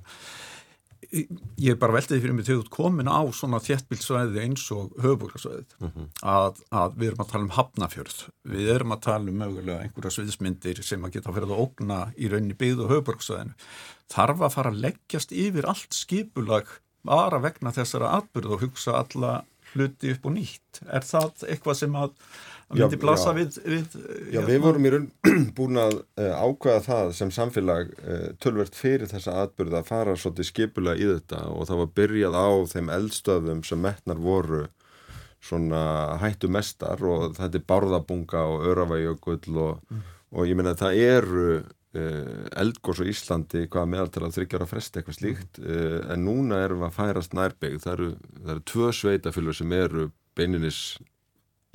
Ég 1.07 1.70
er 1.72 1.78
bara 1.80 1.93
veldið 1.93 2.24
fyrir 2.24 2.34
mig 2.36 2.47
þegar 2.47 2.63
þú 2.65 2.72
komin 2.74 3.07
á 3.07 3.22
svona 3.32 3.59
þjettbilsvæði 3.63 4.41
eins 4.43 4.63
og 4.76 4.95
höfuborgarsvæðið 4.99 5.76
uh 5.78 5.91
-huh. 5.93 6.07
að, 6.26 6.63
að 6.82 6.97
við 6.97 7.07
erum 7.07 7.22
að 7.24 7.30
tala 7.32 7.45
um 7.45 7.53
hafnafjörð. 7.57 8.18
Við 8.55 8.72
erum 8.74 8.95
að 8.95 9.03
tala 9.05 9.32
um 9.32 9.38
mögulega 9.43 9.84
einhverja 9.86 10.15
sviðsmyndir 10.18 10.82
sem 10.84 11.05
að 11.05 11.13
geta 11.13 11.30
að 11.30 11.38
ferða 11.38 11.53
að 11.53 11.63
ógna 11.63 11.99
í 12.18 12.28
rauninni 12.28 12.57
byggð 12.57 12.84
og 12.84 12.91
höfuborgarsvæðinu. 12.91 13.55
Þarf 14.09 14.41
að 14.41 14.55
fara 14.57 14.74
að 14.74 14.82
leggjast 14.88 15.32
yfir 15.32 15.70
allt 15.70 15.93
skipulag 15.93 16.68
bara 17.07 17.39
vegna 17.39 17.72
þessara 17.72 18.11
atbyrð 18.18 18.57
og 18.57 18.65
hugsa 18.65 18.97
alla 18.99 19.43
hluti 19.74 20.13
upp 20.13 20.28
og 20.30 20.36
nýtt. 20.36 20.82
Er 20.86 21.05
það 21.05 21.43
eitthvað 21.47 21.80
sem 21.80 21.97
að, 21.97 22.13
myndi 22.74 22.99
blasa 23.01 23.34
við, 23.36 23.59
við? 23.65 23.97
Já, 24.34 24.41
við 24.47 24.59
vorum 24.63 24.88
í 24.88 24.93
raun 24.93 25.07
búin 25.57 25.82
að 25.82 25.99
uh, 26.20 26.34
ákvæða 26.43 26.86
það 26.88 27.13
sem 27.20 27.34
samfélag 27.36 27.93
uh, 27.99 28.26
tölvert 28.43 28.78
fyrir 28.78 29.11
þessa 29.11 29.38
atbyrða 29.43 29.84
að 29.84 29.91
fara 29.91 30.18
svolítið 30.18 30.49
skipulega 30.51 31.01
í 31.01 31.11
þetta 31.13 31.43
og 31.53 31.70
það 31.70 31.84
var 31.84 31.93
byrjað 32.01 32.39
á 32.39 32.49
þeim 32.74 32.91
eldstöðum 32.97 33.63
sem 33.68 33.82
metnar 33.84 34.22
voru 34.22 34.65
svona 35.47 36.18
hættu 36.22 36.49
mestar 36.51 37.01
og 37.05 37.36
þetta 37.38 37.59
er 37.59 37.65
Bárðabunga 37.70 38.43
og 38.49 38.65
Öravægjökull 38.72 39.59
og, 39.61 39.84
mm. 39.91 40.05
og 40.34 40.49
ég 40.49 40.57
minna 40.57 40.74
að 40.74 40.82
það 40.82 41.01
eru 41.05 41.49
Eh, 41.95 42.47
eldgós 42.59 42.99
og 42.99 43.07
Íslandi 43.07 43.61
hvaða 43.71 43.88
meðaltal 43.88 44.25
að 44.27 44.33
þryggjara 44.35 44.65
fresti 44.67 44.99
eitthvað 44.99 45.15
slíkt 45.15 45.59
uh, 45.63 46.01
en 46.11 46.25
núna 46.27 46.57
erum 46.65 46.81
við 46.81 46.89
að 46.89 46.97
færast 46.97 47.35
nærbegð 47.38 47.77
það 47.79 47.93
eru, 47.93 48.07
það 48.41 48.51
eru 48.53 48.63
tvö 48.71 48.89
sveitafylgur 48.97 49.55
sem 49.55 49.75
eru 49.77 50.03
beininis 50.35 50.81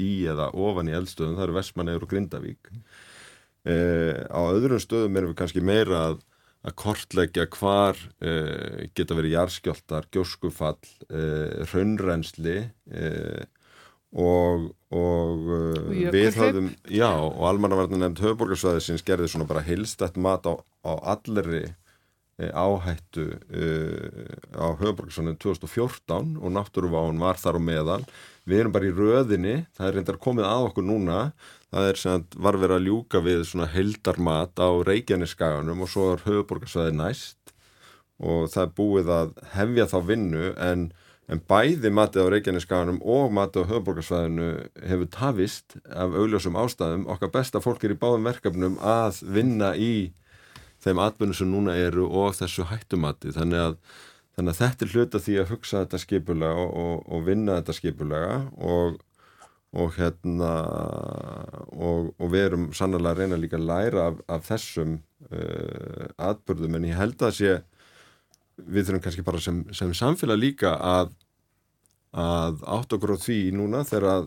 í 0.02 0.10
eða 0.28 0.50
ofan 0.52 0.90
í 0.92 0.94
eldstöðum, 0.98 1.38
það 1.38 1.46
eru 1.46 1.56
Vestmannegur 1.56 2.04
og 2.04 2.12
Grindavík. 2.12 2.70
Uh, 3.64 4.20
á 4.28 4.40
öðrum 4.52 4.82
stöðum 4.84 5.16
erum 5.16 5.32
við 5.32 5.40
kannski 5.40 5.64
meira 5.64 6.04
að, 6.10 6.20
að 6.60 6.76
kortleggja 6.84 7.48
hvar 7.56 8.04
geta 8.92 9.16
verið 9.16 9.36
jarskjáltar, 9.38 10.10
gjóskufall 10.12 10.76
raunrensli 11.72 12.58
og, 12.92 13.48
og 14.12 14.66
uh, 14.92 15.92
við 16.12 16.36
höfum, 16.36 16.72
já, 16.92 17.08
og 17.16 17.46
almannavarnar 17.48 18.02
nefnd 18.02 18.20
höfuborgarsvæðisins 18.26 19.04
gerði 19.06 19.30
svona 19.32 19.48
bara 19.48 19.64
heilstætt 19.64 20.18
mat 20.20 20.44
á, 20.44 20.60
á 20.84 20.92
allri 21.14 21.62
e, 22.36 22.50
áhættu 22.52 23.24
e, 23.48 23.70
á 24.52 24.68
höfuborgarsvæðinu 24.76 25.38
2014 25.40 26.36
og 26.36 26.52
náttúruváun 26.52 27.24
var 27.24 27.40
þar 27.40 27.56
á 27.56 27.60
meðal. 27.64 28.04
Við 28.44 28.60
erum 28.60 28.74
bara 28.74 28.90
í 28.90 28.94
röðinni, 28.96 29.56
það 29.78 29.88
er 29.88 29.96
reyndar 29.96 30.20
komið 30.20 30.48
að 30.50 30.68
okkur 30.68 30.86
núna, 30.90 31.18
það 31.72 31.88
er 31.88 32.00
sem 32.02 32.24
var 32.36 32.58
verið 32.60 32.76
að 32.76 32.88
ljúka 32.90 33.22
við 33.24 33.44
svona 33.48 33.70
heildarmat 33.72 34.60
á 34.60 34.68
Reykjaneskaganum 34.88 35.84
og 35.86 35.92
svo 35.92 36.10
er 36.12 36.26
höfuborgarsvæði 36.26 36.98
næst. 37.00 37.38
Og 38.22 38.50
það 38.52 38.66
er 38.66 38.74
búið 38.76 39.14
að 39.16 39.32
hefja 39.54 39.88
þá 39.88 39.98
vinnu 40.10 40.50
en 40.60 40.90
en 41.30 41.40
bæði 41.48 41.92
matið 41.94 42.26
á 42.26 42.32
Reykjaneskaganum 42.34 42.98
og 43.06 43.30
matið 43.34 43.66
á 43.66 43.70
höfuborgarsvæðinu 43.70 44.48
hefur 44.88 45.10
tafist 45.14 45.76
af 45.86 46.16
augljósum 46.18 46.58
ástæðum. 46.58 47.06
Okkar 47.12 47.30
besta 47.34 47.62
fólk 47.62 47.84
er 47.86 47.94
í 47.94 48.00
báðum 48.00 48.26
verkefnum 48.26 48.80
að 48.82 49.22
vinna 49.36 49.72
í 49.78 50.12
þeim 50.82 51.02
atbyrnu 51.04 51.36
sem 51.36 51.50
núna 51.50 51.76
eru 51.78 52.08
og 52.08 52.34
þessu 52.40 52.66
hættumati. 52.70 53.32
Þannig 53.36 53.64
að, 53.68 53.78
þannig 54.36 54.52
að 54.54 54.60
þetta 54.64 54.86
er 54.86 54.92
hluta 54.96 55.22
því 55.22 55.38
að 55.38 55.54
hugsa 55.54 55.84
þetta 55.84 56.02
skipulega 56.02 56.66
og, 56.66 56.76
og, 56.82 57.00
og 57.06 57.26
vinna 57.28 57.58
þetta 57.60 57.78
skipulega 57.78 58.38
og, 58.58 59.00
og 59.78 59.96
hérna 59.96 60.52
og 61.72 62.26
við 62.32 62.48
erum 62.48 62.70
sannlega 62.76 63.14
að 63.14 63.22
reyna 63.22 63.38
líka 63.40 63.60
að 63.60 63.68
læra 63.70 64.08
af, 64.10 64.18
af 64.26 64.48
þessum 64.50 64.98
uh, 65.30 66.08
atbyrðum 66.18 66.80
en 66.80 66.90
ég 66.90 66.98
held 66.98 67.22
að 67.22 67.38
sé 67.38 67.54
við 68.56 68.86
þurfum 68.88 69.04
kannski 69.04 69.26
bara 69.26 69.40
sem, 69.42 69.62
sem 69.74 69.92
samfélag 69.96 70.40
líka 70.40 70.76
að 70.76 71.12
að 72.12 72.60
átt 72.68 72.92
okkur 72.92 73.14
á 73.16 73.24
því 73.24 73.38
núna 73.56 73.86
þegar 73.88 74.08
að 74.10 74.24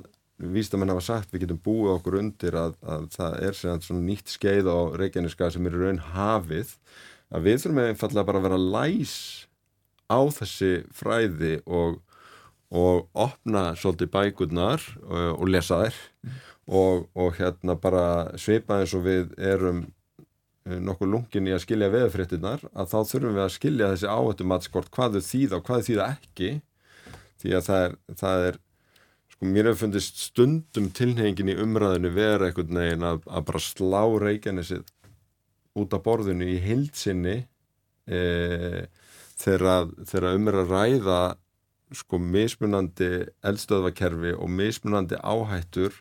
vístamenn 0.56 0.92
hafa 0.92 1.04
sagt 1.06 1.34
við 1.34 1.46
getum 1.46 1.60
búið 1.64 1.92
okkur 1.96 2.18
undir 2.20 2.58
að, 2.60 2.74
að 2.82 3.06
það 3.14 3.36
er 3.46 3.60
svona 3.60 4.02
nýtt 4.04 4.34
skeið 4.34 4.68
á 4.68 4.80
Reykjaneska 5.00 5.52
sem 5.54 5.70
eru 5.70 5.84
raun 5.86 6.02
hafið 6.16 6.74
að 7.30 7.46
við 7.46 7.62
þurfum 7.62 7.84
einfallega 7.86 8.28
bara 8.28 8.42
að 8.42 8.48
vera 8.50 8.64
læs 8.76 9.14
á 10.12 10.20
þessi 10.34 10.72
fræði 10.94 11.54
og, 11.66 12.02
og 12.74 13.06
opna 13.14 13.70
svolítið 13.78 14.12
bækurnar 14.18 14.84
og, 15.06 15.14
uh, 15.14 15.32
og 15.38 15.54
lesa 15.54 15.80
þær 15.86 16.02
mm. 16.02 16.42
og, 16.82 17.08
og 17.16 17.40
hérna 17.40 17.78
bara 17.80 18.06
svipa 18.42 18.82
eins 18.82 18.98
og 18.98 19.06
við 19.08 19.32
erum 19.40 19.86
nokkuð 20.66 21.12
lungin 21.12 21.50
í 21.50 21.54
að 21.54 21.62
skilja 21.62 21.92
veðfréttinar 21.94 22.64
að 22.74 22.88
þá 22.90 22.98
þurfum 23.12 23.36
við 23.36 23.44
að 23.44 23.54
skilja 23.54 23.90
þessi 23.92 24.08
áhættum 24.10 24.56
að 24.56 24.66
skort 24.66 24.92
hvað 24.96 25.18
þau 25.18 25.28
þýða 25.28 25.58
og 25.58 25.68
hvað 25.68 25.82
þau 25.82 25.90
þýða 25.90 26.08
ekki. 26.16 26.52
Því 27.42 27.54
að 27.54 27.66
það 27.68 27.84
er, 27.86 27.96
það 28.22 28.46
er 28.48 28.60
sko 29.36 29.50
mér 29.52 29.70
hefur 29.70 29.82
fundist 29.84 30.22
stundum 30.24 30.90
tilnefingin 30.96 31.52
í 31.54 31.58
umræðinu 31.62 32.12
vera 32.16 32.50
einhvern 32.50 32.82
veginn 32.82 33.06
að, 33.06 33.22
að 33.28 33.48
bara 33.50 33.62
slá 33.62 34.02
Reykjanesið 34.26 34.86
út 35.76 35.96
af 35.96 36.06
borðinu 36.06 36.48
í 36.50 36.60
hildsinni 36.64 37.36
e, 38.08 38.22
þegar 39.38 40.32
umræð 40.32 40.72
ræða 40.72 41.20
sko 41.96 42.18
mismunandi 42.18 43.12
eldstöðvakerfi 43.46 44.34
og 44.40 44.50
mismunandi 44.50 45.20
áhættur 45.22 46.00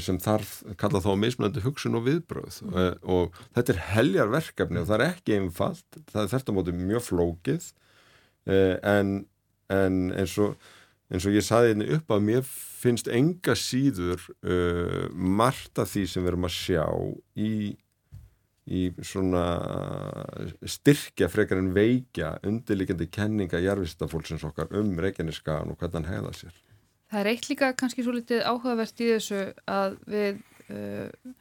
sem 0.00 0.18
þarf, 0.22 0.56
kalla 0.80 1.02
þá 1.02 1.10
mismunandi 1.18 1.62
hugsun 1.64 1.98
og 1.98 2.04
viðbröð 2.06 2.60
mm. 2.62 2.74
e, 2.78 2.84
og 3.10 3.38
þetta 3.56 3.74
er 3.74 3.80
heljar 3.90 4.30
verkefni 4.32 4.80
og 4.80 4.86
það 4.88 5.00
er 5.00 5.06
ekki 5.08 5.38
einfalt, 5.38 6.02
það 6.12 6.20
er 6.22 6.32
þetta 6.36 6.54
mótið 6.54 6.82
mjög 6.84 7.06
flókið 7.08 7.70
e, 8.46 8.58
en 8.80 9.16
en 9.72 10.10
eins 10.14 10.34
og, 10.42 10.56
eins 11.12 11.26
og 11.26 11.36
ég 11.36 11.44
saði 11.44 11.72
hérna 11.72 11.88
upp 11.96 12.12
að 12.14 12.26
mér 12.28 12.44
finnst 12.48 13.08
enga 13.12 13.56
síður 13.56 14.20
uh, 14.44 15.06
margt 15.14 15.80
af 15.80 15.92
því 15.92 16.04
sem 16.10 16.24
við 16.24 16.34
erum 16.34 16.48
að 16.48 16.56
sjá 16.58 16.84
í, 17.40 17.54
í 18.64 18.82
svona 19.04 19.44
styrkja 20.76 21.30
frekar 21.32 21.62
en 21.62 21.72
veikja 21.76 22.36
undirlikjandi 22.44 23.08
kenninga 23.12 23.62
jarfistafólksins 23.64 24.44
okkar 24.48 24.72
um 24.76 24.94
Reykjaneskagan 25.00 25.72
og 25.72 25.80
hvernig 25.80 26.02
hann 26.02 26.12
hegða 26.12 26.36
sér. 26.42 26.60
Það 27.14 27.20
er 27.20 27.28
eitt 27.30 27.44
líka 27.46 27.66
kannski 27.78 28.02
svo 28.02 28.12
litið 28.16 28.40
áhugavert 28.42 29.00
í 29.04 29.08
þessu 29.12 29.40
að 29.70 29.92
við 30.10 30.38
uh, 30.74 31.34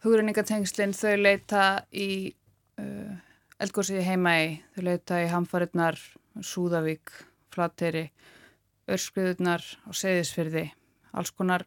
hugrenningatengslinn 0.00 0.94
þau 0.96 1.18
leita 1.20 1.64
í 1.92 2.06
uh, 2.80 3.10
eldgóðsíði 3.60 4.06
heima 4.06 4.32
í, 4.40 4.46
þau 4.72 4.86
leita 4.86 5.18
í 5.20 5.26
hamfarinnar 5.28 5.98
Súðavík, 6.40 7.12
Flateri, 7.52 8.06
Örskriðurnar 8.88 9.66
og 9.90 9.98
Seyðisfyrði, 10.00 10.64
alls 11.12 11.34
konar 11.36 11.66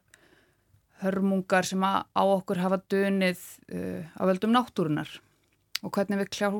hörmungar 1.04 1.70
sem 1.70 1.86
á 1.86 2.02
okkur 2.24 2.58
hafa 2.64 2.80
dönið 2.90 3.38
uh, 3.70 4.02
á 4.18 4.22
veldum 4.32 4.56
náttúrunar 4.58 5.14
og 5.86 5.94
hvernig 5.94 6.24
við 6.24 6.34
kljá, 6.40 6.50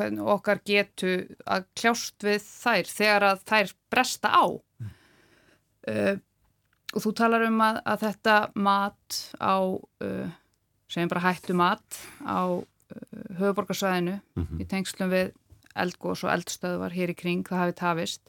hvernig 0.00 0.32
okkar 0.38 0.64
getu 0.64 1.12
að 1.44 1.68
kljást 1.76 2.24
við 2.24 2.40
þær 2.48 2.96
þegar 2.96 3.30
að 3.34 3.46
þær 3.52 3.76
bresta 3.92 4.32
á. 4.32 4.44
Uh, 5.88 6.16
og 6.90 7.04
þú 7.04 7.12
talar 7.16 7.46
um 7.46 7.60
að, 7.64 7.80
að 7.86 8.04
þetta 8.06 8.36
mat 8.54 9.20
á 9.38 9.56
uh, 9.62 10.26
segjum 10.90 11.12
bara 11.12 11.26
hættu 11.28 11.56
mat 11.56 12.00
á 12.26 12.60
uh, 12.60 12.64
höfuborgarsvæðinu 13.38 14.18
mm 14.18 14.44
-hmm. 14.46 14.60
í 14.60 14.66
tengslum 14.66 15.10
við 15.10 15.32
eldgós 15.74 16.24
og 16.24 16.32
eldstöðvar 16.34 16.92
hér 16.92 17.10
í 17.10 17.14
kring, 17.14 17.46
það 17.46 17.62
hafi 17.62 17.74
tafist 17.78 18.22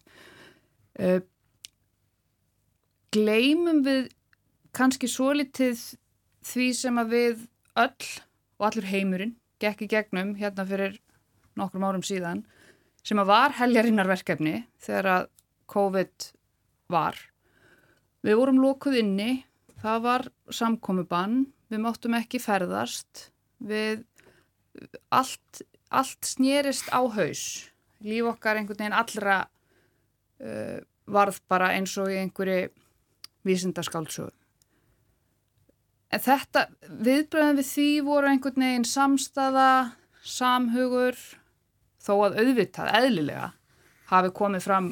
gleymum 3.12 3.82
við 3.84 4.12
kannski 4.76 5.08
svo 5.08 5.34
litið 5.34 5.80
því 6.46 6.68
sem 6.78 7.00
að 7.02 7.14
við 7.16 7.48
öll 7.82 8.08
og 8.60 8.68
allur 8.68 8.88
heimurinn 8.88 9.36
gekk 9.62 9.86
í 9.86 9.92
gegnum 9.92 10.36
hérna 10.40 10.66
fyrir 10.68 11.00
nokkrum 11.60 11.84
árum 11.84 12.06
síðan 12.06 12.46
sem 13.06 13.20
að 13.22 13.32
var 13.32 13.56
heljarinarverkefni 13.58 14.62
þegar 14.82 15.10
að 15.16 15.28
COVID 15.72 16.28
var. 16.92 17.18
Við 18.22 18.38
vorum 18.38 18.62
lókuð 18.62 19.00
inni, 19.02 19.32
það 19.82 20.04
var 20.06 20.28
samkomiðbann, 20.54 21.46
við 21.72 21.82
máttum 21.82 22.18
ekki 22.20 22.42
ferðast, 22.42 23.32
við 23.58 24.04
allt, 25.10 25.64
allt 25.90 26.30
snýrist 26.30 26.92
á 26.94 27.02
haus. 27.02 27.46
Líf 28.06 28.30
okkar 28.30 28.60
einhvern 28.60 28.78
veginn 28.78 28.98
allra 28.98 29.40
uh, 29.46 30.78
varð 31.10 31.42
bara 31.50 31.74
eins 31.78 31.96
og 32.02 32.12
í 32.14 32.20
einhverju 32.22 32.70
vísindaskáldsögu. 33.48 34.32
En 36.12 36.20
þetta, 36.20 36.66
viðbröðum 36.84 37.62
við 37.62 37.70
því 37.72 37.90
voru 38.04 38.30
einhvern 38.30 38.66
veginn 38.66 38.88
samstaða, 38.88 39.96
samhugur, 40.22 41.16
þó 42.04 42.14
að 42.28 42.42
auðvitað, 42.42 42.92
eðlilega, 43.00 43.54
hafi 44.12 44.34
komið 44.36 44.66
fram 44.66 44.90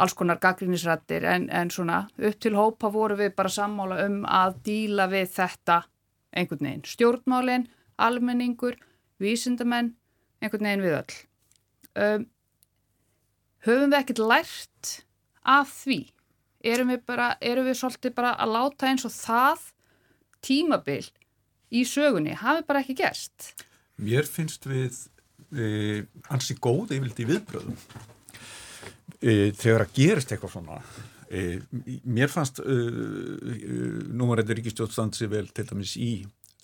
alls 0.00 0.14
konar 0.16 0.40
gaggrínisrættir 0.42 1.24
en, 1.28 1.48
en 1.52 1.70
svona 1.72 2.02
upp 2.18 2.38
til 2.40 2.56
hópa 2.56 2.90
voru 2.92 3.18
við 3.20 3.34
bara 3.36 3.52
sammála 3.52 4.00
um 4.06 4.22
að 4.24 4.60
díla 4.66 5.08
við 5.12 5.32
þetta 5.34 5.82
einhvern 6.30 6.66
veginn. 6.66 6.86
Stjórnmálinn, 6.86 7.66
almenningur, 8.00 8.78
vísindamenn, 9.20 9.94
einhvern 10.40 10.68
veginn 10.68 10.84
við 10.84 10.96
öll. 11.00 11.18
Um, 12.00 12.26
höfum 13.66 13.92
við 13.92 13.98
ekkert 14.00 14.24
lært 14.24 14.94
af 15.44 15.72
því? 15.82 16.00
Erum 16.60 16.92
við, 16.92 17.04
bara, 17.08 17.32
erum 17.40 17.68
við 17.68 17.78
svolítið 17.80 18.16
bara 18.18 18.34
að 18.36 18.54
láta 18.56 18.90
eins 18.90 19.06
og 19.08 19.14
það 19.14 19.70
tímabil 20.44 21.04
í 21.70 21.84
sögunni 21.88 22.36
hafi 22.36 22.66
bara 22.68 22.82
ekki 22.84 22.98
gerst. 23.00 23.52
Mér 24.00 24.28
finnst 24.28 24.66
við 24.68 24.96
e, 25.52 26.02
ansi 26.32 26.56
góð 26.60 26.96
yfirlt 26.96 27.22
í 27.22 27.28
viðbröðum 27.28 27.78
e, 29.22 29.50
þegar 29.56 29.86
að 29.86 29.96
gerist 29.96 30.32
eitthvað 30.32 30.54
svona. 30.56 30.80
E, 31.30 31.60
mér 32.04 32.32
fannst 32.32 32.62
e, 32.62 32.76
e, 32.76 33.82
númarættir 34.10 34.58
ríkistjóðstandsi 34.58 35.30
vel 35.30 35.46
til 35.54 35.68
dæmis 35.68 35.94
í 36.00 36.14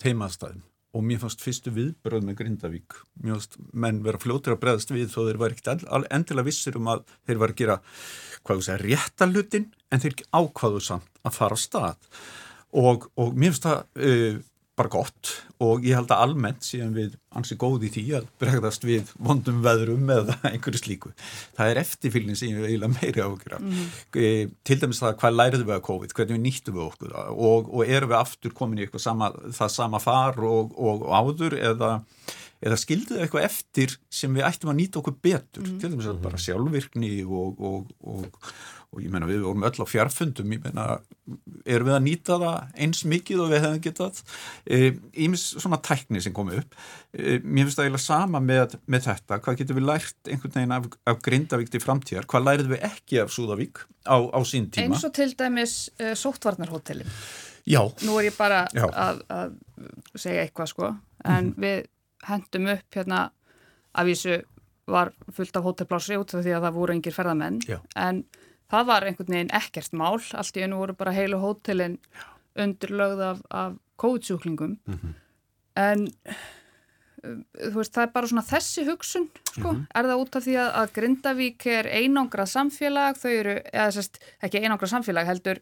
teimaðstæðum 0.03 0.65
og 0.97 1.03
mér 1.05 1.19
fannst 1.21 1.43
fyrstu 1.43 1.71
viðbröð 1.75 2.25
með 2.25 2.39
Grindavík 2.41 2.97
mér 3.21 3.37
fannst 3.37 3.57
menn 3.75 4.01
vera 4.05 4.21
fljóttir 4.21 4.55
að 4.55 4.61
breðast 4.63 4.93
við 4.93 5.11
þó 5.11 5.19
þeir 5.27 5.39
var 5.41 5.55
ekkert 5.55 5.85
endilega 6.15 6.47
vissir 6.47 6.77
um 6.79 6.91
að 6.93 7.03
þeir 7.27 7.41
var 7.41 7.53
að 7.53 7.61
gera 7.61 7.77
hvað 8.41 8.59
þú 8.59 8.67
segja 8.67 8.81
réttalutin 8.83 9.67
en 9.91 10.03
þeir 10.03 10.19
ákvaðu 10.31 10.83
samt 10.83 11.21
að 11.23 11.37
fara 11.37 11.57
á 11.59 11.59
stað 11.59 12.11
og, 12.71 13.09
og 13.19 13.35
mér 13.35 13.53
finnst 13.53 13.67
það 13.67 14.07
uh, 14.07 14.39
bara 14.77 14.91
gott 14.93 15.31
og 15.63 15.85
ég 15.85 15.97
held 15.97 16.11
að 16.13 16.21
almennt 16.21 16.65
séum 16.65 16.91
við 16.93 17.15
ansi 17.37 17.57
góði 17.57 17.89
í 17.89 17.93
því 17.95 18.03
að 18.19 18.27
bregðast 18.41 18.85
við 18.85 19.09
vondum 19.25 19.63
veðrum 19.65 20.09
eða 20.13 20.35
einhverju 20.51 20.81
slíku. 20.83 21.13
Það 21.57 21.71
er 21.71 21.81
eftirfylgning 21.81 22.37
sem 22.37 22.51
ég 22.51 22.59
vil 22.59 22.67
eiginlega 22.69 22.93
meiri 22.93 23.23
áhugra. 23.25 23.59
Mm 23.61 23.73
-hmm. 23.73 24.53
Til 24.69 24.79
dæmis 24.81 25.01
það 25.01 25.17
hvað 25.21 25.37
læriðum 25.39 25.69
við 25.69 25.77
að 25.77 25.87
COVID, 25.89 26.13
hvernig 26.13 26.37
við 26.37 26.45
nýttum 26.45 26.77
við 26.77 26.85
okkur 26.85 27.15
og, 27.33 27.73
og 27.73 27.87
erum 27.87 28.11
við 28.13 28.19
aftur 28.21 28.53
komin 28.53 28.83
í 28.85 28.89
sama, 28.99 29.31
það 29.59 29.73
sama 29.73 29.99
far 29.99 30.39
og, 30.39 30.77
og 30.77 31.09
áður 31.09 31.57
eða, 31.57 31.91
eða 32.61 32.77
skildið 32.77 33.21
eitthvað 33.21 33.49
eftir 33.49 33.97
sem 34.09 34.33
við 34.33 34.45
ættum 34.45 34.69
að 34.69 34.79
nýta 34.81 35.01
okkur 35.01 35.17
betur. 35.21 35.63
Mm 35.63 35.73
-hmm. 35.73 35.79
Til 35.81 35.91
dæmis 35.91 36.05
að 36.05 36.21
bara 36.21 36.37
sjálfvirkni 36.37 37.25
og 37.25 37.61
og 37.61 38.31
ég 39.03 39.11
menna 39.13 39.29
við 39.29 39.43
vorum 39.45 39.65
öll 39.67 39.83
á 39.83 39.85
fjarfundum. 39.87 40.53
Ég 40.55 40.63
menna, 40.63 40.85
erum 41.65 41.89
við 41.89 41.95
að 41.97 42.05
nýta 42.05 42.37
það 42.43 42.79
eins 42.85 43.03
mikið 43.13 43.43
og 43.43 43.51
við 43.53 43.65
hefum 43.65 43.81
getað? 43.87 44.21
Ímis 45.25 45.45
e, 45.53 45.63
svona 45.63 45.81
tækni 45.83 46.21
sem 46.23 46.35
komi 46.35 46.59
upp. 46.61 46.77
E, 47.13 47.37
mér 47.43 47.67
finnst 47.67 47.79
það 47.79 47.89
eiginlega 47.89 48.05
sama 48.05 48.43
með, 48.43 48.77
með 48.85 49.09
þetta, 49.09 49.41
hvað 49.43 49.59
getur 49.61 49.79
við 49.79 49.89
lært 49.89 50.31
einhvern 50.31 50.55
veginn 50.59 50.77
af, 50.77 50.87
af 51.13 51.21
Grindavík 51.27 51.73
til 51.73 51.83
framtíðar? 51.83 52.29
Hvað 52.31 52.47
lærið 52.49 52.73
við 52.75 52.87
ekki 52.91 53.21
af 53.23 53.35
Súðavík 53.35 53.83
á, 54.07 54.17
á 54.17 54.39
sín 54.47 54.71
tíma? 54.71 54.95
Eins 54.95 55.07
og 55.07 55.13
til 55.17 55.31
dæmis 55.37 55.77
uh, 55.99 56.15
sóttvarnarhótelin 56.17 57.11
Já. 57.67 57.81
Nú 58.07 58.15
er 58.15 58.29
ég 58.29 58.35
bara 58.37 58.63
að, 58.71 59.23
að 59.27 59.55
segja 60.15 60.45
eitthvað 60.45 60.69
sko, 60.71 60.91
en 61.25 61.49
mm 61.49 61.51
-hmm. 61.51 61.61
við 61.63 61.87
hendum 62.29 62.67
upp 62.71 62.95
hérna 62.95 63.31
af 63.93 64.07
þessu 64.07 64.41
var 64.87 65.11
fullt 65.35 65.55
af 65.55 65.63
hótelplási 65.63 66.17
út 66.17 66.31
því 66.31 66.53
að 66.55 66.63
það 66.63 66.77
voru 66.77 66.93
engir 66.93 67.13
ferðamenn, 67.13 67.59
Já. 67.67 67.79
en 67.95 68.23
það 68.71 68.89
var 68.91 69.07
einhvern 69.07 69.33
veginn 69.33 69.55
ekkert 69.55 69.95
mál. 69.97 70.19
Allt 70.33 70.59
í 70.59 70.65
enu 70.65 70.81
voru 70.81 70.95
bara 70.97 71.15
heilu 71.15 71.39
hótelin 71.41 71.97
undirlögð 72.57 73.23
af, 73.31 73.41
af 73.49 73.73
kóðsjúklingum 74.01 74.77
mm 74.85 74.93
-hmm. 74.93 75.13
en 75.75 76.07
uh, 76.27 77.71
þú 77.71 77.75
veist 77.79 77.93
það 77.93 78.03
er 78.03 78.13
bara 78.13 78.27
svona 78.27 78.45
þessi 78.45 78.85
hugsun 78.85 79.29
sko, 79.51 79.71
mm 79.71 79.77
-hmm. 79.77 79.85
er 79.95 80.05
það 80.05 80.21
út 80.21 80.35
af 80.35 80.43
því 80.43 80.55
að, 80.63 80.69
að 80.81 80.93
Grindavík 80.93 81.65
er 81.65 81.85
einangrað 81.85 82.49
samfélag? 82.49 83.17
Þau 83.17 83.31
eru, 83.31 83.55
eða 83.73 83.91
sérst, 83.91 84.19
ekki 84.41 84.61
einangrað 84.61 84.89
samfélag 84.89 85.25
heldur 85.25 85.59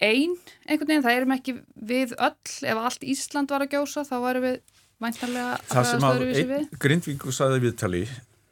einn 0.00 0.36
einhvern 0.66 0.88
veginn, 0.88 1.04
það 1.04 1.16
erum 1.16 1.32
ekki 1.36 1.54
við 1.74 2.14
öll. 2.18 2.52
Ef 2.62 2.76
allt 2.76 3.02
Ísland 3.02 3.50
var 3.50 3.62
að 3.62 3.72
gjósa 3.76 4.04
þá 4.04 4.16
varum 4.20 4.42
við 4.42 4.60
væntanlega 5.02 5.54
að 5.54 5.60
það 5.72 5.88
sem 5.90 6.04
að 6.08 6.78
Grindvík 6.78 7.26
saði 7.32 7.60
viðtali 7.60 8.04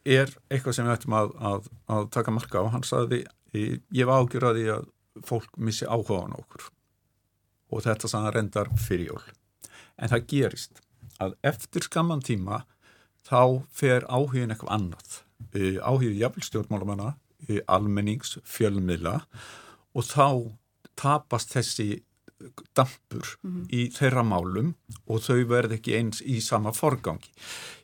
er 0.05 0.33
eitthvað 0.51 0.77
sem 0.77 0.87
við 0.87 0.97
ættum 0.97 1.17
að, 1.19 1.33
að, 1.51 1.69
að 1.87 2.09
taka 2.11 2.35
marka 2.35 2.63
á, 2.65 2.73
hann 2.73 2.87
saði 2.87 3.25
ég 3.55 4.07
var 4.07 4.21
ágjur 4.21 4.47
að 4.51 4.61
að 4.77 4.91
fólk 5.27 5.57
missi 5.59 5.87
áhugaðan 5.87 6.39
okkur 6.39 6.69
og 7.71 7.83
þetta 7.85 8.09
sann 8.11 8.29
rendar 8.35 8.71
fyrir 8.79 9.13
jól. 9.13 9.25
En 9.99 10.11
það 10.11 10.27
gerist 10.33 10.81
að 11.23 11.35
eftir 11.47 11.85
skamman 11.87 12.23
tíma 12.25 12.65
þá 13.27 13.67
fer 13.71 14.07
áhugin 14.09 14.51
eitthvað 14.51 14.75
annað. 14.75 15.19
Áhugin 15.83 16.19
jafnstjórnmálumanna 16.19 17.15
almennings, 17.71 18.39
fjölmiðla 18.45 19.21
og 19.97 20.07
þá 20.07 20.27
tapast 20.99 21.55
þessi 21.55 22.03
dampur 22.77 23.27
mm 23.43 23.51
-hmm. 23.51 23.67
í 23.71 23.91
þeirra 23.95 24.23
málum 24.25 24.75
og 25.07 25.23
þau 25.23 25.45
verð 25.49 25.77
ekki 25.77 25.97
eins 25.99 26.23
í 26.23 26.41
sama 26.41 26.73
forgangi. 26.73 27.31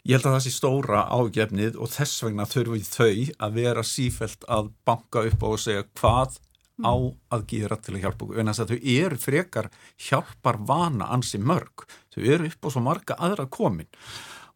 Ég 0.05 0.17
held 0.17 0.27
að 0.27 0.37
það 0.37 0.45
sé 0.47 0.53
stóra 0.55 1.03
ágefnið 1.11 1.77
og 1.77 1.91
þess 1.91 2.23
vegna 2.23 2.47
þurfum 2.47 2.89
þau 2.89 3.15
að 3.39 3.55
vera 3.61 3.83
sífelt 3.83 4.45
að 4.49 4.73
banka 4.85 5.25
upp 5.29 5.43
á 5.43 5.49
og 5.49 5.61
segja 5.61 5.85
hvað 6.01 6.39
á 6.85 6.95
mhm. 6.97 7.13
að 7.31 7.47
gera 7.47 7.77
til 7.77 7.95
að 7.95 8.03
hjálpa 8.05 8.25
okkur. 8.25 8.39
En 8.41 8.47
þess 8.47 8.65
að 8.65 8.73
þau 8.73 8.81
eru 8.97 9.17
frekar 9.17 9.71
hjálpar 10.09 10.59
vana 10.67 11.07
ansi 11.15 11.39
mörg. 11.39 11.87
Þau 12.15 12.23
eru 12.25 12.47
upp 12.47 12.67
á 12.67 12.69
svo 12.71 12.81
marga 12.81 13.15
aðra 13.19 13.47
komin 13.47 13.89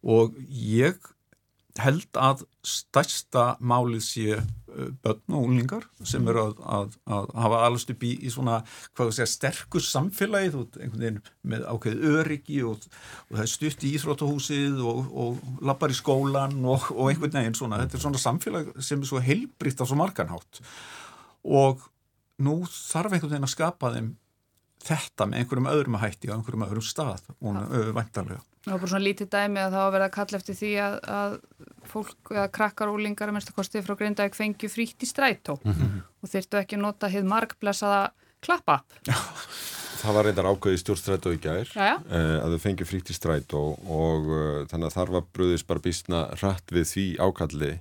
og 0.01 0.37
ég 0.49 0.97
held 1.83 2.17
að 2.19 2.43
stærsta 2.67 3.43
málið 3.57 4.03
sé 4.05 4.25
uh, 4.37 4.89
börn 5.03 5.35
og 5.35 5.47
úlingar 5.47 5.87
sem 6.07 6.27
eru 6.29 6.43
að, 6.43 6.61
að, 6.77 6.95
að 7.17 7.29
hafa 7.43 7.61
allast 7.67 7.93
upp 7.93 8.05
í, 8.05 8.11
í 8.21 8.31
svona, 8.33 8.59
hvað 8.95 9.11
þú 9.11 9.15
segja, 9.17 9.29
sterkur 9.33 9.85
samfélagið 9.85 10.57
og 10.61 10.79
einhvern 10.79 11.05
veginn 11.05 11.19
með 11.53 11.67
ákveðið 11.71 12.17
öryggi 12.21 12.61
og, 12.69 12.87
og 13.27 13.35
það 13.35 13.45
er 13.45 13.53
stutt 13.55 13.85
í 13.87 13.93
Íþróttahúsið 13.97 14.81
og, 14.93 15.13
og 15.25 15.61
lappar 15.67 15.93
í 15.93 15.97
skólan 15.97 16.57
og, 16.61 16.91
og 16.95 17.11
einhvern 17.11 17.37
veginn 17.39 17.57
svona, 17.57 17.81
þetta 17.83 17.99
er 17.99 18.05
svona 18.07 18.25
samfélag 18.25 18.73
sem 18.79 19.01
er 19.01 19.11
svo 19.11 19.23
heilbritt 19.25 19.81
á 19.81 19.85
svo 19.85 19.99
marganhátt 19.99 20.63
og 21.41 21.87
nú 22.41 22.61
þarf 22.69 23.15
einhvern 23.15 23.35
veginn 23.35 23.49
að 23.49 23.55
skapa 23.55 23.93
þeim 23.95 24.13
þetta 24.85 25.27
með 25.29 25.41
einhverjum 25.41 25.71
öðrum 25.73 25.97
að 25.99 26.05
hætti 26.07 26.31
á 26.31 26.35
einhverjum 26.35 26.65
öðrum 26.67 26.85
stað 26.85 27.27
og 27.39 27.59
vantarlega. 27.95 28.41
Það 28.61 28.73
var 28.75 28.81
bara 28.81 28.91
svona 28.91 29.05
lítið 29.07 29.29
dæmi 29.33 29.57
að 29.57 29.71
það 29.73 29.79
var 29.81 29.87
að 29.87 29.93
vera 29.95 30.07
að 30.07 30.15
kalla 30.15 30.37
eftir 30.37 30.57
því 30.59 30.71
að, 30.85 30.95
að 31.09 31.37
fólk 31.89 32.31
eða 32.35 32.47
krakkar 32.53 32.91
og 32.91 32.97
úlingar 32.99 33.31
að 33.31 33.37
mérstu 33.37 33.55
kostið 33.57 33.85
frá 33.87 33.95
Grindavík 33.97 34.37
fengju 34.37 34.69
frítt 34.69 35.01
í 35.01 35.09
strætó 35.09 35.55
mm 35.63 35.73
-hmm. 35.73 36.01
og 36.21 36.29
þyrtu 36.29 36.59
ekki 36.59 36.77
að 36.77 36.83
nota 36.85 37.09
hið 37.09 37.25
markblessaða 37.31 38.03
klappa. 38.41 38.77
Já, 39.09 39.17
það 40.01 40.15
var 40.17 40.27
reyndar 40.27 40.49
ákveði 40.51 40.81
stjórnstrætó 40.81 41.33
í 41.33 41.41
gær 41.41 41.73
já, 41.73 41.83
já. 41.89 41.95
Eh, 42.09 42.37
að 42.41 42.53
þau 42.53 42.63
fengju 42.65 42.89
frítt 42.89 43.09
í 43.09 43.17
strætó 43.17 43.61
og 43.81 44.29
uh, 44.29 44.61
þannig 44.69 44.87
að 44.89 44.95
þar 44.97 45.13
var 45.17 45.27
bröðis 45.33 45.65
bara 45.65 45.83
bísna 45.83 46.23
rætt 46.41 46.73
við 46.73 46.85
því 46.93 47.05
ákalli. 47.17 47.73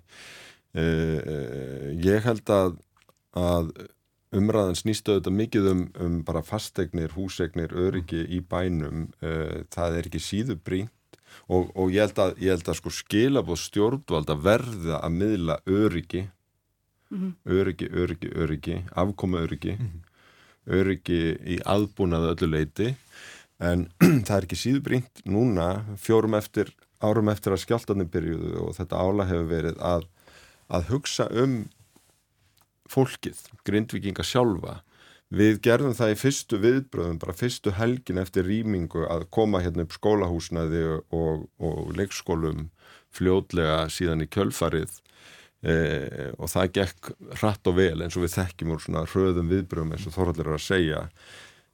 Uh, 0.70 1.18
uh, 1.20 1.88
ég 2.00 2.24
held 2.24 2.52
að, 2.56 2.76
að 3.36 3.72
umræðan 4.36 4.78
snýstu 4.78 5.14
auðvitað 5.14 5.36
mikið 5.40 5.68
um, 5.72 5.84
um 6.00 6.18
bara 6.26 6.42
fastegnir, 6.46 7.14
húsegnir, 7.16 7.72
öryggi 7.74 8.22
í 8.30 8.40
bænum. 8.40 9.08
Uh, 9.22 9.62
það 9.74 9.98
er 9.98 10.10
ekki 10.10 10.22
síðu 10.22 10.58
brínt 10.58 11.18
og, 11.48 11.70
og 11.74 11.90
ég 11.94 12.06
held 12.06 12.20
að, 12.22 12.36
ég 12.42 12.54
held 12.54 12.70
að 12.70 12.78
sko 12.80 12.94
skilabóð 12.94 13.64
stjórnvalda 13.64 14.38
verða 14.38 15.00
að 15.00 15.16
miðla 15.16 15.58
öryggi. 15.66 16.28
Öryggi, 17.50 17.88
öryggi, 17.90 18.28
öryggi 18.38 18.76
afkoma 18.94 19.40
öryggi 19.42 19.72
öryggi 20.68 21.20
í 21.48 21.58
aðbúnaðu 21.68 22.34
öllu 22.34 22.50
leiti 22.54 22.92
en 23.60 23.88
það 24.26 24.36
er 24.36 24.46
ekki 24.46 24.58
síðbrínt 24.58 25.24
núna 25.28 25.70
fjórum 26.00 26.36
eftir 26.38 26.72
árum 27.00 27.30
eftir 27.32 27.54
að 27.54 27.64
skjáltanum 27.64 28.10
byrjuðu 28.12 28.56
og 28.66 28.74
þetta 28.76 29.00
ála 29.00 29.28
hefur 29.28 29.50
verið 29.50 29.84
að, 29.84 30.06
að 30.68 30.90
hugsa 30.92 31.28
um 31.32 31.62
fólkið, 32.90 33.40
grindvikinga 33.66 34.26
sjálfa. 34.26 34.80
Við 35.30 35.60
gerðum 35.62 35.94
það 35.94 36.12
í 36.12 36.18
fyrstu 36.18 36.58
viðbröðum, 36.58 37.20
bara 37.22 37.36
fyrstu 37.38 37.70
helgin 37.76 38.18
eftir 38.18 38.48
rýmingu 38.48 39.04
að 39.06 39.28
koma 39.30 39.60
hérna 39.62 39.84
upp 39.86 39.94
skólahúsnaði 39.94 40.82
og, 41.14 41.44
og 41.62 41.92
leikskólum 41.94 42.66
fljótlega 43.14 43.84
síðan 43.94 44.24
í 44.24 44.28
kjölfarið. 44.30 44.96
E, 45.60 45.76
og 46.40 46.50
það 46.50 46.72
gekk 46.80 47.12
hratt 47.38 47.68
og 47.68 47.76
vel 47.76 48.02
eins 48.02 48.16
og 48.16 48.24
við 48.24 48.34
þekkjum 48.38 48.74
úr 48.74 48.82
svona 48.82 49.04
hröðum 49.06 49.50
viðbröðum 49.52 49.94
eins 49.94 50.08
og 50.08 50.16
Þorvaldur 50.16 50.50
er 50.50 50.58
að 50.58 50.66
segja. 50.66 51.00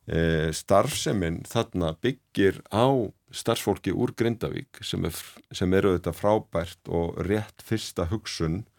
E, 0.07 0.21
starfseminn 0.55 1.41
þarna 1.49 1.95
byggir 2.03 2.61
á 2.69 3.09
starfsfólki 3.33 3.95
úr 3.95 4.13
Grindavík 4.19 4.83
sem, 4.85 5.05
er, 5.09 5.17
sem 5.55 5.73
eru 5.75 5.97
þetta 5.97 6.13
frábært 6.15 6.93
og 6.93 7.17
rétt 7.27 7.65
fyrsta 7.65 8.11
hugsun. 8.13 8.65
eh, 8.65 8.76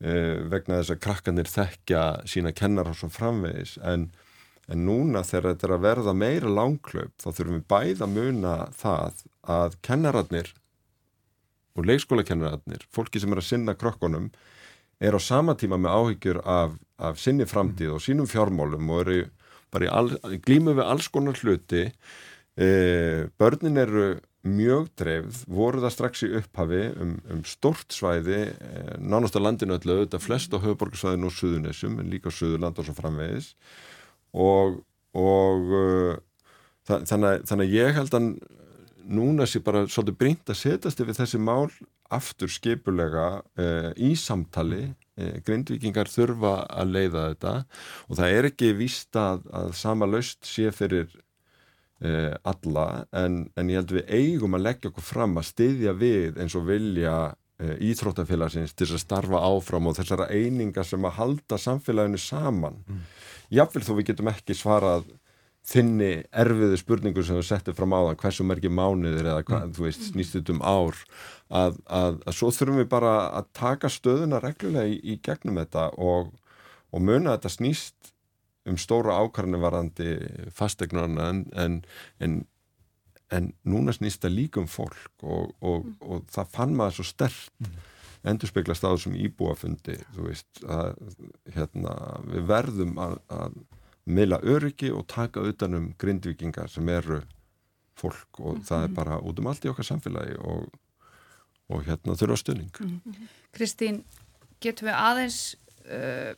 vegna 0.00 0.80
þess 0.80 0.94
að 0.94 1.02
krakkanir 1.04 1.48
þekkja 1.50 2.02
sína 2.28 2.54
kennar 2.56 2.88
á 2.88 2.94
svo 2.96 3.10
framvegis. 3.12 3.76
En, 3.84 4.08
en 4.70 4.86
núna 4.86 5.24
þegar 5.26 5.52
þetta 5.52 5.68
er 5.68 5.74
að 5.76 5.84
verða 5.84 6.14
meira 6.16 6.54
langklaup 6.56 7.12
þá 7.20 7.28
þurfum 7.28 7.58
við 7.58 7.66
bæða 7.68 8.06
að 8.06 8.14
muna 8.16 8.54
það 8.80 9.24
að 9.56 9.76
kennararnir 9.84 10.54
og 11.78 11.86
leikskólakennararnir, 11.86 12.86
fólki 12.92 13.20
sem 13.22 13.32
er 13.32 13.40
að 13.42 13.48
sinna 13.50 13.76
krökkunum 13.78 14.30
er 15.00 15.16
á 15.16 15.20
sama 15.22 15.54
tíma 15.56 15.78
með 15.80 15.96
áhyggjur 15.96 16.40
af, 16.44 16.74
af 17.00 17.20
sinni 17.20 17.46
framtíð 17.48 17.94
og 17.96 18.02
sínum 18.04 18.28
fjármálum 18.28 18.90
og 18.92 19.04
eru 19.04 19.20
bara 19.72 19.86
í, 19.86 19.92
all, 19.92 20.10
glímu 20.44 20.74
við 20.76 20.84
alls 20.84 21.08
konar 21.12 21.38
hluti. 21.40 21.86
E, 22.58 22.66
börnin 23.40 23.80
eru 23.80 24.08
mjög 24.46 24.88
dreifð, 24.96 25.42
voru 25.52 25.82
það 25.82 25.92
strax 25.94 26.22
í 26.24 26.30
upphafi 26.38 26.80
um, 27.02 27.12
um 27.32 27.42
stort 27.44 27.92
svæði 27.92 28.38
eh, 28.48 28.94
nánast 28.96 29.36
á 29.36 29.40
landinu 29.40 29.76
öllu, 29.76 29.98
þetta 30.04 30.22
flest 30.22 30.54
á 30.56 30.62
höfuborgarsvæðinu 30.62 31.28
og 31.28 31.36
Suðunessum, 31.36 31.98
en 32.00 32.08
líka 32.12 32.32
Suðurland 32.32 32.80
og 32.80 32.88
svo 32.88 32.96
framvegis. 32.96 33.52
Og, 34.32 34.80
og 35.18 35.74
uh, 35.76 36.16
það, 36.88 37.06
þannig, 37.10 37.46
þannig 37.50 37.68
að 37.68 37.76
ég 37.76 37.96
held 37.98 38.16
að 38.16 38.28
núna 39.10 39.46
sé 39.48 39.60
bara 39.64 39.86
svolítið 39.90 40.20
brínt 40.20 40.52
að 40.52 40.60
setjast 40.62 41.02
yfir 41.02 41.18
þessi 41.18 41.40
mál 41.42 41.68
aftur 42.10 42.50
skipulega 42.50 43.26
uh, 43.42 43.90
í 44.00 44.14
samtali. 44.18 44.86
Uh, 45.20 45.36
grindvikingar 45.44 46.08
þurfa 46.08 46.62
að 46.70 46.94
leiða 46.96 47.26
þetta 47.32 47.56
og 48.08 48.20
það 48.22 48.38
er 48.38 48.48
ekki 48.54 48.72
víst 48.78 49.18
að, 49.20 49.44
að 49.52 49.74
sama 49.76 50.08
laust 50.08 50.46
sé 50.48 50.70
fyrir 50.72 51.10
eh, 52.00 52.34
alla 52.52 52.86
en, 53.16 53.44
en 53.56 53.70
ég 53.70 53.80
held 53.80 53.94
við 53.98 54.12
eigum 54.16 54.56
að 54.58 54.66
leggja 54.68 54.90
okkur 54.90 55.06
fram 55.06 55.38
að 55.40 55.48
styðja 55.50 55.94
við 56.00 56.40
eins 56.40 56.56
og 56.58 56.66
vilja 56.68 57.14
eh, 57.60 57.76
íþróttafélagsins 57.90 58.76
til 58.76 58.90
að 58.90 59.02
starfa 59.04 59.42
áfram 59.50 59.90
og 59.90 59.98
þessara 59.98 60.30
eininga 60.32 60.84
sem 60.86 61.04
að 61.04 61.18
halda 61.20 61.60
samfélaginu 61.60 62.20
saman 62.20 62.80
mm. 62.86 63.02
jáfnvel 63.58 63.86
þó 63.86 63.94
við 63.98 64.12
getum 64.12 64.32
ekki 64.32 64.56
svarað 64.58 65.08
þinni 65.70 66.12
erfiðu 66.32 66.78
spurningu 66.80 67.22
sem 67.24 67.36
við 67.36 67.50
settum 67.50 67.76
fram 67.76 67.92
á 67.92 68.00
það 68.00 68.20
hversu 68.22 68.46
merkir 68.48 68.72
mánuðir 68.72 69.26
eða 69.26 69.42
hvað, 69.44 69.66
mm. 69.66 69.74
þú 69.76 69.86
veist, 69.86 70.06
snýst 70.08 70.52
um 70.54 70.62
ár 70.64 70.96
að, 71.50 71.76
að, 71.84 72.20
að 72.24 72.36
svo 72.38 72.52
þurfum 72.54 72.80
við 72.80 72.88
bara 72.94 73.16
að 73.38 73.50
taka 73.58 73.90
stöðuna 73.92 74.40
reglulega 74.42 74.88
í, 74.88 74.96
í 75.04 75.18
gegnum 75.22 75.60
þetta 75.60 75.90
og, 76.00 76.32
og 76.90 77.04
muna 77.04 77.34
að 77.34 77.38
þetta 77.38 77.54
snýst 77.58 78.14
um 78.68 78.78
stóra 78.80 79.16
ákvarðinu 79.20 79.60
varandi 79.62 80.08
fastegnarna 80.54 81.28
en, 81.32 81.44
en, 81.56 81.78
en, 82.20 82.36
en 83.32 83.52
núna 83.64 83.94
snýst 83.96 84.24
það 84.24 84.36
líka 84.36 84.60
um 84.60 84.68
fólk 84.68 85.24
og, 85.24 85.54
og, 85.60 85.86
mm. 85.86 85.96
og 86.04 86.28
það 86.34 86.52
fann 86.56 86.76
maður 86.76 87.00
svo 87.00 87.08
stert 87.08 87.64
mm. 87.64 87.80
endur 88.32 88.52
spekla 88.52 88.76
stáðu 88.76 89.04
sem 89.06 89.18
íbúafundi 89.24 89.96
þú 90.14 90.28
veist 90.28 90.64
að 90.66 90.92
hérna, 91.54 91.96
við 92.28 92.48
verðum 92.50 93.00
að, 93.00 93.16
að 93.32 93.60
meila 94.10 94.40
öryggi 94.42 94.92
og 94.92 95.06
taka 95.08 95.44
utanum 95.46 95.92
grindvikingar 96.00 96.70
sem 96.72 96.88
eru 96.92 97.22
fólk 98.00 98.40
og 98.40 98.60
mm. 98.60 98.66
það 98.68 98.86
er 98.86 98.94
bara 98.96 99.18
út 99.24 99.40
um 99.40 99.50
allt 99.50 99.64
í 99.64 99.72
okkar 99.72 99.88
samfélagi 99.88 100.36
og, 100.44 100.68
og 101.72 101.84
hérna 101.88 102.16
þurfa 102.18 102.38
stöning 102.40 102.84
mm. 102.84 103.26
Kristín, 103.56 104.04
getum 104.60 104.90
við 104.90 105.00
aðeins 105.00 105.40
uh, 105.88 106.36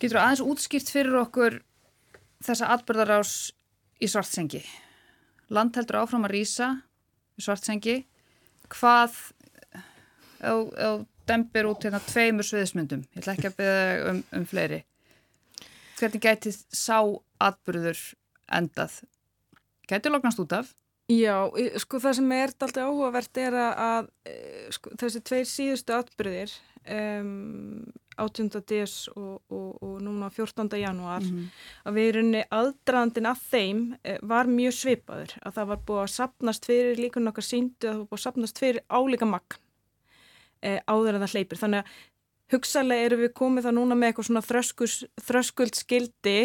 Getur 0.00 0.18
þú 0.18 0.22
aðeins 0.22 0.42
útskýrt 0.44 0.90
fyrir 0.92 1.16
okkur 1.20 1.60
þessa 2.44 2.70
atbyrðarás 2.74 3.34
í 4.02 4.08
svartsengi? 4.10 4.62
Land 5.54 5.76
heldur 5.78 6.02
áfram 6.02 6.26
að 6.28 6.34
rýsa 6.36 6.70
í 7.38 7.44
svartsengi. 7.44 7.96
Hvað, 8.72 9.16
ef 10.44 11.04
dempir 11.28 11.68
út 11.68 11.84
hérna 11.86 12.00
tveimur 12.04 12.46
sviðismyndum, 12.46 13.04
ég 13.14 13.22
ætla 13.22 13.34
ekki 13.36 13.50
að 13.50 13.58
beða 13.60 13.84
um, 14.10 14.22
um 14.36 14.46
fleiri. 14.48 14.80
Hvernig 15.98 16.24
gætið 16.24 16.58
sá 16.74 16.98
atbyrður 17.44 18.00
endað? 18.52 18.98
Gætið 19.88 20.16
loknast 20.16 20.42
út 20.42 20.56
af? 20.56 20.72
Já, 21.12 21.36
sko 21.82 22.00
það 22.00 22.16
sem 22.18 22.30
er 22.32 22.52
alltaf 22.52 22.78
áhugavert 22.80 23.40
er 23.40 23.56
að 23.60 24.06
sko, 24.72 24.94
þessi 25.00 25.20
tveir 25.28 25.48
síðustu 25.48 25.96
atbyrðir 25.96 26.54
um, 26.88 27.84
18. 28.16 28.62
des 28.68 28.94
og, 29.16 29.42
og, 29.50 29.82
og 29.82 29.98
núna 30.02 30.30
14. 30.30 30.68
januar 30.78 31.22
mm 31.22 31.30
-hmm. 31.30 31.48
að 31.84 31.94
við 31.94 32.08
erum 32.08 32.32
aðdraðandin 32.50 33.26
að 33.26 33.42
þeim 33.50 33.96
eh, 34.04 34.18
var 34.22 34.46
mjög 34.46 34.72
svipaður 34.72 35.36
að 35.42 35.54
það 35.54 35.66
var 35.66 35.78
búið 35.86 36.02
að 36.02 36.14
sapnast 36.16 36.66
fyrir 36.66 36.96
líkun 36.96 37.28
okkar 37.28 37.44
síndu 37.44 37.88
að 37.88 37.92
það 37.92 37.98
var 37.98 38.08
búið 38.08 38.20
að 38.20 38.26
sapnast 38.26 38.58
fyrir 38.58 38.80
álíka 38.88 39.26
magn 39.26 39.60
e, 40.62 40.80
áður 40.86 41.14
en 41.14 41.24
það 41.24 41.34
hleypir 41.34 41.58
þannig 41.58 41.78
að 41.82 41.86
hugsalega 42.54 43.06
eru 43.08 43.16
við 43.16 43.32
komið 43.32 43.66
það 43.66 43.76
núna 43.78 43.98
með 43.98 44.08
eitthvað 44.08 44.28
svona 44.28 44.46
þröskuld 45.28 45.78
skildi 45.78 46.38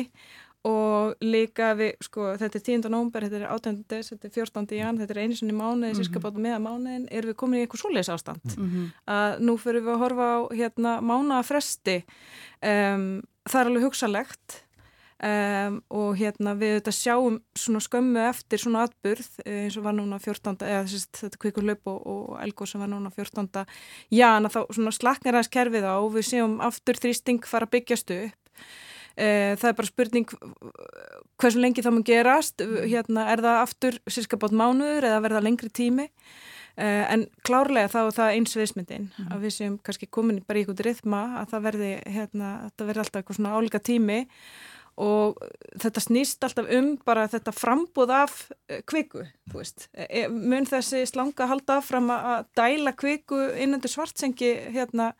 og 0.67 1.15
líka 1.23 1.71
við, 1.79 1.93
sko, 2.03 2.33
þetta 2.39 2.59
er 2.59 2.63
10. 2.67 2.87
nómber, 2.91 3.25
þetta 3.27 3.39
er 3.39 3.51
18. 3.55 3.83
des, 3.89 4.11
þetta 4.11 4.27
er 4.27 4.33
14. 4.35 4.75
jan, 4.75 4.99
þetta 4.99 5.15
er 5.15 5.21
einu 5.23 5.37
sinni 5.37 5.55
mánuði, 5.55 5.93
-hmm. 5.93 5.99
síska 6.01 6.19
bátu 6.19 6.43
meða 6.43 6.59
mánuðin, 6.59 7.07
erum 7.11 7.31
við 7.31 7.37
komin 7.39 7.59
í 7.59 7.63
eitthvað 7.63 7.83
svoleiðs 7.85 8.11
ástand. 8.11 8.57
Mm 8.57 8.69
-hmm. 8.69 8.89
að 9.07 9.39
Nú 9.39 9.57
fyrir 9.57 9.81
við 9.81 9.93
að 9.93 10.01
horfa 10.03 10.25
á 10.35 10.39
hérna, 10.51 10.91
mánuðafresti, 11.01 12.03
um, 12.61 13.21
það 13.47 13.61
er 13.61 13.69
alveg 13.69 13.83
hugsalegt 13.87 14.63
um, 15.23 15.81
og 15.89 16.17
hérna 16.19 16.55
við 16.59 16.75
þetta 16.79 16.91
sjáum 16.91 17.39
svona 17.55 17.79
skömmu 17.79 18.19
eftir 18.29 18.59
svona 18.59 18.83
atburð 18.83 19.29
eins 19.45 19.77
og 19.77 19.83
var 19.83 19.95
núna 19.95 20.19
14. 20.19 20.59
eða 20.59 20.83
þessi, 20.83 21.07
þetta 21.21 21.39
kvikur 21.39 21.63
löp 21.63 21.87
og, 21.87 21.99
og 22.07 22.43
elgóð 22.43 22.67
sem 22.67 22.81
var 22.81 22.91
núna 22.91 23.11
14. 23.15 23.65
jan 24.11 24.45
að 24.45 24.53
þá 24.55 24.61
svona 24.75 24.91
slaknar 24.91 25.39
aðeins 25.39 25.55
kerfið 25.55 25.87
á 25.87 25.95
og 25.99 26.13
við 26.13 26.29
séum 26.31 26.59
aftur 26.59 26.99
þrýsting 26.99 27.47
fara 27.47 27.65
að 27.65 27.75
byggjast 27.79 28.11
upp 28.11 28.39
Eh, 28.59 28.88
það 29.19 29.65
er 29.69 29.75
bara 29.75 29.89
spurning 29.89 30.29
hversu 31.39 31.59
lengi 31.59 31.83
það 31.83 31.95
mun 31.95 32.05
gerast, 32.07 32.63
hérna, 32.63 33.25
er 33.33 33.43
það 33.43 33.57
aftur 33.63 33.99
sérska 34.07 34.39
bát 34.39 34.55
mánuður 34.55 35.07
eða 35.09 35.23
verða 35.25 35.43
lengri 35.43 35.71
tími? 35.71 36.07
Eh, 36.79 37.05
en 37.11 37.25
klárlega 37.43 37.89
þá 37.91 37.99
er 38.05 38.13
það 38.15 38.33
eins 38.37 38.55
viðsmyndin 38.55 39.07
mm. 39.09 39.29
að 39.35 39.41
við 39.43 39.51
séum 39.51 39.77
kannski 39.83 40.07
komin 40.07 40.37
bara 40.47 40.61
í 40.61 40.63
einhvern 40.63 40.85
rithma 40.85 41.21
að 41.41 41.49
það 41.53 41.65
verði, 41.65 41.89
hérna, 42.15 42.51
það 42.77 42.91
verði 42.91 43.03
alltaf 43.03 43.19
eitthvað 43.19 43.39
svona 43.39 43.55
álíka 43.57 43.81
tími. 43.83 44.19
Og 44.99 45.39
þetta 45.79 46.01
snýst 46.03 46.43
alltaf 46.43 46.71
um 46.75 46.87
bara 47.07 47.25
þetta 47.31 47.53
frambúð 47.55 48.13
af 48.15 48.37
eh, 48.71 48.79
kviku, 48.87 49.25
þú 49.51 49.59
veist. 49.59 49.89
Mun 50.31 50.67
þessi 50.67 51.03
slanga 51.07 51.49
halda 51.51 51.81
fram 51.83 52.11
að 52.15 52.47
dæla 52.59 52.95
kviku 52.99 53.41
innandur 53.59 53.91
svartsengi 53.91 54.53
hérna 54.75 55.11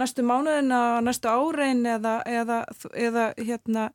næstu 0.00 0.24
mánuðina, 0.26 0.82
næstu 1.04 1.30
árein 1.30 1.84
eða, 1.86 2.20
eða, 2.26 2.64
eða 2.96 3.30
hérna 3.38 3.88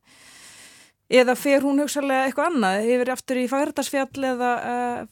eða 1.12 1.36
fer 1.38 1.62
hún 1.66 1.82
hugsalega 1.84 2.26
eitthvað 2.26 2.52
annað 2.52 2.88
yfir 2.90 3.12
aftur 3.14 3.40
í 3.40 3.46
fagrætarsfjall 3.50 4.28
eða, 4.32 4.52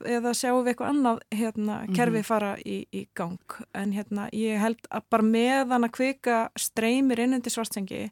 eða 0.10 0.34
sjáum 0.38 0.64
við 0.64 0.74
eitthvað 0.74 0.94
annað 0.94 1.20
hérna, 1.34 1.80
mhm. 1.84 1.98
kerfi 1.98 2.24
fara 2.26 2.54
í, 2.66 2.80
í 2.90 3.04
gang 3.18 3.58
en 3.78 3.94
hérna 3.94 4.30
ég 4.34 4.62
held 4.62 4.88
að 4.90 5.10
bara 5.14 5.28
meðan 5.28 5.88
að 5.90 5.96
kvika 6.00 6.40
streymir 6.60 7.22
innandi 7.26 7.54
svartsengi 7.54 8.08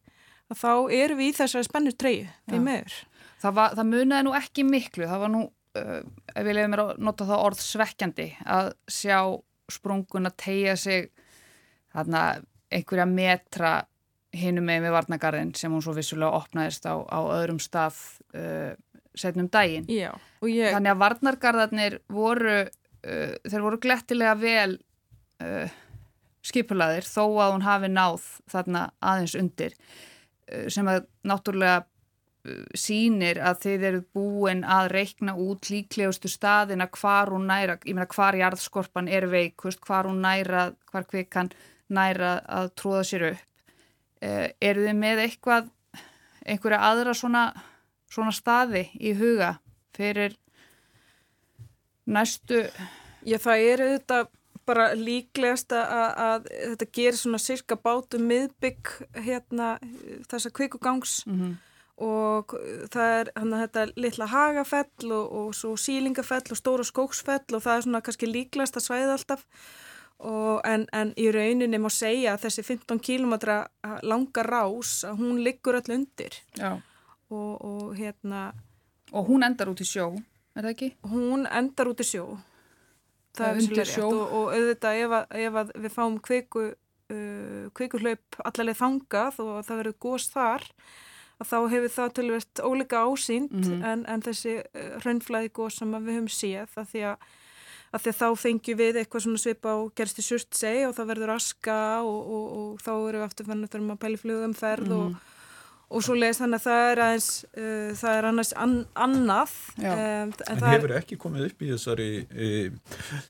þá 0.51 0.91
erum 0.91 1.21
við 1.21 1.32
í 1.32 1.38
þessari 1.39 1.67
spennur 1.67 1.95
treyju 1.95 2.27
því 2.49 2.59
meður. 2.59 2.95
Það, 3.41 3.53
var, 3.57 3.75
það 3.77 3.89
muniði 3.89 4.23
nú 4.27 4.34
ekki 4.38 4.65
miklu, 4.67 5.07
það 5.07 5.23
var 5.23 5.32
nú 5.34 5.43
uh, 5.47 5.99
ef 6.36 6.45
við 6.45 6.57
lefum 6.57 6.73
mér 6.73 6.84
að 6.84 6.91
nota 7.07 7.27
það 7.29 7.45
orð 7.47 7.63
svekkjandi 7.65 8.27
að 8.57 8.71
sjá 8.91 9.17
sprungun 9.71 10.27
að 10.27 10.38
tegja 10.43 10.75
sig 10.79 11.07
þarna 11.95 12.23
einhverja 12.72 13.07
metra 13.09 13.74
hinum 14.32 14.65
með 14.67 14.86
með 14.86 14.95
varnagarðin 14.95 15.51
sem 15.59 15.74
hún 15.74 15.84
svo 15.84 15.93
vissulega 15.95 16.39
opnaðist 16.39 16.88
á, 16.88 16.95
á 17.03 17.19
öðrum 17.36 17.59
stað 17.59 17.97
uh, 18.38 18.72
setnum 19.17 19.49
daginn. 19.51 19.88
Já, 19.91 20.13
ég... 20.47 20.72
Þannig 20.72 20.93
að 20.93 21.01
varnargarðarnir 21.03 21.99
voru 22.11 22.57
uh, 22.63 23.36
þeir 23.43 23.65
voru 23.65 23.80
glettilega 23.84 24.36
vel 24.39 24.78
uh, 25.43 25.80
skipulaðir 26.45 27.07
þó 27.07 27.24
að 27.43 27.55
hún 27.55 27.65
hafi 27.65 27.91
náð 27.91 28.28
þarna 28.51 28.86
aðeins 29.03 29.38
undir 29.39 29.76
uh, 29.76 30.67
sem 30.72 30.88
að 30.89 31.03
náttúrulega 31.28 31.82
uh, 31.84 32.63
sýnir 32.78 33.41
að 33.43 33.65
þeir 33.65 33.88
eru 33.91 34.05
búin 34.15 34.63
að 34.63 34.93
reikna 34.95 35.36
út 35.36 35.69
líklegustu 35.74 36.32
staðina 36.32 36.88
hvar 36.95 37.34
hún 37.36 37.49
næra, 37.51 37.82
ég 37.84 37.97
meina 37.97 38.09
hvar 38.15 38.39
jarðskorpan 38.39 39.11
er 39.11 39.28
veik, 39.32 39.59
hvar 39.84 40.07
hún 40.09 40.24
næra 40.24 40.69
hvar 40.91 41.09
kvikan 41.09 41.51
næra 41.91 42.39
að 42.47 42.73
tróða 42.79 43.03
sér 43.07 43.27
upp. 43.31 43.47
Uh, 44.21 44.47
eru 44.61 44.85
þið 44.85 44.97
með 45.01 45.23
eitthvað 45.23 45.71
einhverja 46.45 46.81
aðra 46.91 47.13
svona, 47.17 47.45
svona 48.11 48.33
staði 48.35 48.85
í 49.01 49.15
huga 49.17 49.55
fyrir 49.97 50.35
næstu? 52.09 52.63
Já, 53.25 53.37
það 53.41 53.65
er 53.65 53.83
auðvitað 53.85 54.29
bara 54.69 54.91
líklegast 54.97 55.73
að, 55.73 56.07
að 56.21 56.47
þetta 56.53 56.87
gerir 56.95 57.19
svona 57.19 57.41
sirka 57.41 57.77
bátu 57.81 58.21
miðbygg 58.21 58.93
hérna 59.25 59.73
þessa 60.31 60.51
kvikugangs. 60.53 61.21
Mm 61.27 61.39
-hmm. 61.39 61.53
og 62.01 62.55
það 62.93 63.15
er 63.19 63.31
hann 63.35 63.53
að 63.53 63.63
þetta 63.65 63.85
litla 63.95 64.25
hagafell 64.25 65.11
og, 65.11 65.25
og 65.39 65.55
svo 65.55 65.75
sílingafell 65.77 66.45
og 66.49 66.57
stóra 66.57 66.85
skóksfell 66.85 67.55
og 67.55 67.61
það 67.61 67.75
er 67.75 67.81
svona 67.81 68.01
kannski 68.01 68.29
líklegast 68.29 68.77
að 68.77 68.87
svæða 68.87 69.17
alltaf 69.17 69.45
en, 70.22 70.88
en 70.93 71.13
í 71.17 71.30
rauninni 71.34 71.80
má 71.82 71.89
segja 71.89 72.36
að 72.36 72.43
þessi 72.45 72.63
15 72.63 72.99
km 72.99 73.34
langa 74.03 74.43
rás 74.45 75.03
að 75.07 75.24
hún 75.24 75.39
liggur 75.45 75.80
all 75.80 75.95
undir. 75.95 76.38
Og, 77.32 77.53
og 77.61 77.95
hérna 77.95 78.51
og 79.11 79.28
hún 79.28 79.43
endar 79.43 79.72
út 79.72 79.82
í 79.82 79.88
sjó 79.88 80.11
er 80.55 80.65
það 80.65 80.74
ekki? 80.74 80.89
Hún 81.11 81.45
endar 81.47 81.91
út 81.91 82.01
í 82.03 82.07
sjó. 82.07 82.26
Það 83.38 83.47
er 83.47 83.61
undir 83.61 83.88
sjó. 83.89 84.07
Og, 84.09 84.34
og 84.38 84.55
auðvitað 84.55 85.03
ef, 85.03 85.13
að, 85.17 85.38
ef 85.45 85.59
að 85.61 85.72
við 85.86 85.93
fáum 85.95 86.17
kviku 86.24 86.65
uh, 86.72 87.69
kvikuhlaup 87.78 88.41
allaveg 88.43 88.80
þangað 88.80 89.39
og 89.45 89.53
það 89.67 89.82
verður 89.84 89.97
góðs 90.07 90.28
þar 90.34 90.67
þá 91.41 91.57
hefur 91.72 91.93
það 91.95 92.11
tilvægt 92.19 92.61
óleika 92.61 92.99
ásýnd 93.07 93.53
mm 93.55 93.61
-hmm. 93.63 93.86
en, 93.91 94.03
en 94.05 94.22
þessi 94.22 94.57
uh, 94.61 94.97
raunflæði 95.05 95.53
góð 95.57 95.72
sem 95.78 95.95
við 95.95 96.11
höfum 96.17 96.28
séð 96.30 96.76
að 96.78 96.91
því 96.91 97.05
að, 97.13 97.30
að 97.91 98.05
því 98.05 98.13
að 98.13 98.19
þá 98.21 98.27
fengjum 98.45 98.79
við 98.79 99.01
eitthvað 99.01 99.25
svona 99.25 99.43
svipa 99.43 99.75
á 99.75 99.79
gersti 99.99 100.25
surtsei 100.25 100.77
og 100.87 100.95
það 100.95 101.11
verður 101.11 101.35
aska 101.35 101.77
og, 102.07 102.19
og, 102.21 102.47
og 102.61 102.81
þá 102.85 102.93
eru 102.95 103.19
við 103.19 103.27
aftur 103.27 103.51
fann 103.51 103.65
að 103.65 103.75
þurfum 103.75 103.93
að 103.95 104.01
pæli 104.05 104.21
flugum 104.21 104.57
ferð 104.57 104.89
mm 104.89 104.97
og 105.01 105.29
og 105.91 106.03
svo 106.05 106.15
leiðist 106.15 106.41
þannig 106.41 106.61
að 106.61 106.65
það 106.65 106.85
er 106.89 107.01
aðeins 107.05 107.29
uh, 107.49 107.89
það 107.99 108.17
er 108.17 108.27
annars 108.29 108.51
an, 108.63 108.75
annað. 109.05 109.55
Um, 109.77 109.89
en, 109.91 110.33
en 110.53 110.63
hefur 110.69 110.95
ekki 110.99 111.17
komið 111.19 111.47
upp 111.49 111.65
í 111.65 111.71
þessari 111.73 112.07
í, 112.31 112.51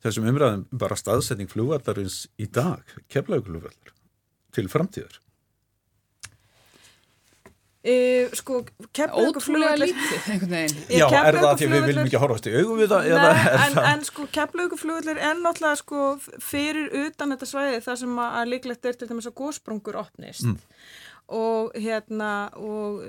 þessum 0.04 0.30
umræðum 0.32 0.66
bara 0.84 1.00
staðsetning 1.00 1.50
flugvallarins 1.52 2.24
í 2.42 2.48
dag 2.54 2.96
keflaugulugvallar 3.12 3.96
til 4.56 4.68
framtíðar 4.72 5.21
e, 7.84 7.96
sko 8.38 8.62
keflauguflugvallar 8.94 9.80
lítið 9.82 10.94
já, 10.94 11.06
er 11.10 11.38
það 11.40 11.54
því 11.62 11.70
við 11.72 11.86
viljum 11.90 12.10
ekki 12.10 12.22
horfast 12.22 12.50
í 12.50 12.54
augum 12.60 12.82
við 12.82 12.92
það 12.94 13.08
Nei, 13.18 13.40
en, 13.66 13.78
en 13.92 14.04
sko 14.06 14.28
keflauguflugvallar 14.38 15.22
er 15.22 15.40
náttúrulega 15.42 15.80
sko 15.82 16.12
fyrir 16.46 16.92
utan 17.08 17.34
þetta 17.34 17.50
svæði 17.50 17.82
það 17.88 18.02
sem 18.04 18.22
að 18.26 18.52
líklegt 18.54 18.90
er 18.90 19.00
til 19.00 19.10
þess 19.10 19.32
að 19.32 19.38
góðsprungur 19.42 20.00
opnist. 20.02 20.46
Mm. 20.46 20.58
Og 21.42 21.78
hérna 21.80 22.32
og 22.60 23.02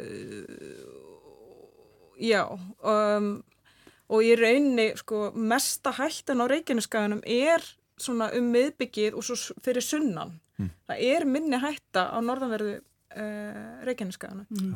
já 2.22 2.44
um, 2.46 3.32
og 4.12 4.24
í 4.24 4.34
rauninni 4.38 4.92
sko 5.00 5.30
mesta 5.34 5.92
hættan 5.96 6.44
á 6.44 6.46
Reykjaneskaganum 6.48 7.22
er 7.24 7.64
svona 8.00 8.30
um 8.36 8.48
miðbyggið 8.54 9.18
og 9.18 9.26
svo 9.26 9.56
fyrir 9.64 9.84
sunnan. 9.84 10.38
Mm. 10.60 10.68
það 10.86 10.98
er 11.08 11.24
minni 11.24 11.58
hætta 11.58 12.02
á 12.12 12.18
norðanverðu 12.20 12.74
uh, 13.16 13.84
Reykjaneskaganum 13.86 14.46
mm. 14.50 14.74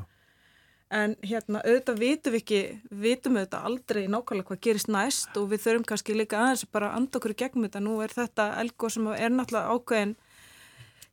en 1.00 1.16
hérna 1.26 1.62
auðvitað 1.64 2.02
vitum 2.02 2.36
við 2.36 2.42
ekki 2.42 2.62
vitum 2.90 3.38
við 3.38 3.46
þetta 3.46 3.62
aldrei 3.70 4.02
nákvæmlega 4.12 4.50
hvað 4.50 4.62
gerist 4.68 4.92
næst 4.92 5.40
og 5.40 5.50
við 5.52 5.64
þurfum 5.66 5.88
kannski 5.90 6.16
líka 6.16 6.40
aðeins 6.42 6.66
bara 6.72 6.90
að 6.92 7.00
anda 7.00 7.20
okkur 7.20 7.36
í 7.36 7.40
gegnum 7.42 7.68
þetta. 7.68 7.84
Nú 7.84 8.00
er 8.04 8.14
þetta 8.14 8.48
elgo 8.62 8.90
sem 8.92 9.06
er 9.14 9.32
náttúrulega 9.34 9.76
ákveðin 9.76 10.16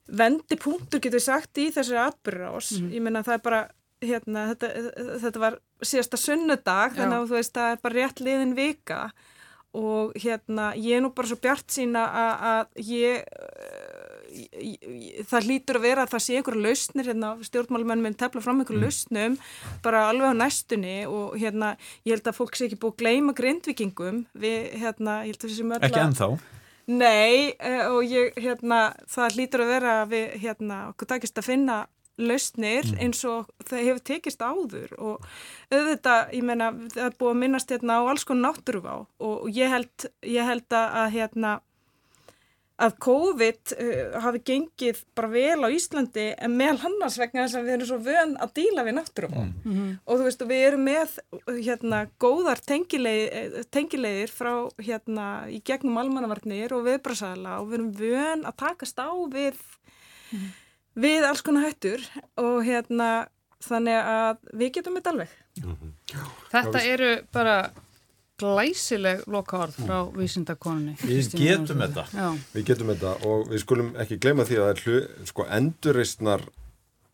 vendipunktur 0.07 0.99
getur 0.99 1.23
sagt 1.23 1.57
í 1.63 1.69
þessari 1.71 2.01
atbyrðarás 2.03 2.73
mm. 2.73 2.83
-hmm. 2.83 2.93
ég 2.97 3.01
menna 3.05 3.23
það 3.23 3.37
er 3.37 3.43
bara 3.47 3.61
hérna, 4.03 4.47
þetta, 4.51 4.69
þetta 5.23 5.43
var 5.43 5.59
síðasta 5.83 6.19
sunnudag 6.19 6.97
þannig 6.97 7.17
að 7.17 7.29
þú 7.29 7.37
veist 7.37 7.55
það 7.55 7.71
er 7.71 7.81
bara 7.83 7.99
rétt 7.99 8.23
liðin 8.23 8.57
vika. 8.57 8.99
Og 9.73 10.13
hérna 10.21 10.67
ég 10.77 10.99
er 10.99 11.01
nú 11.01 11.09
bara 11.15 11.31
svo 11.31 11.39
bjart 11.41 11.73
sína 11.73 12.03
að 12.53 12.83
ég 12.85 13.23
það 15.29 15.47
hlýtur 15.47 15.79
að 15.79 15.85
vera 15.85 16.05
að 16.05 16.13
það 16.13 16.23
sé 16.25 16.37
einhverja 16.39 16.65
lausnir 16.67 17.09
hérna, 17.11 17.31
stjórnmálumennum 17.47 18.07
minn 18.07 18.17
tefla 18.17 18.43
fram 18.43 18.61
einhverju 18.61 18.79
mm. 18.79 18.87
lausnum 18.87 19.37
bara 19.85 20.07
alveg 20.09 20.33
á 20.33 20.41
næstunni 20.41 20.97
og 21.09 21.37
hérna 21.39 21.75
ég 22.07 22.15
held 22.15 22.29
að 22.31 22.39
fólk 22.39 22.57
sé 22.57 22.67
ekki 22.67 22.81
búið 22.81 22.95
að 22.95 23.03
gleima 23.03 23.37
grindvikingum 23.37 24.25
við 24.33 24.75
hérna, 24.81 25.21
ég 25.27 25.35
held 25.35 25.47
að 25.47 25.57
sem 25.57 25.73
öll 25.77 25.87
Ekki 25.89 26.03
ennþá 26.07 26.29
Nei 26.83 27.53
uh, 27.63 27.93
og 27.95 28.11
ég, 28.11 28.33
hérna, 28.43 28.85
það 29.07 29.37
hlýtur 29.37 29.63
að 29.63 29.69
vera 29.71 29.91
að 30.01 30.15
við, 30.17 30.25
hérna, 30.43 30.79
okkur 30.91 31.13
takist 31.13 31.37
að 31.39 31.47
finna 31.47 31.77
lausnir 32.19 32.85
mm. 32.85 32.97
eins 33.01 33.23
og 33.25 33.47
það 33.65 33.85
hefur 33.87 34.03
tekist 34.09 34.43
áður 34.43 34.91
og 34.99 35.23
auðvitað, 35.73 36.33
ég 36.37 36.45
meina, 36.45 36.69
það 36.93 37.05
er 37.07 37.15
búið 37.17 37.31
að 37.31 37.39
minnast 37.41 37.73
hérna 37.73 37.97
á 37.97 38.01
alls 38.03 38.25
konar 38.27 38.53
náttúruvá 38.53 38.97
og 39.23 39.47
ég 39.49 39.71
held, 39.73 40.09
ég 40.27 40.45
held 40.45 40.77
að, 40.77 41.07
hérna, 41.15 41.55
að 42.81 42.95
COVID 43.05 43.73
uh, 43.77 44.15
hafi 44.23 44.39
gengið 44.47 45.03
bara 45.13 45.29
vel 45.29 45.65
á 45.65 45.69
Íslandi 45.69 46.25
en 46.33 46.55
meðal 46.57 46.79
hannars 46.87 47.19
vegna 47.21 47.45
þess 47.45 47.59
að 47.59 47.67
við 47.67 47.75
erum 47.75 47.89
svo 47.89 47.99
vön 48.07 48.33
að 48.41 48.53
díla 48.57 48.85
við 48.87 48.95
náttúrufá 48.97 49.43
mm 49.43 49.51
-hmm. 49.65 49.91
og 50.05 50.17
þú 50.17 50.23
veist 50.27 50.41
og 50.41 50.49
við 50.49 50.63
erum 50.67 50.83
með 50.87 51.19
hérna 51.67 51.99
góðar 52.19 52.59
tengilegir, 52.65 53.63
tengilegir 53.69 54.33
frá 54.33 54.53
hérna 54.81 55.27
í 55.49 55.61
gegnum 55.61 55.97
almannavarnir 56.01 56.73
og 56.73 56.85
viðbrasæla 56.89 57.59
og 57.61 57.69
við 57.69 57.73
erum 57.73 57.93
vön 57.93 58.41
að 58.45 58.57
takast 58.57 58.97
á 58.97 59.11
við 59.29 59.55
mm 60.31 60.39
-hmm. 60.39 60.49
við 60.95 61.23
alls 61.23 61.41
konar 61.41 61.65
hættur 61.67 62.01
og 62.37 62.65
hérna 62.65 63.27
þannig 63.61 63.99
að 64.01 64.37
við 64.53 64.73
getum 64.73 64.95
þetta 64.95 65.09
alveg 65.09 65.29
mm 65.63 65.75
-hmm. 65.77 65.91
Þetta 66.51 66.79
eru 66.81 67.11
bara 67.31 67.71
glæsileg 68.41 69.23
loka 69.29 69.59
orð 69.67 69.77
frá 69.85 69.97
vísindakoninni 70.15 70.95
Við 71.03 71.35
getum 71.37 71.83
þetta. 71.83 72.05
Já. 72.13 72.29
Við 72.55 72.65
getum 72.71 72.91
þetta 72.93 73.13
og 73.29 73.51
við 73.51 73.61
skulum 73.63 73.91
ekki 74.01 74.17
gleyma 74.23 74.47
því 74.47 74.57
að 74.59 74.65
það 74.65 74.73
er 74.73 74.81
hlu, 74.85 75.27
sko 75.29 75.45
endurreistnar 75.59 76.47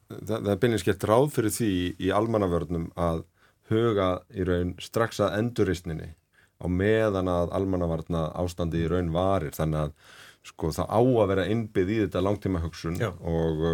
það, 0.10 0.38
það 0.38 0.54
er 0.54 0.62
beinlega 0.64 0.84
skert 0.86 1.10
ráð 1.12 1.28
fyrir 1.36 1.56
því 1.58 1.70
í, 1.74 1.84
í 2.08 2.14
almannavörnum 2.16 2.88
að 3.00 3.26
huga 3.70 4.10
í 4.34 4.48
raun 4.48 4.74
strax 4.82 5.20
að 5.22 5.36
endurreistninni 5.42 6.14
á 6.60 6.66
meðan 6.68 7.30
að 7.32 7.54
almannavarna 7.56 8.26
ástandi 8.40 8.82
í 8.84 8.90
raun 8.92 9.14
varir. 9.16 9.54
Þannig 9.56 9.86
að 9.86 10.16
sko 10.50 10.72
það 10.76 10.90
á 10.92 11.00
að 11.00 11.30
vera 11.34 11.48
innbyggð 11.52 11.94
í 11.94 12.00
þetta 12.06 12.24
langtíma 12.26 12.64
hugsun 12.64 12.98
og, 13.04 13.66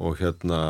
og 0.00 0.18
hérna 0.20 0.60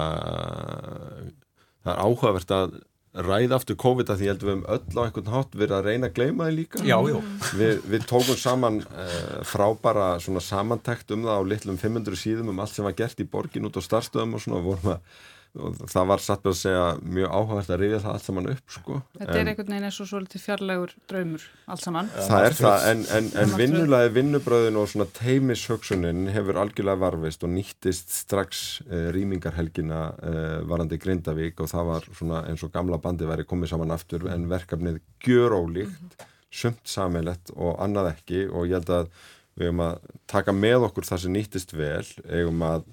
það 1.84 1.92
er 1.95 2.03
áhugavert 2.03 2.55
að 2.55 2.76
ræða 3.14 3.58
aftur 3.60 3.76
COVID 3.78 4.10
að 4.10 4.20
því 4.20 4.28
heldur 4.30 4.48
við 4.48 4.56
um 4.56 4.64
öll 4.74 4.98
á 4.98 5.02
einhvern 5.04 5.30
hátt 5.30 5.52
verið 5.54 5.76
að 5.76 5.86
reyna 5.88 6.08
að 6.10 6.16
gleyma 6.16 6.48
þið 6.48 6.56
líka 6.58 6.80
já, 6.82 6.96
já. 7.10 7.18
Við, 7.60 7.84
við 7.92 8.06
tókum 8.10 8.38
saman 8.40 8.80
uh, 8.82 9.36
frábara 9.46 10.08
svona 10.24 10.42
samantækt 10.42 11.14
um 11.14 11.28
það 11.28 11.38
á 11.38 11.42
litlum 11.52 11.78
500 11.78 12.18
síðum 12.18 12.50
um 12.50 12.64
allt 12.64 12.74
sem 12.74 12.86
var 12.86 12.96
gert 12.98 13.22
í 13.22 13.28
borgin 13.30 13.68
út 13.68 13.78
á 13.78 13.82
starfstöðum 13.86 14.34
og 14.34 14.42
svona 14.42 14.64
vorum 14.64 14.96
að 14.96 15.22
og 15.55 15.76
það 15.86 16.07
var 16.11 16.22
satt 16.22 16.42
með 16.42 16.50
að 16.50 16.57
segja 16.59 16.86
mjög 17.16 17.34
áhugast 17.38 17.70
að 17.70 17.80
rifja 17.82 17.98
það 18.02 18.14
allt 18.14 18.24
saman 18.24 18.48
upp 18.50 18.72
sko. 18.74 18.96
Þetta 19.14 19.26
en, 19.26 19.36
er 19.38 19.50
einhvern 19.50 19.68
veginn 19.70 19.86
eins 19.88 19.98
og 20.02 20.09
svolítið 20.11 20.42
fjarlægur 20.42 20.94
draumur 21.11 21.44
allt 21.70 21.84
saman. 21.84 22.11
Það 22.16 22.46
er 22.48 22.57
það 22.59 22.86
en, 22.90 23.05
en, 23.18 23.28
en 23.42 23.55
vinnulagi 23.61 24.11
vinnubröðin 24.16 24.78
og 24.80 24.88
svona 24.90 25.07
teimishöksunin 25.18 26.24
hefur 26.34 26.59
algjörlega 26.64 27.02
varfist 27.05 27.46
og 27.46 27.52
nýttist 27.55 28.16
strax 28.16 28.64
uh, 28.88 29.07
rýmingarhelgina 29.14 30.00
uh, 30.16 30.57
varandi 30.70 30.98
Grindavík 31.05 31.62
og 31.62 31.70
það 31.70 31.90
var 31.92 32.11
svona 32.11 32.42
eins 32.50 32.66
og 32.66 32.74
gamla 32.74 32.98
bandi 33.05 33.30
væri 33.30 33.46
komið 33.46 33.74
saman 33.76 33.94
aftur 33.94 34.26
en 34.34 34.48
verkefnið 34.50 34.98
gjör 35.22 35.55
ólíkt, 35.55 35.94
mm 35.94 36.11
-hmm. 36.11 36.34
sumt 36.50 36.82
samilett 36.82 37.55
og 37.55 37.78
annað 37.78 38.11
ekki 38.16 38.48
og 38.50 38.66
ég 38.66 38.80
held 38.80 38.90
að 38.90 39.09
við 39.55 39.70
höfum 39.70 39.86
að 39.86 39.98
taka 40.26 40.52
með 40.52 40.90
okkur 40.90 41.07
það 41.07 41.22
sem 41.22 41.32
nýttist 41.32 41.72
vel, 41.72 42.07
eigum 42.26 42.62
að 42.62 42.84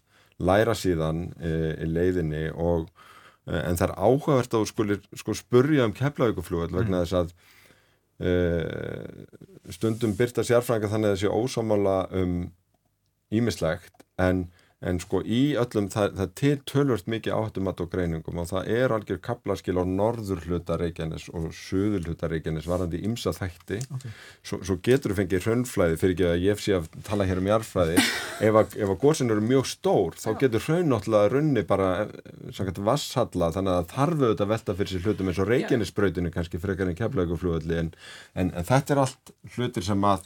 læra 0.41 0.75
síðan 0.77 1.27
e, 1.39 1.53
í 1.85 1.89
leiðinni 1.89 2.45
og 2.53 2.89
e, 3.47 3.57
en 3.61 3.77
það 3.79 3.87
er 3.87 3.95
áhugavert 3.97 4.57
að 4.57 4.67
sko, 4.71 4.87
sko 5.23 5.37
spurja 5.37 5.87
um 5.87 5.95
keflauguflugall 5.97 6.71
vegna 6.73 7.01
mm. 7.01 7.05
þess 7.05 7.17
að 7.19 7.33
e, 8.21 9.73
stundum 9.77 10.15
byrta 10.17 10.45
sérfrænga 10.47 10.91
þannig 10.91 11.11
að 11.11 11.17
þessi 11.17 11.31
ósámála 11.31 11.97
um 12.21 12.35
ímislegt 13.31 14.05
en 14.21 14.45
en 14.81 14.97
sko 15.01 15.19
í 15.21 15.53
öllum, 15.61 15.87
það, 15.93 16.15
það 16.17 16.29
til 16.39 16.53
tölvört 16.65 17.09
mikið 17.13 17.35
áhættumat 17.37 17.81
og 17.83 17.89
greiningum 17.91 18.39
og 18.41 18.47
það 18.49 18.69
er 18.73 18.93
algjör 18.95 19.19
kaplaskil 19.21 19.75
á 19.77 19.85
norður 19.85 20.41
hluta 20.47 20.77
Reykjanes 20.81 21.27
og 21.29 21.51
söður 21.53 22.07
hluta 22.09 22.29
Reykjanes 22.31 22.69
varandi 22.69 23.01
ímsa 23.05 23.33
þætti. 23.37 23.77
Okay. 23.97 24.15
svo, 24.41 24.57
svo 24.65 24.77
getur 24.81 25.13
þú 25.13 25.19
fengið 25.19 25.45
hraunflæði 25.45 25.99
fyrir 26.01 26.15
ekki 26.15 26.27
að 26.31 26.45
ég 26.47 26.63
sé 26.65 26.73
að 26.79 26.89
tala 27.05 27.27
hér 27.29 27.43
um 27.43 27.51
jarfræði 27.51 27.99
ef 28.47 28.59
að, 28.63 28.75
að 28.87 28.95
góðsinn 29.03 29.35
eru 29.35 29.45
mjög 29.45 29.69
stór 29.69 30.17
þá 30.17 30.29
getur 30.41 30.65
hraun 30.65 30.89
náttúrulega 30.95 31.31
runni 31.35 31.65
bara 31.69 31.91
sagt, 32.49 32.81
vasshalla 32.81 33.51
þannig 33.53 33.77
að 33.77 33.93
þarfu 33.93 34.31
þetta 34.31 34.49
velta 34.55 34.77
fyrir 34.81 34.95
sér 34.95 35.05
hlutum 35.05 35.29
eins 35.29 35.43
og 35.43 35.51
Reykjanesbrautinu 35.51 36.33
kannski 36.33 36.61
frekar 36.61 36.89
en 36.89 36.97
keflaugufljóðalli 36.97 37.79
en, 37.83 37.93
en, 38.33 38.49
en 38.49 38.69
þetta 38.71 38.95
er 38.95 39.05
allt 39.05 39.35
hlutir 39.53 39.85
sem 39.85 40.09
að 40.09 40.25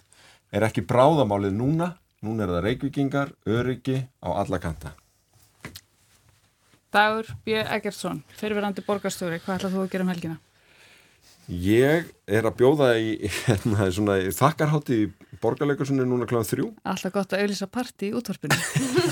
er 0.55 0.63
ekki 0.63 0.85
bráðamálið 0.87 1.55
núna 1.59 1.91
Núna 2.26 2.45
er 2.45 2.55
það 2.55 2.63
reykvikingar, 2.65 3.32
öryggi 3.45 3.99
á 4.26 4.30
alla 4.34 4.57
kanta. 4.61 4.95
Dagur 6.95 7.28
B. 7.45 7.59
Eggertsson, 7.59 8.23
fyrirverandi 8.39 8.82
borgarstjóri, 8.88 9.41
hvað 9.43 9.59
ætlað 9.59 9.76
þú 9.76 9.84
að 9.84 9.91
gera 9.91 10.05
um 10.05 10.11
helgina? 10.13 10.38
Ég 11.45 12.07
er 12.26 12.47
að 12.47 12.55
bjóða 12.57 12.88
í, 12.97 13.11
hérna, 13.45 13.89
svona, 13.93 14.17
í 14.26 14.32
þakkarhátti 14.34 14.97
í 15.03 15.09
borgarleikursunni 15.43 16.07
núna 16.07 16.26
kláðan 16.30 16.49
þrjú. 16.49 16.69
Alltaf 16.88 17.13
gott 17.13 17.36
að 17.36 17.45
auðvisa 17.45 17.69
parti 17.69 18.09
í 18.09 18.15
útvarpinu. 18.17 18.57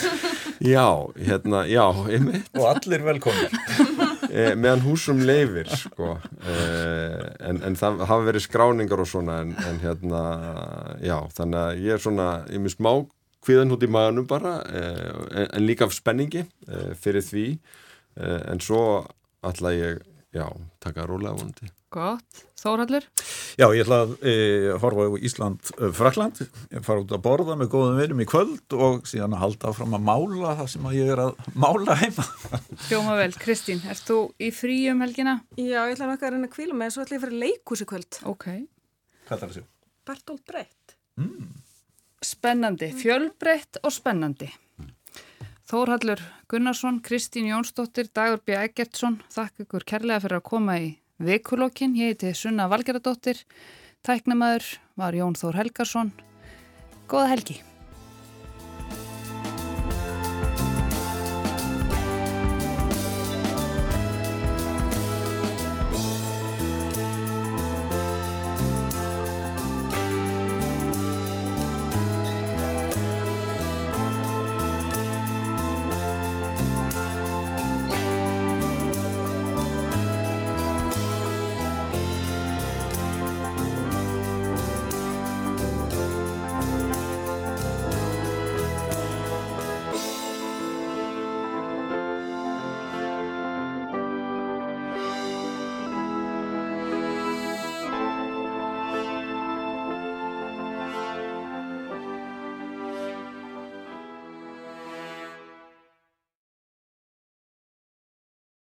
já, 0.73 0.87
hérna, 1.27 1.65
já, 1.69 1.85
einmitt. 2.09 2.49
Og 2.57 2.65
allir 2.71 3.05
velkomir. 3.05 3.53
eh, 4.33 4.53
meðan 4.59 4.83
húsum 4.83 5.21
leifir 5.23 5.69
sko. 5.69 6.15
eh, 6.49 7.25
en, 7.49 7.61
en 7.69 7.77
það 7.79 8.03
hafa 8.09 8.27
verið 8.27 8.47
skráningar 8.47 9.03
og 9.03 9.09
svona 9.09 9.41
en, 9.45 9.53
en 9.69 9.81
hérna, 9.83 10.23
já, 11.05 11.17
þannig 11.37 11.59
að 11.61 11.83
ég 11.85 11.97
er 11.97 12.03
svona, 12.03 12.29
ég 12.49 12.63
mjög 12.63 12.75
smá 12.77 12.93
kviðan 13.43 13.75
út 13.75 13.83
í 13.83 13.91
maðunum 13.91 14.27
bara 14.29 14.57
eh, 14.71 15.45
en, 15.45 15.63
líka 15.65 15.87
af 15.87 15.95
spenningi 15.95 16.45
eh, 16.45 16.91
fyrir 16.99 17.25
því 17.25 17.45
eh, 17.53 18.41
en 18.53 18.63
svo 18.63 19.03
ætla 19.43 19.73
ég, 19.75 20.03
já, 20.35 20.47
taka 20.83 21.07
rólega 21.09 21.35
vonandi 21.37 21.71
Gott, 21.93 22.43
Þóraldur? 22.57 23.05
Já, 23.59 23.67
ég 23.75 23.83
ætla 23.83 23.99
að 24.05 24.13
e, 24.25 24.33
horfa 24.81 25.05
á 25.05 25.21
Ísland-Frakland, 25.27 26.39
ég 26.73 26.85
fara 26.85 27.03
út 27.03 27.11
að 27.13 27.21
borða 27.25 27.57
með 27.59 27.69
góðum 27.73 27.99
vinum 28.01 28.23
í 28.23 28.27
kvöld 28.29 28.75
og 28.77 29.03
síðan 29.09 29.35
að 29.37 29.43
halda 29.43 29.73
fram 29.77 29.93
að 29.97 30.07
mála 30.07 30.55
það 30.61 30.71
sem 30.73 30.87
að 30.89 30.95
ég 30.97 31.11
er 31.13 31.21
að 31.27 31.51
mála 31.53 31.97
heima. 32.01 32.25
Hljóma 32.87 33.17
vel, 33.19 33.29
Kristín, 33.43 33.83
erst 33.91 34.09
þú 34.09 34.17
í 34.41 34.49
frí 34.55 34.79
um 34.93 35.03
helgina? 35.05 35.37
Já, 35.59 35.83
ég 35.83 35.93
ætla 35.93 36.09
nokkað 36.09 36.29
að 36.29 36.35
reyna 36.37 36.49
að 36.49 36.55
kvíla 36.55 36.79
með 36.79 36.89
en 36.89 36.95
svo 36.95 37.05
ætla 37.05 37.17
ég 37.17 37.21
að 37.21 37.27
fara 37.27 37.43
leikúsi 37.43 37.89
kvöld. 37.93 38.19
Ok. 38.31 38.47
Hvað 39.27 39.43
það 39.43 39.47
að 39.49 39.55
sjá? 39.59 39.67
Bertolt 40.09 40.43
Brett. 40.49 40.97
Mm. 41.21 41.53
Spennandi, 42.23 42.89
fjölbreytt 42.97 43.83
og 43.83 43.93
spennandi. 43.93 44.49
Þórhallur 45.69 46.19
Gunnarsson, 46.51 46.99
Kristín 47.05 47.47
Jónsdóttir, 47.47 48.09
Dagur 48.13 48.41
B. 48.45 48.57
Eggertsson, 48.57 49.21
þakk 49.31 49.63
ykkur 49.63 49.85
kærlega 49.87 50.25
fyrir 50.25 50.41
að 50.41 50.47
koma 50.49 50.75
í 50.81 50.91
vikulokkin. 51.25 51.97
Ég 51.97 52.13
heiti 52.13 52.33
Sunna 52.37 52.69
Valgeradóttir, 52.71 53.43
tæknamaður 54.05 54.73
var 54.99 55.17
Jón 55.17 55.37
Þór 55.39 55.61
Helgarsson. 55.63 56.15
Góða 57.07 57.29
helgi! 57.35 57.61